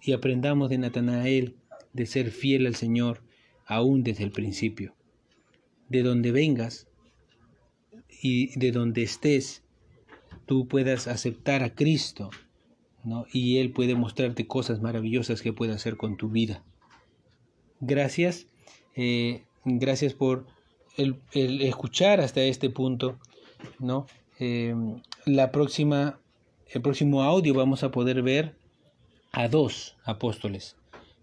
Y 0.00 0.12
aprendamos 0.12 0.70
de 0.70 0.78
Natanael 0.78 1.56
de 1.92 2.06
ser 2.06 2.30
fiel 2.30 2.66
al 2.66 2.74
Señor 2.74 3.22
aún 3.66 4.02
desde 4.02 4.24
el 4.24 4.32
principio. 4.32 4.94
De 5.90 6.02
donde 6.02 6.32
vengas 6.32 6.88
y 8.22 8.56
de 8.58 8.70
donde 8.70 9.02
estés, 9.02 9.62
tú 10.46 10.68
puedas 10.68 11.08
aceptar 11.08 11.64
a 11.64 11.74
Cristo, 11.74 12.30
¿no? 13.02 13.26
Y 13.32 13.58
Él 13.58 13.72
puede 13.72 13.96
mostrarte 13.96 14.46
cosas 14.46 14.80
maravillosas 14.80 15.42
que 15.42 15.52
puede 15.52 15.72
hacer 15.72 15.96
con 15.96 16.16
tu 16.16 16.30
vida. 16.30 16.62
Gracias, 17.80 18.46
eh, 18.94 19.42
gracias 19.64 20.14
por 20.14 20.46
el, 20.96 21.16
escuchar 21.32 22.20
hasta 22.20 22.42
este 22.42 22.70
punto, 22.70 23.18
¿no? 23.80 24.06
Eh, 24.38 24.74
la 25.26 25.50
próxima, 25.50 26.20
el 26.68 26.80
próximo 26.80 27.24
audio 27.24 27.54
vamos 27.54 27.82
a 27.82 27.90
poder 27.90 28.22
ver 28.22 28.54
a 29.32 29.48
dos 29.48 29.96
apóstoles 30.04 30.76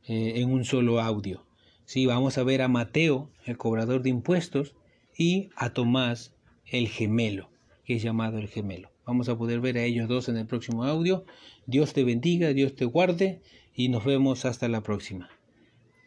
eh, 0.06 0.34
en 0.36 0.52
un 0.52 0.66
solo 0.66 1.00
audio. 1.00 1.46
Sí, 1.86 2.06
vamos 2.06 2.38
a 2.38 2.44
ver 2.44 2.62
a 2.62 2.68
Mateo, 2.68 3.30
el 3.46 3.58
cobrador 3.58 4.02
de 4.02 4.10
impuestos, 4.10 4.76
y 5.18 5.50
a 5.56 5.72
Tomás, 5.72 6.34
el 6.72 6.88
gemelo, 6.88 7.50
que 7.86 7.96
es 7.96 8.04
llamado 8.04 8.38
el 8.38 8.48
gemelo. 8.48 8.92
Vamos 9.06 9.30
a 9.30 9.38
poder 9.38 9.60
ver 9.60 9.78
a 9.78 9.84
ellos 9.84 10.08
dos 10.08 10.30
en 10.30 10.38
el 10.38 10.46
próximo 10.46 10.84
audio. 10.84 11.26
Dios 11.66 11.94
te 11.94 12.04
bendiga, 12.04 12.54
Dios 12.54 12.76
te 12.76 12.86
guarde 12.86 13.42
y 13.74 13.90
nos 13.90 14.06
vemos 14.06 14.46
hasta 14.46 14.68
la 14.68 14.82
próxima. 14.82 15.30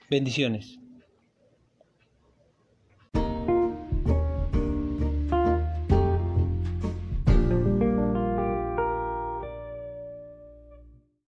Bendiciones. 0.09 0.82